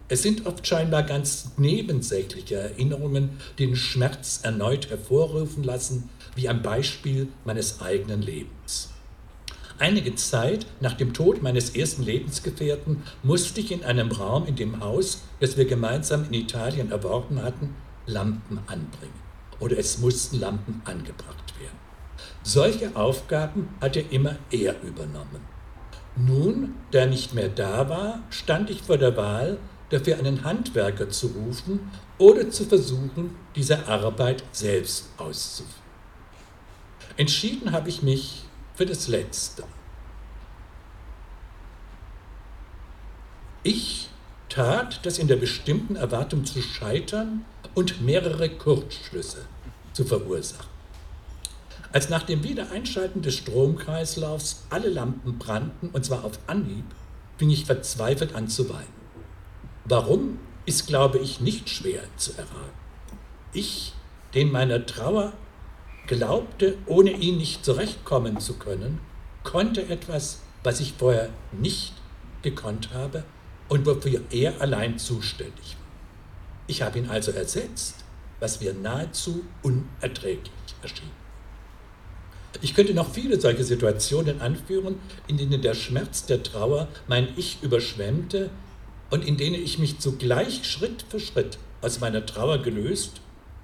Es 0.09 0.23
sind 0.23 0.47
oft 0.47 0.65
scheinbar 0.67 1.03
ganz 1.03 1.51
nebensächliche 1.57 2.55
Erinnerungen, 2.55 3.31
die 3.59 3.67
den 3.67 3.75
Schmerz 3.75 4.41
erneut 4.45 4.89
hervorrufen 4.91 5.65
lassen, 5.65 6.09
wie 6.37 6.49
am 6.49 6.63
Beispiel 6.63 7.29
meines 7.45 7.81
eigenen 7.81 8.23
Lebens. 8.23 8.91
Einige 9.79 10.15
Zeit 10.15 10.67
nach 10.81 10.95
dem 10.95 11.13
Tod 11.13 11.43
meines 11.43 11.71
ersten 11.77 12.03
Lebensgefährten 12.03 13.03
musste 13.23 13.61
ich 13.61 13.73
in 13.73 13.85
einem 13.85 14.11
Raum 14.11 14.47
in 14.47 14.57
dem 14.57 14.81
Haus, 14.81 15.23
das 15.41 15.59
wir 15.59 15.67
gemeinsam 15.67 16.25
in 16.25 16.35
Italien 16.35 16.91
erworben 16.91 17.43
hatten, 17.43 17.75
Lampen 18.07 18.59
anbringen. 18.67 19.27
Oder 19.59 19.79
es 19.79 19.99
mussten 19.99 20.41
Lampen 20.41 20.81
angebracht 20.85 21.59
werden. 21.61 21.77
Solche 22.43 22.95
Aufgaben 22.97 23.69
hatte 23.81 24.01
immer 24.01 24.37
er 24.51 24.81
übernommen. 24.83 25.43
Nun, 26.17 26.75
da 26.91 27.01
er 27.01 27.07
nicht 27.07 27.35
mehr 27.35 27.51
da 27.51 27.89
war, 27.91 28.21
stand 28.31 28.71
ich 28.71 28.83
vor 28.83 28.97
der 28.97 29.17
Wahl, 29.17 29.59
dafür 29.91 30.19
einen 30.19 30.45
Handwerker 30.45 31.11
zu 31.11 31.29
rufen 31.29 31.81
oder 32.19 32.49
zu 32.51 32.65
versuchen, 32.65 33.37
diese 33.55 33.87
Arbeit 33.87 34.43
selbst 34.53 35.11
auszuführen. 35.19 35.86
Entschieden 37.17 37.73
habe 37.73 37.89
ich 37.89 38.03
mich 38.03 38.43
für 38.75 38.87
das 38.87 39.09
Letzte. 39.09 39.65
Ich 43.63 44.09
tat 44.49 45.05
das 45.05 45.19
in 45.19 45.27
der 45.27 45.37
bestimmten 45.37 45.97
Erwartung 45.97 46.45
zu 46.45 46.63
scheitern 46.63 47.45
und 47.75 48.01
mehrere 48.01 48.49
Kurzschlüsse 48.49 49.47
zu 49.93 50.05
verursachen. 50.05 50.77
Als 51.93 52.11
nach 52.11 52.23
dem 52.23 52.45
Wiedereinschalten 52.45 53.23
des 53.23 53.35
Stromkreislaufs 53.37 54.67
alle 54.71 54.91
Lampen 54.91 55.39
brannten, 55.39 55.89
und 55.89 56.05
zwar 56.05 56.25
auf 56.25 56.39
Anhieb, 56.47 56.85
fing 57.39 57.51
ich 57.51 57.65
verzweifelt 57.65 58.35
an 58.35 58.49
zu 58.49 58.69
weinen. 58.69 58.95
Warum, 59.85 60.39
ist, 60.67 60.87
glaube 60.87 61.19
ich, 61.19 61.41
nicht 61.41 61.71
schwer 61.71 62.03
zu 62.17 62.33
erraten. 62.33 62.51
Ich, 63.53 63.95
den 64.35 64.51
meiner 64.51 64.85
Trauer 64.85 65.33
glaubte, 66.07 66.77
ohne 66.87 67.11
ihn 67.11 67.39
nicht 67.39 67.65
zurechtkommen 67.65 68.41
zu 68.41 68.55
können, 68.55 69.01
konnte 69.43 69.89
etwas, 69.89 70.41
was 70.63 70.81
ich 70.81 70.95
vorher 70.99 71.31
nicht 71.53 71.93
gekonnt 72.43 72.91
habe 72.93 73.25
und 73.69 73.87
wofür 73.87 74.21
er 74.31 74.61
allein 74.61 74.99
zuständig 74.99 75.77
war. 75.77 75.87
Ich 76.67 76.83
habe 76.83 76.99
ihn 76.99 77.09
also 77.09 77.31
ersetzt, 77.31 78.05
was 78.41 78.61
mir 78.61 78.75
nahezu 78.75 79.45
unerträglich 79.63 80.53
erschien. 80.83 81.11
Ich 82.63 82.75
könnte 82.75 82.95
noch 82.95 83.13
viele 83.13 83.41
solche 83.41 83.65
Situationen 83.65 84.41
anführen, 84.41 84.97
in 85.27 85.37
denen 85.37 85.61
der 85.61 85.75
Schmerz 85.75 86.27
der 86.27 86.43
Trauer 86.43 86.89
mein 87.07 87.29
Ich 87.37 87.59
überschwemmte 87.63 88.51
und 89.11 89.25
in 89.25 89.37
denen 89.37 89.63
ich 89.63 89.79
mich 89.79 89.99
zugleich 89.99 90.65
Schritt 90.65 91.05
für 91.09 91.21
Schritt 91.21 91.59
aus 91.83 92.01
meiner 92.01 92.25
Trauer 92.25 92.59
gelöst 92.59 93.21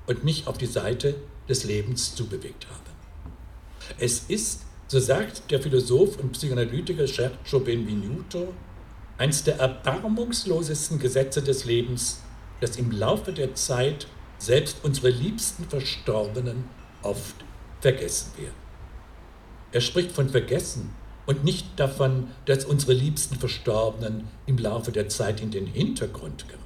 und 0.07 0.25
mich 0.25 0.47
auf 0.47 0.59
die 0.59 0.67
Seite 0.67 1.15
des 1.49 1.65
Lebens 1.65 2.15
zubewegt 2.15 2.67
habe. 2.69 2.91
Es 3.99 4.25
ist, 4.29 4.63
so 4.89 5.01
sagt 5.01 5.51
der 5.51 5.61
Philosoph 5.61 6.19
und 6.19 6.33
Psychoanalytiker 6.33 7.07
Sergio 7.07 7.61
Benvenuto, 7.61 8.55
eines 9.19 9.45
der 9.45 9.59
erbarmungslosesten 9.59 10.99
Gesetze 10.99 11.43
des 11.43 11.65
Lebens, 11.65 12.21
dass 12.61 12.77
im 12.77 12.91
Laufe 12.91 13.33
der 13.33 13.55
Zeit 13.55 14.07
selbst 14.39 14.79
unsere 14.83 15.11
liebsten 15.11 15.65
Verstorbenen 15.65 16.65
oft 17.03 17.37
vergessen 17.81 18.33
werden. 18.37 18.55
Er 19.73 19.81
spricht 19.81 20.13
von 20.13 20.29
Vergessen 20.29 20.91
und 21.27 21.45
nicht 21.45 21.67
davon, 21.77 22.29
dass 22.47 22.65
unsere 22.65 22.93
liebsten 22.93 23.37
Verstorbenen 23.37 24.29
im 24.47 24.59
Laufe 24.59 24.93
der 24.93 25.09
Zeit 25.09 25.41
in 25.41 25.51
den 25.51 25.67
Hintergrund 25.67 26.49
geraten. 26.49 26.63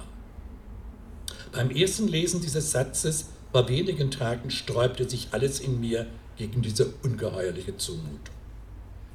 Beim 1.51 1.69
ersten 1.71 2.07
Lesen 2.07 2.41
dieses 2.41 2.71
Satzes 2.71 3.27
vor 3.51 3.69
wenigen 3.69 4.11
Tagen 4.11 4.51
sträubte 4.51 5.09
sich 5.09 5.29
alles 5.31 5.59
in 5.59 5.79
mir 5.79 6.07
gegen 6.35 6.61
diese 6.61 6.93
ungeheuerliche 7.03 7.77
Zumutung. 7.77 8.35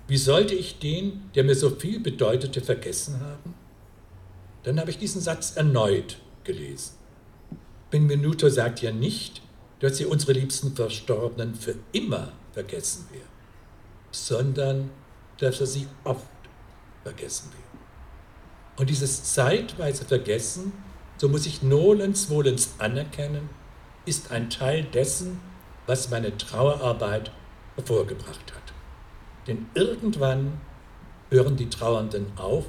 Wie 0.08 0.16
sollte 0.16 0.54
ich 0.54 0.78
den, 0.78 1.30
der 1.34 1.44
mir 1.44 1.54
so 1.54 1.70
viel 1.70 2.00
bedeutete, 2.00 2.60
vergessen 2.60 3.20
haben? 3.20 3.54
Dann 4.64 4.78
habe 4.78 4.90
ich 4.90 4.98
diesen 4.98 5.20
Satz 5.20 5.56
erneut 5.56 6.18
gelesen. 6.44 6.94
Benvenuto 7.90 8.48
sagt 8.48 8.82
ja 8.82 8.90
nicht, 8.90 9.42
dass 9.80 9.98
sie 9.98 10.06
unsere 10.06 10.32
liebsten 10.32 10.74
Verstorbenen 10.74 11.54
für 11.54 11.74
immer 11.92 12.32
vergessen 12.52 13.06
werden, 13.10 13.28
sondern 14.10 14.90
dass 15.38 15.60
er 15.60 15.66
sie 15.66 15.86
oft 16.04 16.26
vergessen 17.02 17.50
wird. 17.52 17.62
Und 18.78 18.90
dieses 18.90 19.34
zeitweise 19.34 20.04
Vergessen, 20.04 20.72
so 21.16 21.28
muss 21.28 21.46
ich 21.46 21.62
nolens 21.62 22.30
wohlens 22.30 22.74
anerkennen, 22.78 23.50
ist 24.04 24.30
ein 24.30 24.50
Teil 24.50 24.84
dessen, 24.84 25.40
was 25.86 26.10
meine 26.10 26.36
Trauerarbeit 26.36 27.30
hervorgebracht 27.76 28.52
hat. 28.54 28.72
Denn 29.46 29.66
irgendwann 29.74 30.60
hören 31.30 31.56
die 31.56 31.70
Trauernden 31.70 32.26
auf, 32.36 32.66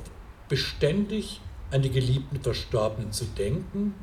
beständig 0.50 1.42
an 1.72 1.82
die 1.82 1.90
geliebten 1.90 2.42
Verstorbenen 2.42 3.12
zu 3.12 3.26
denken, 3.26 3.96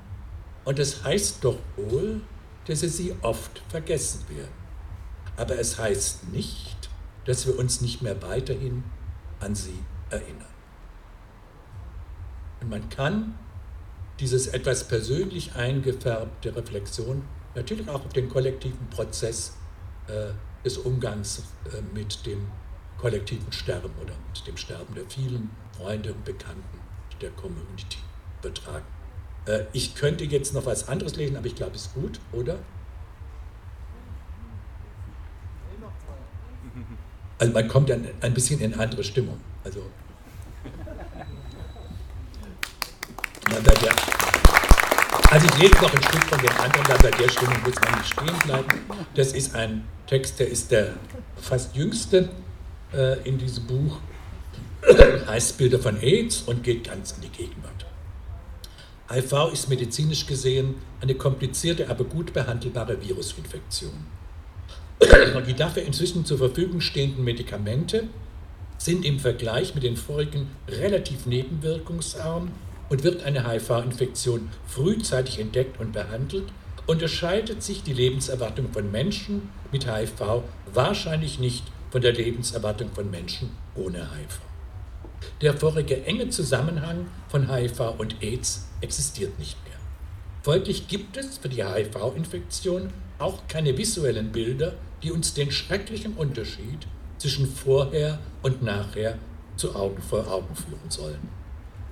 und 0.65 0.79
es 0.79 1.05
heißt 1.05 1.43
doch 1.43 1.59
wohl, 1.77 2.21
dass 2.67 2.81
sie 2.81 2.89
sie 2.89 3.15
oft 3.23 3.63
vergessen 3.69 4.25
werden. 4.29 4.53
Aber 5.37 5.59
es 5.59 5.79
heißt 5.79 6.29
nicht, 6.33 6.91
dass 7.25 7.47
wir 7.47 7.59
uns 7.59 7.81
nicht 7.81 8.03
mehr 8.03 8.21
weiterhin 8.23 8.85
an 9.41 9.55
sie 9.55 9.79
erinnern. 10.11 10.45
Und 12.61 12.69
man 12.69 12.89
kann 12.91 13.39
dieses 14.21 14.49
etwas 14.49 14.85
persönlich 14.85 15.55
eingefärbte 15.55 16.55
Reflexion 16.55 17.23
natürlich 17.55 17.89
auch 17.89 18.05
auf 18.05 18.13
den 18.13 18.29
kollektiven 18.29 18.89
Prozess 18.91 19.57
äh, 20.07 20.33
des 20.65 20.79
Umgangs 20.79 21.43
äh, 21.67 21.81
mit 21.95 22.27
dem 22.27 22.47
kollektiven 22.99 23.51
Sterben 23.51 23.91
oder 24.01 24.15
mit 24.29 24.47
dem 24.47 24.57
Sterben 24.57 24.95
der 24.95 25.05
vielen 25.09 25.51
Freunde 25.77 26.13
und 26.13 26.25
Bekannten 26.25 26.79
der 27.21 27.31
Community 27.31 27.99
übertragen. 28.41 28.85
Äh, 29.47 29.65
ich 29.73 29.95
könnte 29.95 30.25
jetzt 30.25 30.53
noch 30.55 30.67
was 30.67 30.89
anderes 30.89 31.17
lesen, 31.17 31.37
aber 31.37 31.47
ich 31.47 31.55
glaube, 31.55 31.75
es 31.75 31.87
ist 31.87 31.95
gut, 31.95 32.21
oder? 32.33 32.59
Also 37.39 37.55
man 37.55 37.69
kommt 37.69 37.89
dann 37.89 38.07
ein 38.21 38.35
bisschen 38.35 38.61
in 38.61 38.75
andere 38.75 39.03
Stimmung. 39.03 39.41
Also, 39.65 39.81
der, 43.51 43.95
also 45.31 45.47
ich 45.47 45.59
lese 45.59 45.75
noch 45.83 45.93
ein 45.93 46.03
Stück 46.03 46.25
von 46.25 46.39
dem 46.39 46.57
anderen, 46.59 46.87
dann 46.89 46.99
bei 47.03 47.11
der 47.11 47.29
Stimmung 47.29 47.61
muss 47.65 47.75
man 47.81 47.99
nicht 47.99 48.13
stehen 48.13 48.39
bleiben. 48.45 48.69
Das 49.15 49.33
ist 49.33 49.55
ein 49.55 49.85
Text, 50.07 50.39
der 50.39 50.49
ist 50.49 50.71
der 50.71 50.95
fast 51.41 51.75
jüngste 51.75 52.29
äh, 52.93 53.19
in 53.29 53.39
diesem 53.39 53.67
Buch, 53.67 53.99
heißt 55.27 55.59
Bilder 55.59 55.79
von 55.79 56.01
AIDS 56.01 56.43
und 56.43 56.63
geht 56.63 56.85
ganz 56.85 57.13
in 57.13 57.23
die 57.23 57.29
Gegenwart. 57.29 57.87
HIV 59.11 59.53
ist 59.53 59.69
medizinisch 59.69 60.27
gesehen 60.27 60.77
eine 61.01 61.15
komplizierte, 61.17 61.89
aber 61.91 62.05
gut 62.05 62.33
behandelbare 62.33 63.01
Virusinfektion. 63.03 64.07
Und 65.35 65.47
die 65.49 65.55
dafür 65.55 65.83
inzwischen 65.83 66.25
zur 66.25 66.39
Verfügung 66.39 66.81
stehenden 66.81 67.25
Medikamente 67.25 68.05
sind 68.79 69.05
im 69.05 69.19
Vergleich 69.19 69.75
mit 69.75 69.83
den 69.83 69.97
vorigen 69.97 70.49
relativ 70.69 71.27
nebenwirkungsarm 71.27 72.53
und 72.91 73.03
wird 73.03 73.23
eine 73.23 73.51
HIV-Infektion 73.51 74.51
frühzeitig 74.67 75.39
entdeckt 75.39 75.81
und 75.81 75.93
behandelt, 75.93 76.45
unterscheidet 76.87 77.63
sich 77.63 77.83
die 77.83 77.95
Lebenserwartung 77.95 78.71
von 78.71 78.93
Menschen 78.93 79.49
mit 79.73 79.87
HIV 79.87 80.43
wahrscheinlich 80.75 81.39
nicht 81.39 81.65
von 81.91 82.03
der 82.03 82.13
Lebenserwartung 82.13 82.91
von 82.93 83.11
Menschen 83.11 83.51
ohne 83.75 84.01
HIV. 84.01 84.41
Der 85.41 85.55
vorige 85.55 86.05
enge 86.05 86.29
Zusammenhang 86.29 87.07
von 87.29 87.51
HIV 87.51 87.95
und 87.97 88.23
AIDS 88.23 88.67
existiert 88.83 89.39
nicht 89.39 89.57
mehr. 89.65 89.79
Folglich 90.43 90.89
gibt 90.89 91.17
es 91.17 91.39
für 91.39 91.49
die 91.49 91.65
HIV-Infektion 91.65 92.93
auch 93.19 93.47
keine 93.49 93.79
visuellen 93.79 94.33
Bilder 94.33 94.75
die 95.03 95.13
uns 95.13 95.35
den 95.35 95.51
schrecklichen 95.51 96.15
Unterschied 96.15 96.87
zwischen 97.19 97.47
vorher 97.47 98.19
und 98.43 98.63
nachher 98.63 99.19
zu 99.57 99.75
Augen 99.75 100.03
vor 100.03 100.27
Augen 100.31 100.55
führen 100.55 100.91
sollen. 100.91 101.29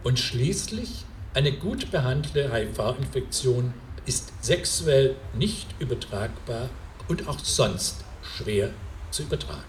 Und 0.05 0.19
schließlich 0.19 1.05
eine 1.35 1.53
gut 1.53 1.91
behandelte 1.91 2.53
HIV-Infektion 2.53 3.75
ist 4.07 4.33
sexuell 4.41 5.17
nicht 5.35 5.67
übertragbar 5.79 6.71
und 7.09 7.29
auch 7.29 7.39
sonst 7.41 8.05
schwer 8.23 8.71
zu 9.11 9.23
übertragen. 9.23 9.63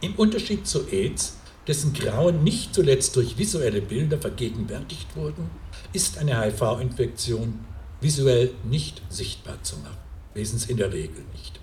Im 0.00 0.14
Unterschied 0.14 0.66
zu 0.66 0.86
AIDS, 0.88 1.38
dessen 1.66 1.92
Grauen 1.92 2.44
nicht 2.44 2.74
zuletzt 2.74 3.16
durch 3.16 3.36
visuelle 3.38 3.80
Bilder 3.80 4.18
vergegenwärtigt 4.18 5.16
wurden, 5.16 5.50
ist 5.92 6.18
eine 6.18 6.40
HIV-Infektion 6.40 7.58
visuell 8.00 8.52
nicht 8.64 9.02
sichtbar 9.08 9.62
zu 9.62 9.76
machen, 9.78 9.96
wesens 10.34 10.66
in 10.66 10.76
der 10.76 10.92
Regel 10.92 11.24
nicht. 11.32 11.58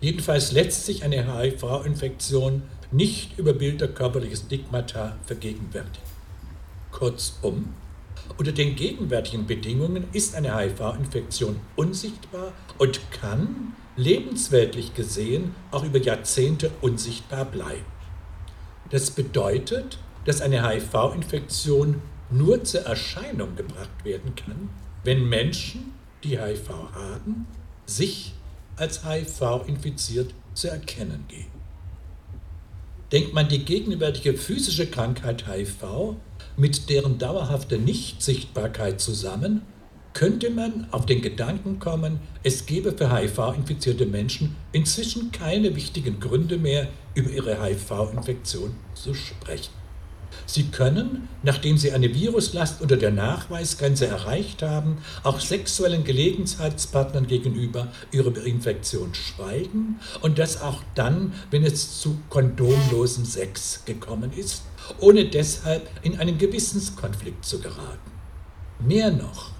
Jedenfalls 0.00 0.52
lässt 0.52 0.86
sich 0.86 1.04
eine 1.04 1.26
HIV-Infektion 1.26 2.62
nicht 2.90 3.38
über 3.38 3.52
Bilder 3.52 3.88
körperliches 3.88 4.40
Stigmata 4.40 5.16
vergegenwärtigen. 5.26 6.13
Kurzum, 6.94 7.74
unter 8.38 8.52
den 8.52 8.76
gegenwärtigen 8.76 9.46
Bedingungen 9.46 10.06
ist 10.12 10.36
eine 10.36 10.56
HIV-Infektion 10.56 11.60
unsichtbar 11.74 12.52
und 12.78 13.00
kann 13.10 13.74
lebensweltlich 13.96 14.94
gesehen 14.94 15.54
auch 15.72 15.84
über 15.84 15.98
Jahrzehnte 15.98 16.70
unsichtbar 16.80 17.44
bleiben. 17.44 17.84
Das 18.90 19.10
bedeutet, 19.10 19.98
dass 20.24 20.40
eine 20.40 20.66
HIV-Infektion 20.66 22.00
nur 22.30 22.62
zur 22.62 22.82
Erscheinung 22.82 23.56
gebracht 23.56 24.04
werden 24.04 24.34
kann, 24.36 24.70
wenn 25.02 25.28
Menschen, 25.28 25.94
die 26.22 26.38
HIV 26.38 26.68
haben, 26.94 27.46
sich 27.86 28.34
als 28.76 29.04
HIV 29.04 29.66
infiziert 29.66 30.32
zu 30.54 30.68
erkennen 30.68 31.24
geben. 31.28 31.50
Denkt 33.10 33.34
man 33.34 33.48
die 33.48 33.64
gegenwärtige 33.64 34.34
physische 34.34 34.86
Krankheit 34.86 35.46
HIV 35.46 36.16
mit 36.56 36.88
deren 36.90 37.18
dauerhafter 37.18 37.78
Nichtsichtbarkeit 37.78 39.00
zusammen, 39.00 39.62
könnte 40.12 40.50
man 40.50 40.86
auf 40.92 41.06
den 41.06 41.20
Gedanken 41.22 41.80
kommen, 41.80 42.20
es 42.44 42.66
gebe 42.66 42.92
für 42.92 43.12
HIV-infizierte 43.12 44.06
Menschen 44.06 44.54
inzwischen 44.72 45.32
keine 45.32 45.74
wichtigen 45.74 46.20
Gründe 46.20 46.56
mehr, 46.56 46.88
über 47.14 47.30
ihre 47.30 47.62
HIV-Infektion 47.62 48.74
zu 48.94 49.14
sprechen. 49.14 49.72
Sie 50.46 50.64
können, 50.64 51.28
nachdem 51.42 51.78
Sie 51.78 51.92
eine 51.92 52.12
Viruslast 52.12 52.80
unter 52.80 52.96
der 52.96 53.10
Nachweisgrenze 53.10 54.06
erreicht 54.06 54.62
haben, 54.62 54.98
auch 55.22 55.40
sexuellen 55.40 56.04
Gelegenheitspartnern 56.04 57.26
gegenüber 57.26 57.88
über 58.10 58.44
Infektion 58.44 59.14
schweigen 59.14 60.00
und 60.20 60.38
das 60.38 60.60
auch 60.60 60.82
dann, 60.94 61.32
wenn 61.50 61.64
es 61.64 62.00
zu 62.00 62.18
kondomlosem 62.30 63.24
Sex 63.24 63.82
gekommen 63.84 64.32
ist, 64.36 64.62
ohne 65.00 65.26
deshalb 65.26 65.88
in 66.02 66.18
einen 66.18 66.38
Gewissenskonflikt 66.38 67.44
zu 67.44 67.60
geraten. 67.60 68.10
Mehr 68.80 69.10
noch, 69.10 69.50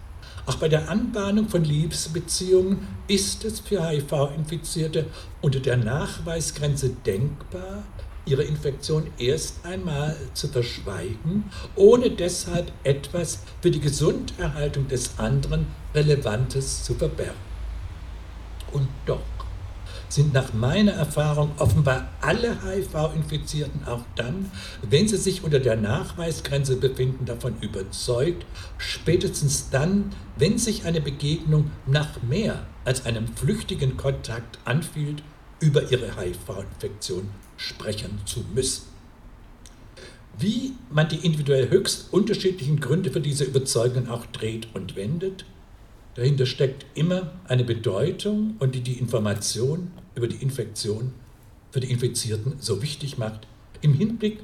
auch 0.46 0.56
bei 0.56 0.68
der 0.68 0.90
Anbahnung 0.90 1.48
von 1.48 1.64
Liebesbeziehungen 1.64 2.86
ist 3.08 3.44
es 3.44 3.60
für 3.60 3.88
HIV-Infizierte 3.88 5.06
unter 5.40 5.60
der 5.60 5.78
Nachweisgrenze 5.78 6.90
denkbar, 6.90 7.84
ihre 8.26 8.42
Infektion 8.42 9.06
erst 9.18 9.64
einmal 9.64 10.16
zu 10.34 10.48
verschweigen, 10.48 11.44
ohne 11.76 12.10
deshalb 12.10 12.72
etwas 12.82 13.40
für 13.60 13.70
die 13.70 13.80
Gesunderhaltung 13.80 14.88
des 14.88 15.18
anderen 15.18 15.66
Relevantes 15.94 16.84
zu 16.84 16.94
verbergen. 16.94 17.44
Und 18.72 18.88
doch 19.06 19.20
sind 20.14 20.32
nach 20.32 20.52
meiner 20.52 20.92
Erfahrung 20.92 21.50
offenbar 21.58 22.08
alle 22.20 22.56
HIV-Infizierten 22.62 23.84
auch 23.84 24.04
dann, 24.14 24.50
wenn 24.88 25.08
sie 25.08 25.16
sich 25.16 25.42
unter 25.42 25.58
der 25.58 25.76
Nachweisgrenze 25.76 26.76
befinden, 26.76 27.24
davon 27.24 27.56
überzeugt, 27.60 28.46
spätestens 28.78 29.70
dann, 29.70 30.10
wenn 30.36 30.58
sich 30.58 30.84
eine 30.84 31.00
Begegnung 31.00 31.70
nach 31.86 32.22
mehr 32.22 32.64
als 32.84 33.06
einem 33.06 33.26
flüchtigen 33.28 33.96
Kontakt 33.96 34.58
anfühlt, 34.64 35.22
über 35.60 35.90
ihre 35.90 36.16
HIV-Infektion 36.16 37.28
sprechen 37.56 38.20
zu 38.24 38.44
müssen. 38.54 38.84
Wie 40.38 40.72
man 40.90 41.08
die 41.08 41.24
individuell 41.24 41.70
höchst 41.70 42.12
unterschiedlichen 42.12 42.80
Gründe 42.80 43.10
für 43.10 43.20
diese 43.20 43.44
Überzeugungen 43.44 44.08
auch 44.08 44.26
dreht 44.26 44.68
und 44.74 44.96
wendet, 44.96 45.44
Dahinter 46.14 46.46
steckt 46.46 46.86
immer 46.94 47.32
eine 47.48 47.64
Bedeutung 47.64 48.54
und 48.60 48.74
die 48.74 48.82
die 48.82 48.98
Information 48.98 49.90
über 50.14 50.28
die 50.28 50.42
Infektion 50.42 51.12
für 51.70 51.80
die 51.80 51.90
Infizierten 51.90 52.54
so 52.60 52.82
wichtig 52.82 53.18
macht 53.18 53.46
im 53.80 53.94
Hinblick 53.94 54.38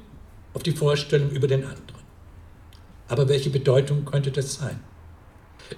auf 0.53 0.63
die 0.63 0.71
Vorstellung 0.71 1.31
über 1.31 1.47
den 1.47 1.63
anderen. 1.63 2.01
Aber 3.07 3.29
welche 3.29 3.49
Bedeutung 3.49 4.05
könnte 4.05 4.31
das 4.31 4.55
sein? 4.55 4.79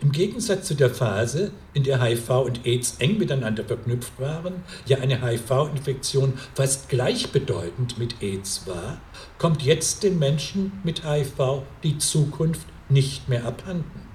Im 0.02 0.12
Gegensatz 0.12 0.68
zu 0.68 0.74
der 0.74 0.90
Phase, 0.90 1.52
in 1.74 1.84
der 1.84 2.02
HIV 2.02 2.30
und 2.30 2.66
AIDS 2.66 2.96
eng 2.98 3.20
miteinander 3.20 3.64
verknüpft 3.64 4.20
waren, 4.20 4.64
ja 4.88 4.98
eine 4.98 5.22
HIV-Infektion 5.22 6.34
fast 6.56 6.90
gleichbedeutend 6.90 8.00
mit 8.00 8.22
AIDS 8.22 8.66
war, 8.66 9.00
kommt 9.38 9.62
jetzt 9.62 10.04
den 10.04 10.18
Menschen 10.18 10.72
mit 10.84 11.04
HIV 11.06 11.62
die 11.84 12.00
Zukunft 12.00 12.66
nicht 12.90 13.30
mehr 13.30 13.46
abhanden. 13.46 14.08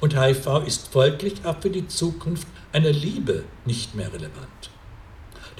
Und 0.00 0.20
HIV 0.20 0.66
ist 0.66 0.88
folglich 0.88 1.44
auch 1.44 1.60
für 1.60 1.70
die 1.70 1.86
Zukunft 1.86 2.48
einer 2.72 2.92
Liebe 2.92 3.44
nicht 3.64 3.94
mehr 3.94 4.12
relevant. 4.12 4.69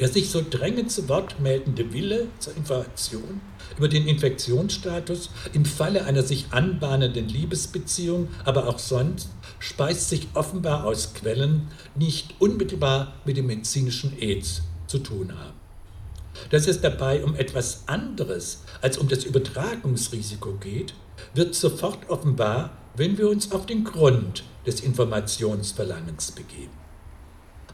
Der 0.01 0.09
sich 0.09 0.31
so 0.31 0.43
drängend 0.49 0.91
zu 0.91 1.11
Wort 1.11 1.41
meldende 1.41 1.93
Wille 1.93 2.29
zur 2.39 2.57
Information 2.57 3.43
über 3.77 3.87
den 3.87 4.09
Infektionsstatus 4.09 5.29
im 5.53 5.67
Falle 5.67 6.07
einer 6.07 6.23
sich 6.23 6.47
anbahnenden 6.53 7.29
Liebesbeziehung, 7.29 8.29
aber 8.47 8.67
auch 8.67 8.79
sonst, 8.79 9.29
speist 9.59 10.09
sich 10.09 10.29
offenbar 10.33 10.85
aus 10.85 11.13
Quellen, 11.13 11.69
die 11.95 12.07
nicht 12.07 12.35
unmittelbar 12.39 13.13
mit 13.27 13.37
dem 13.37 13.49
medizinischen 13.49 14.19
AIDS 14.19 14.63
zu 14.87 15.01
tun 15.01 15.39
haben. 15.39 15.61
Dass 16.49 16.67
es 16.67 16.81
dabei 16.81 17.23
um 17.23 17.35
etwas 17.37 17.83
anderes 17.87 18.63
als 18.81 18.97
um 18.97 19.07
das 19.07 19.25
Übertragungsrisiko 19.25 20.55
geht, 20.55 20.95
wird 21.35 21.55
sofort 21.55 22.09
offenbar, 22.09 22.71
wenn 22.97 23.19
wir 23.19 23.29
uns 23.29 23.53
auf 23.53 23.67
den 23.67 23.85
Grund 23.85 24.45
des 24.65 24.81
Informationsverlangens 24.81 26.33
begeben. 26.33 26.73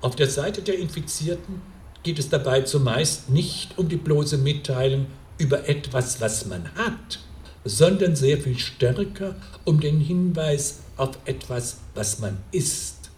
Auf 0.00 0.16
der 0.16 0.28
Seite 0.28 0.62
der 0.62 0.76
Infizierten 0.76 1.62
geht 2.07 2.20
es 2.20 2.28
dabei 2.28 2.61
zumeist 2.61 3.30
nicht 3.30 3.76
um 3.78 3.88
die 3.88 3.96
bloße 3.96 4.38
Mitteilung 4.38 5.07
über 5.38 5.68
etwas, 5.68 6.20
was 6.20 6.46
man 6.46 6.72
hat, 6.76 7.18
sondern 7.64 8.14
sehr 8.14 8.38
viel 8.38 8.61
stärker 8.61 9.34
um 9.64 9.80
den 9.80 9.98
Hinweis 9.98 10.82
auf 10.96 11.18
etwas, 11.24 11.78
was 11.96 12.20
man 12.20 12.36
ist. 12.52 13.11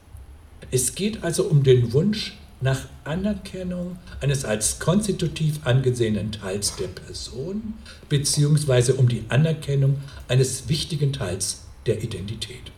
Es 0.71 0.95
geht 0.95 1.23
also 1.23 1.45
um 1.45 1.65
den 1.65 1.93
Wunsch 1.93 2.39
nach 2.63 2.87
Anerkennung 3.05 3.99
eines 4.23 4.47
als 4.47 4.79
konstitutiv 4.79 5.61
angesehenen 5.65 6.33
Teils 6.33 6.75
der 6.77 6.89
Person, 6.89 7.75
beziehungsweise 8.09 8.95
um 8.95 9.07
die 9.07 9.25
Anerkennung 9.29 9.99
eines 10.29 10.71
wichtigen 10.71 11.13
Teils 11.13 11.67
der 11.85 12.03
Identität. 12.03 12.73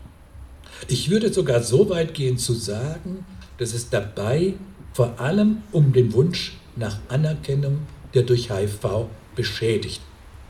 Ich 0.88 1.08
würde 1.08 1.32
sogar 1.32 1.62
so 1.62 1.88
weit 1.88 2.14
gehen 2.14 2.36
zu 2.36 2.52
sagen, 2.52 3.24
dass 3.58 3.74
es 3.74 3.90
dabei 3.90 4.54
vor 4.92 5.20
allem 5.20 5.62
um 5.72 5.92
den 5.92 6.12
Wunsch 6.12 6.56
nach 6.76 6.98
Anerkennung 7.08 7.80
der 8.14 8.22
durch 8.22 8.50
HIV 8.50 9.06
beschädigten 9.36 10.04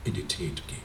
Identität 0.04 0.62
geht. 0.66 0.78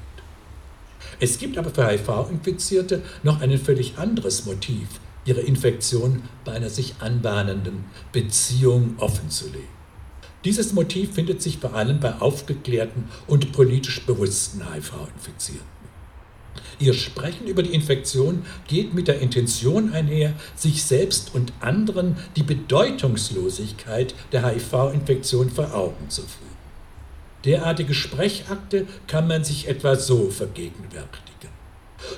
Es 1.20 1.38
gibt 1.38 1.58
aber 1.58 1.70
für 1.70 1.88
HIV-Infizierte 1.88 3.02
noch 3.24 3.42
ein 3.42 3.58
völlig 3.58 3.98
anderes 3.98 4.46
Motiv, 4.46 4.88
ihre 5.24 5.42
Infektion 5.42 6.24
bei 6.44 6.54
einer 6.54 6.70
sich 6.70 6.96
anbahnenden 7.00 7.86
Beziehung 8.12 8.96
offenzulegen. 8.98 9.76
Dieses 10.44 10.74
Motiv 10.74 11.14
findet 11.14 11.42
sich 11.42 11.58
vor 11.58 11.74
allem 11.74 12.00
bei 12.00 12.14
aufgeklärten 12.20 13.06
und 13.26 13.52
politisch 13.52 14.06
bewussten 14.06 14.62
HIV-Infizierten. 14.72 15.75
Ihr 16.80 16.94
Sprechen 16.94 17.48
über 17.48 17.64
die 17.64 17.74
Infektion 17.74 18.46
geht 18.68 18.94
mit 18.94 19.08
der 19.08 19.20
Intention 19.20 19.94
einher, 19.94 20.34
sich 20.56 20.84
selbst 20.84 21.34
und 21.34 21.54
anderen 21.62 22.18
die 22.36 22.44
Bedeutungslosigkeit 22.44 24.14
der 24.32 24.46
HIV-Infektion 24.46 25.50
vor 25.50 25.74
Augen 25.74 26.10
zu 26.10 26.22
führen. 26.22 26.56
Derartige 27.46 27.94
Sprechakte 27.94 28.88
kann 29.08 29.28
man 29.28 29.44
sich 29.44 29.68
etwa 29.68 29.96
so 29.96 30.32
vergegenwärtigen. 30.32 31.36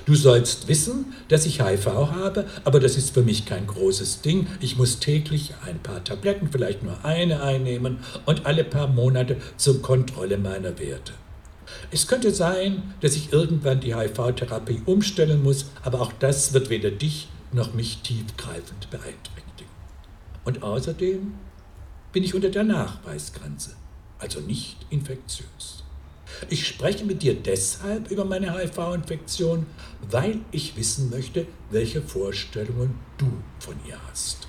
Du 0.06 0.14
sollst 0.14 0.68
wissen, 0.68 1.12
dass 1.28 1.46
ich 1.46 1.62
HIV 1.62 1.86
habe, 1.86 2.46
aber 2.64 2.80
das 2.80 2.96
ist 2.96 3.14
für 3.14 3.22
mich 3.22 3.46
kein 3.46 3.66
großes 3.66 4.22
Ding. 4.22 4.46
Ich 4.60 4.76
muss 4.76 4.98
täglich 4.98 5.54
ein 5.66 5.78
paar 5.78 6.02
Tabletten, 6.02 6.48
vielleicht 6.50 6.82
nur 6.82 7.04
eine 7.04 7.42
einnehmen 7.42 7.98
und 8.26 8.46
alle 8.46 8.64
paar 8.64 8.88
Monate 8.88 9.36
zur 9.56 9.82
Kontrolle 9.82 10.38
meiner 10.38 10.78
Werte. 10.78 11.12
Es 11.90 12.06
könnte 12.06 12.34
sein, 12.34 12.94
dass 13.00 13.16
ich 13.16 13.32
irgendwann 13.32 13.80
die 13.80 13.94
HIV-Therapie 13.94 14.82
umstellen 14.84 15.42
muss, 15.42 15.66
aber 15.82 16.02
auch 16.02 16.12
das 16.12 16.52
wird 16.52 16.68
weder 16.68 16.90
dich 16.90 17.28
noch 17.52 17.72
mich 17.72 18.02
tiefgreifend 18.02 18.90
beeinträchtigen. 18.90 19.72
Und 20.44 20.62
außerdem 20.62 21.32
bin 22.12 22.24
ich 22.24 22.34
unter 22.34 22.50
der 22.50 22.64
Nachweisgrenze, 22.64 23.74
also 24.18 24.40
nicht 24.40 24.76
infektiös. 24.90 25.84
Ich 26.50 26.68
spreche 26.68 27.06
mit 27.06 27.22
dir 27.22 27.34
deshalb 27.34 28.10
über 28.10 28.26
meine 28.26 28.54
HIV-Infektion, 28.54 29.64
weil 30.10 30.40
ich 30.50 30.76
wissen 30.76 31.08
möchte, 31.08 31.46
welche 31.70 32.02
Vorstellungen 32.02 32.98
du 33.16 33.30
von 33.60 33.74
ihr 33.86 33.98
hast. 34.10 34.46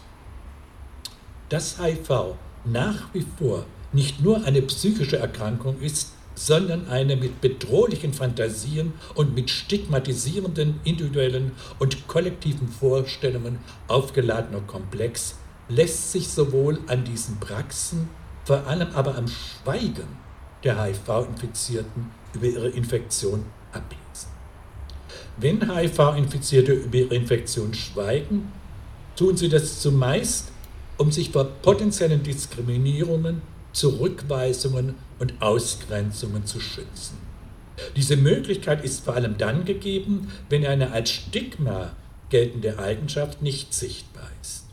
Dass 1.48 1.82
HIV 1.82 2.36
nach 2.66 3.14
wie 3.14 3.26
vor 3.38 3.66
nicht 3.94 4.22
nur 4.22 4.44
eine 4.44 4.62
psychische 4.62 5.18
Erkrankung 5.18 5.80
ist, 5.80 6.12
sondern 6.40 6.88
eine 6.88 7.18
mit 7.18 7.42
bedrohlichen 7.42 8.14
Fantasien 8.14 8.94
und 9.14 9.36
mit 9.36 9.50
stigmatisierenden 9.50 10.80
individuellen 10.86 11.52
und 11.80 12.08
kollektiven 12.08 12.70
Vorstellungen 12.70 13.60
aufgeladener 13.90 14.62
Komplex 14.62 15.36
lässt 15.68 16.14
sich 16.14 16.30
sowohl 16.30 16.80
an 16.88 17.04
diesen 17.04 17.42
Praxen, 17.42 18.08
vor 18.46 18.66
allem 18.68 18.88
aber 18.94 19.18
am 19.18 19.28
Schweigen 19.28 20.08
der 20.64 20.82
HIV-Infizierten 20.82 22.10
über 22.34 22.46
ihre 22.46 22.70
Infektion 22.70 23.44
ablesen. 23.74 24.30
Wenn 25.36 25.76
HIV-Infizierte 25.76 26.72
über 26.72 27.00
ihre 27.00 27.16
Infektion 27.16 27.74
schweigen, 27.74 28.50
tun 29.18 29.36
sie 29.36 29.50
das 29.50 29.82
zumeist, 29.82 30.54
um 30.98 31.12
sich 31.12 31.32
vor 31.32 31.44
potenziellen 31.44 32.24
Diskriminierungen, 32.24 33.42
Zurückweisungen 33.74 34.96
und 35.20 35.41
Ausgrenzungen 35.41 36.45
zu 36.45 36.59
schützen. 36.59 37.17
Diese 37.95 38.17
Möglichkeit 38.17 38.84
ist 38.84 39.05
vor 39.05 39.15
allem 39.15 39.38
dann 39.38 39.65
gegeben, 39.65 40.32
wenn 40.49 40.65
eine 40.65 40.91
als 40.91 41.11
Stigma 41.11 41.93
geltende 42.30 42.80
Eigenschaft 42.80 43.41
nicht 43.41 43.74
sichtbar 43.74 44.30
ist. 44.41 44.65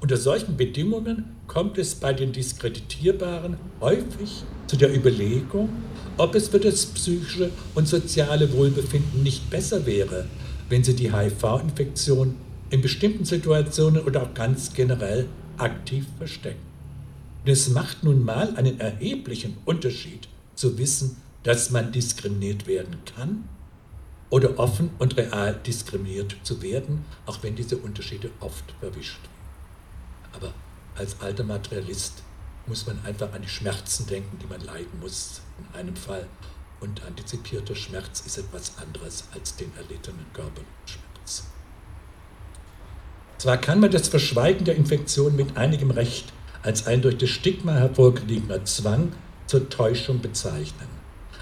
Unter 0.00 0.16
solchen 0.16 0.56
Bedingungen 0.56 1.36
kommt 1.46 1.78
es 1.78 1.94
bei 1.94 2.12
den 2.12 2.32
Diskreditierbaren 2.32 3.56
häufig 3.80 4.42
zu 4.66 4.76
der 4.76 4.94
Überlegung, 4.94 5.68
ob 6.16 6.34
es 6.34 6.48
für 6.48 6.60
das 6.60 6.86
psychische 6.86 7.50
und 7.74 7.88
soziale 7.88 8.52
Wohlbefinden 8.52 9.22
nicht 9.22 9.50
besser 9.50 9.86
wäre, 9.86 10.26
wenn 10.68 10.84
sie 10.84 10.94
die 10.94 11.12
HIV-Infektion 11.12 12.36
in 12.70 12.82
bestimmten 12.82 13.24
Situationen 13.24 14.02
oder 14.02 14.22
auch 14.22 14.34
ganz 14.34 14.72
generell 14.72 15.26
aktiv 15.58 16.06
verstecken. 16.18 16.73
Und 17.44 17.50
es 17.50 17.68
macht 17.68 18.02
nun 18.04 18.24
mal 18.24 18.56
einen 18.56 18.80
erheblichen 18.80 19.58
Unterschied 19.66 20.28
zu 20.54 20.78
wissen, 20.78 21.20
dass 21.42 21.70
man 21.70 21.92
diskriminiert 21.92 22.66
werden 22.66 22.96
kann 23.04 23.46
oder 24.30 24.58
offen 24.58 24.90
und 24.98 25.18
real 25.18 25.54
diskriminiert 25.54 26.36
zu 26.42 26.62
werden, 26.62 27.04
auch 27.26 27.42
wenn 27.42 27.54
diese 27.54 27.76
Unterschiede 27.76 28.30
oft 28.40 28.64
verwischt 28.80 29.20
werden. 29.20 29.34
Aber 30.32 30.54
als 30.96 31.20
alter 31.20 31.44
Materialist 31.44 32.22
muss 32.66 32.86
man 32.86 32.98
einfach 33.04 33.30
an 33.34 33.42
die 33.42 33.48
Schmerzen 33.48 34.06
denken, 34.06 34.38
die 34.38 34.46
man 34.46 34.62
leiden 34.62 34.98
muss 35.00 35.42
in 35.58 35.78
einem 35.78 35.96
Fall. 35.96 36.26
Und 36.80 37.04
antizipierter 37.04 37.74
Schmerz 37.74 38.22
ist 38.24 38.38
etwas 38.38 38.78
anderes 38.78 39.24
als 39.34 39.54
den 39.56 39.70
erlittenen 39.76 40.24
Körperschmerz. 40.32 41.44
Zwar 43.36 43.58
kann 43.58 43.80
man 43.80 43.90
das 43.90 44.08
Verschweigen 44.08 44.64
der 44.64 44.76
Infektion 44.76 45.36
mit 45.36 45.58
einigem 45.58 45.90
Recht 45.90 46.32
als 46.64 46.86
ein 46.86 47.02
durch 47.02 47.18
das 47.18 47.28
Stigma 47.28 47.74
hervorgegebener 47.74 48.64
Zwang 48.64 49.12
zur 49.46 49.68
Täuschung 49.68 50.20
bezeichnen. 50.20 50.88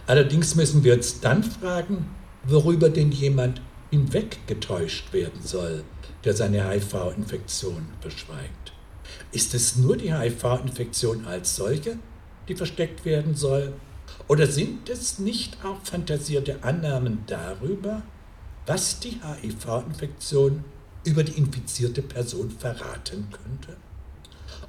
Allerdings 0.06 0.56
müssen 0.56 0.82
wir 0.82 0.94
uns 0.94 1.20
dann 1.20 1.44
fragen, 1.44 2.06
worüber 2.44 2.90
denn 2.90 3.12
jemand 3.12 3.62
hinweggetäuscht 3.90 5.12
werden 5.12 5.40
soll, 5.44 5.84
der 6.24 6.34
seine 6.34 6.68
HIV-Infektion 6.68 7.86
verschweigt. 8.00 8.72
Ist 9.30 9.54
es 9.54 9.76
nur 9.76 9.96
die 9.96 10.12
HIV-Infektion 10.12 11.24
als 11.24 11.54
solche, 11.54 11.98
die 12.48 12.56
versteckt 12.56 13.04
werden 13.04 13.36
soll? 13.36 13.72
Oder 14.26 14.46
sind 14.48 14.88
es 14.88 15.20
nicht 15.20 15.64
auch 15.64 15.80
fantasierte 15.84 16.64
Annahmen 16.64 17.20
darüber, 17.26 18.02
was 18.66 18.98
die 18.98 19.20
HIV-Infektion 19.22 20.64
über 21.04 21.22
die 21.22 21.38
infizierte 21.38 22.02
Person 22.02 22.50
verraten 22.50 23.28
könnte? 23.30 23.76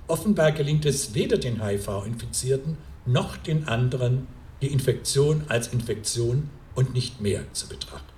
Offenbar 0.08 0.52
gelingt 0.52 0.86
es 0.86 1.14
weder 1.14 1.38
den 1.38 1.64
HIV-Infizierten 1.64 2.78
noch 3.06 3.38
den 3.38 3.68
anderen, 3.68 4.28
die 4.62 4.68
Infektion 4.68 5.44
als 5.48 5.68
Infektion 5.68 6.50
und 6.76 6.94
nicht 6.94 7.22
mehr 7.22 7.42
zu 7.54 7.68
betrachten. 7.68 8.12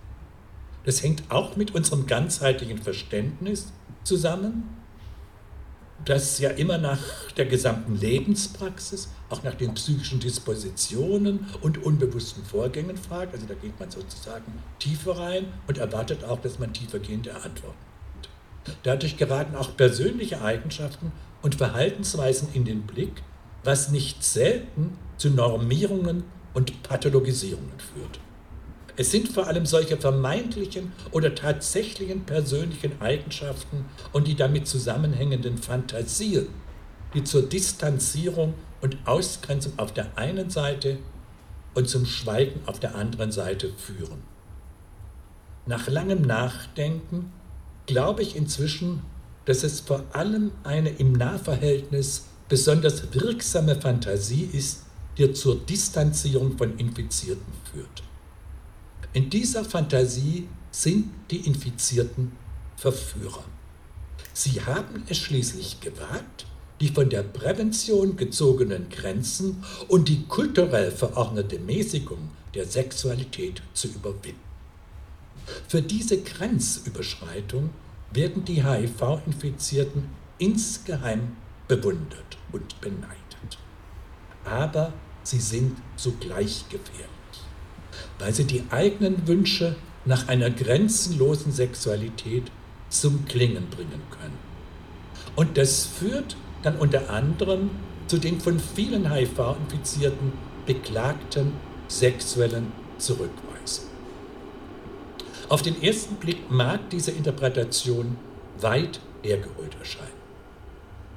Das 0.84 1.02
hängt 1.02 1.24
auch 1.30 1.56
mit 1.56 1.74
unserem 1.74 2.06
ganzheitlichen 2.06 2.78
Verständnis 2.78 3.72
zusammen, 4.04 4.64
das 6.04 6.38
ja 6.40 6.52
immer 6.52 6.78
nach 6.78 7.00
der 7.38 7.46
gesamten 7.46 8.00
Lebenspraxis, 8.00 9.10
auch 9.30 9.42
nach 9.44 9.56
den 9.56 9.74
psychischen 9.74 10.20
Dispositionen 10.20 11.48
und 11.62 11.84
unbewussten 11.84 12.44
Vorgängen 12.44 12.98
fragt. 12.98 13.34
Also 13.34 13.48
da 13.48 13.56
geht 13.56 13.80
man 13.80 13.90
sozusagen 13.90 14.52
tiefer 14.78 15.18
rein 15.18 15.48
und 15.68 15.78
erwartet 15.78 16.24
auch, 16.24 16.40
dass 16.42 16.60
man 16.60 16.74
tiefergehende 16.74 17.34
Antworten 17.34 17.78
gibt. 18.22 18.78
Dadurch 18.84 19.18
geraten 19.18 19.56
auch 19.56 19.76
persönliche 19.76 20.42
Eigenschaften 20.42 21.12
und 21.46 21.54
Verhaltensweisen 21.54 22.48
in 22.54 22.66
den 22.66 22.88
Blick, 22.88 23.22
was 23.64 23.92
nicht 23.92 24.24
selten 24.24 24.98
zu 25.18 25.30
Normierungen 25.30 26.24
und 26.56 26.82
Pathologisierungen 26.82 27.80
führt. 27.94 28.20
Es 28.96 29.12
sind 29.12 29.28
vor 29.28 29.46
allem 29.46 29.68
solche 29.68 29.96
vermeintlichen 29.96 30.92
oder 31.12 31.36
tatsächlichen 31.36 32.26
persönlichen 32.26 33.00
Eigenschaften 33.00 33.86
und 34.12 34.26
die 34.26 34.34
damit 34.34 34.68
zusammenhängenden 34.68 35.60
Fantasien, 35.60 36.48
die 37.14 37.24
zur 37.24 37.44
Distanzierung 37.44 38.56
und 38.82 38.98
Ausgrenzung 39.06 39.74
auf 39.78 39.94
der 39.94 40.18
einen 40.18 40.50
Seite 40.50 40.98
und 41.76 41.88
zum 41.88 42.08
Schweigen 42.08 42.62
auf 42.66 42.80
der 42.80 42.96
anderen 42.96 43.32
Seite 43.32 43.70
führen. 43.78 44.24
Nach 45.68 45.88
langem 45.88 46.24
Nachdenken 46.24 47.32
glaube 47.86 48.24
ich 48.24 48.36
inzwischen, 48.36 49.04
dass 49.46 49.64
es 49.64 49.80
vor 49.80 50.04
allem 50.12 50.52
eine 50.64 50.90
im 50.90 51.14
Nahverhältnis 51.14 52.26
besonders 52.50 53.14
wirksame 53.14 53.76
Fantasie 53.76 54.50
ist, 54.52 54.84
die 55.18 55.32
zur 55.34 55.56
Distanzierung 55.56 56.58
von 56.58 56.78
Infizierten 56.78 57.54
führt. 57.72 58.04
In 59.14 59.30
dieser 59.30 59.64
Fantasie 59.64 60.48
sind 60.72 61.10
die 61.32 61.46
Infizierten 61.48 62.34
Verführer. 62.76 63.46
Sie 64.34 64.62
haben 64.62 65.04
es 65.08 65.18
schließlich 65.18 65.80
gewagt, 65.80 66.46
die 66.82 66.90
von 66.90 67.10
der 67.10 67.24
Prävention 67.24 68.18
gezogenen 68.18 68.90
Grenzen 68.90 69.64
und 69.88 70.10
die 70.10 70.26
kulturell 70.26 70.92
verordnete 70.92 71.58
Mäßigung 71.60 72.30
der 72.54 72.66
Sexualität 72.66 73.62
zu 73.74 73.88
überwinden. 73.88 74.40
Für 75.68 75.82
diese 75.82 76.22
Grenzüberschreitung 76.22 77.70
werden 78.12 78.46
die 78.46 78.64
HIV-Infizierten 78.64 80.10
insgeheim 80.38 81.36
bewundert 81.68 82.38
und 82.52 82.80
beneidet. 82.82 83.58
Aber 84.44 84.94
sie 85.24 85.40
sind 85.40 85.78
zugleich 85.96 86.66
gefährlich 86.70 87.10
weil 88.20 88.34
sie 88.34 88.46
die 88.46 88.64
eigenen 88.70 89.28
Wünsche 89.28 89.76
nach 90.06 90.28
einer 90.28 90.50
grenzenlosen 90.50 91.52
Sexualität 91.52 92.52
zum 92.90 93.26
Klingen 93.26 93.68
bringen 93.70 94.02
können. 94.12 94.38
Und 95.36 95.58
das 95.58 95.86
führt 95.86 96.38
dann 96.64 96.78
unter 96.78 97.10
anderem 97.10 97.72
zu 98.08 98.18
den 98.18 98.40
von 98.40 98.60
vielen 98.60 99.12
HIV-Infizierten 99.12 100.34
beklagten 100.66 101.54
sexuellen 101.88 102.72
Zurückweisungen 102.98 103.45
auf 105.50 105.62
den 105.62 105.82
ersten 105.82 106.16
Blick 106.16 106.50
mag 106.50 106.90
diese 106.90 107.12
Interpretation 107.12 108.18
weit 108.60 109.00
hergeholt 109.24 109.76
erscheinen. 109.80 110.12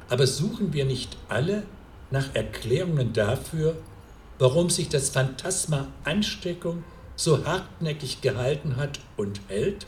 Aber 0.08 0.26
suchen 0.26 0.72
wir 0.72 0.84
nicht 0.84 1.16
alle 1.28 1.64
nach 2.10 2.34
Erklärungen 2.34 3.12
dafür, 3.12 3.76
warum 4.38 4.70
sich 4.70 4.88
das 4.88 5.10
Phantasma 5.10 5.88
Ansteckung 6.04 6.84
so 7.16 7.44
hartnäckig 7.44 8.20
gehalten 8.20 8.76
hat 8.76 9.00
und 9.16 9.40
hält, 9.48 9.86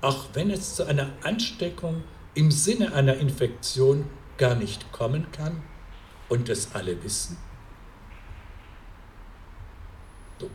auch 0.00 0.26
wenn 0.32 0.50
es 0.50 0.76
zu 0.76 0.84
einer 0.84 1.10
Ansteckung 1.24 2.04
im 2.34 2.50
Sinne 2.50 2.94
einer 2.94 3.16
Infektion 3.16 4.04
gar 4.36 4.54
nicht 4.54 4.92
kommen 4.92 5.26
kann 5.32 5.62
und 6.28 6.48
das 6.48 6.74
alle 6.74 7.02
wissen? 7.02 7.36
So. 10.38 10.48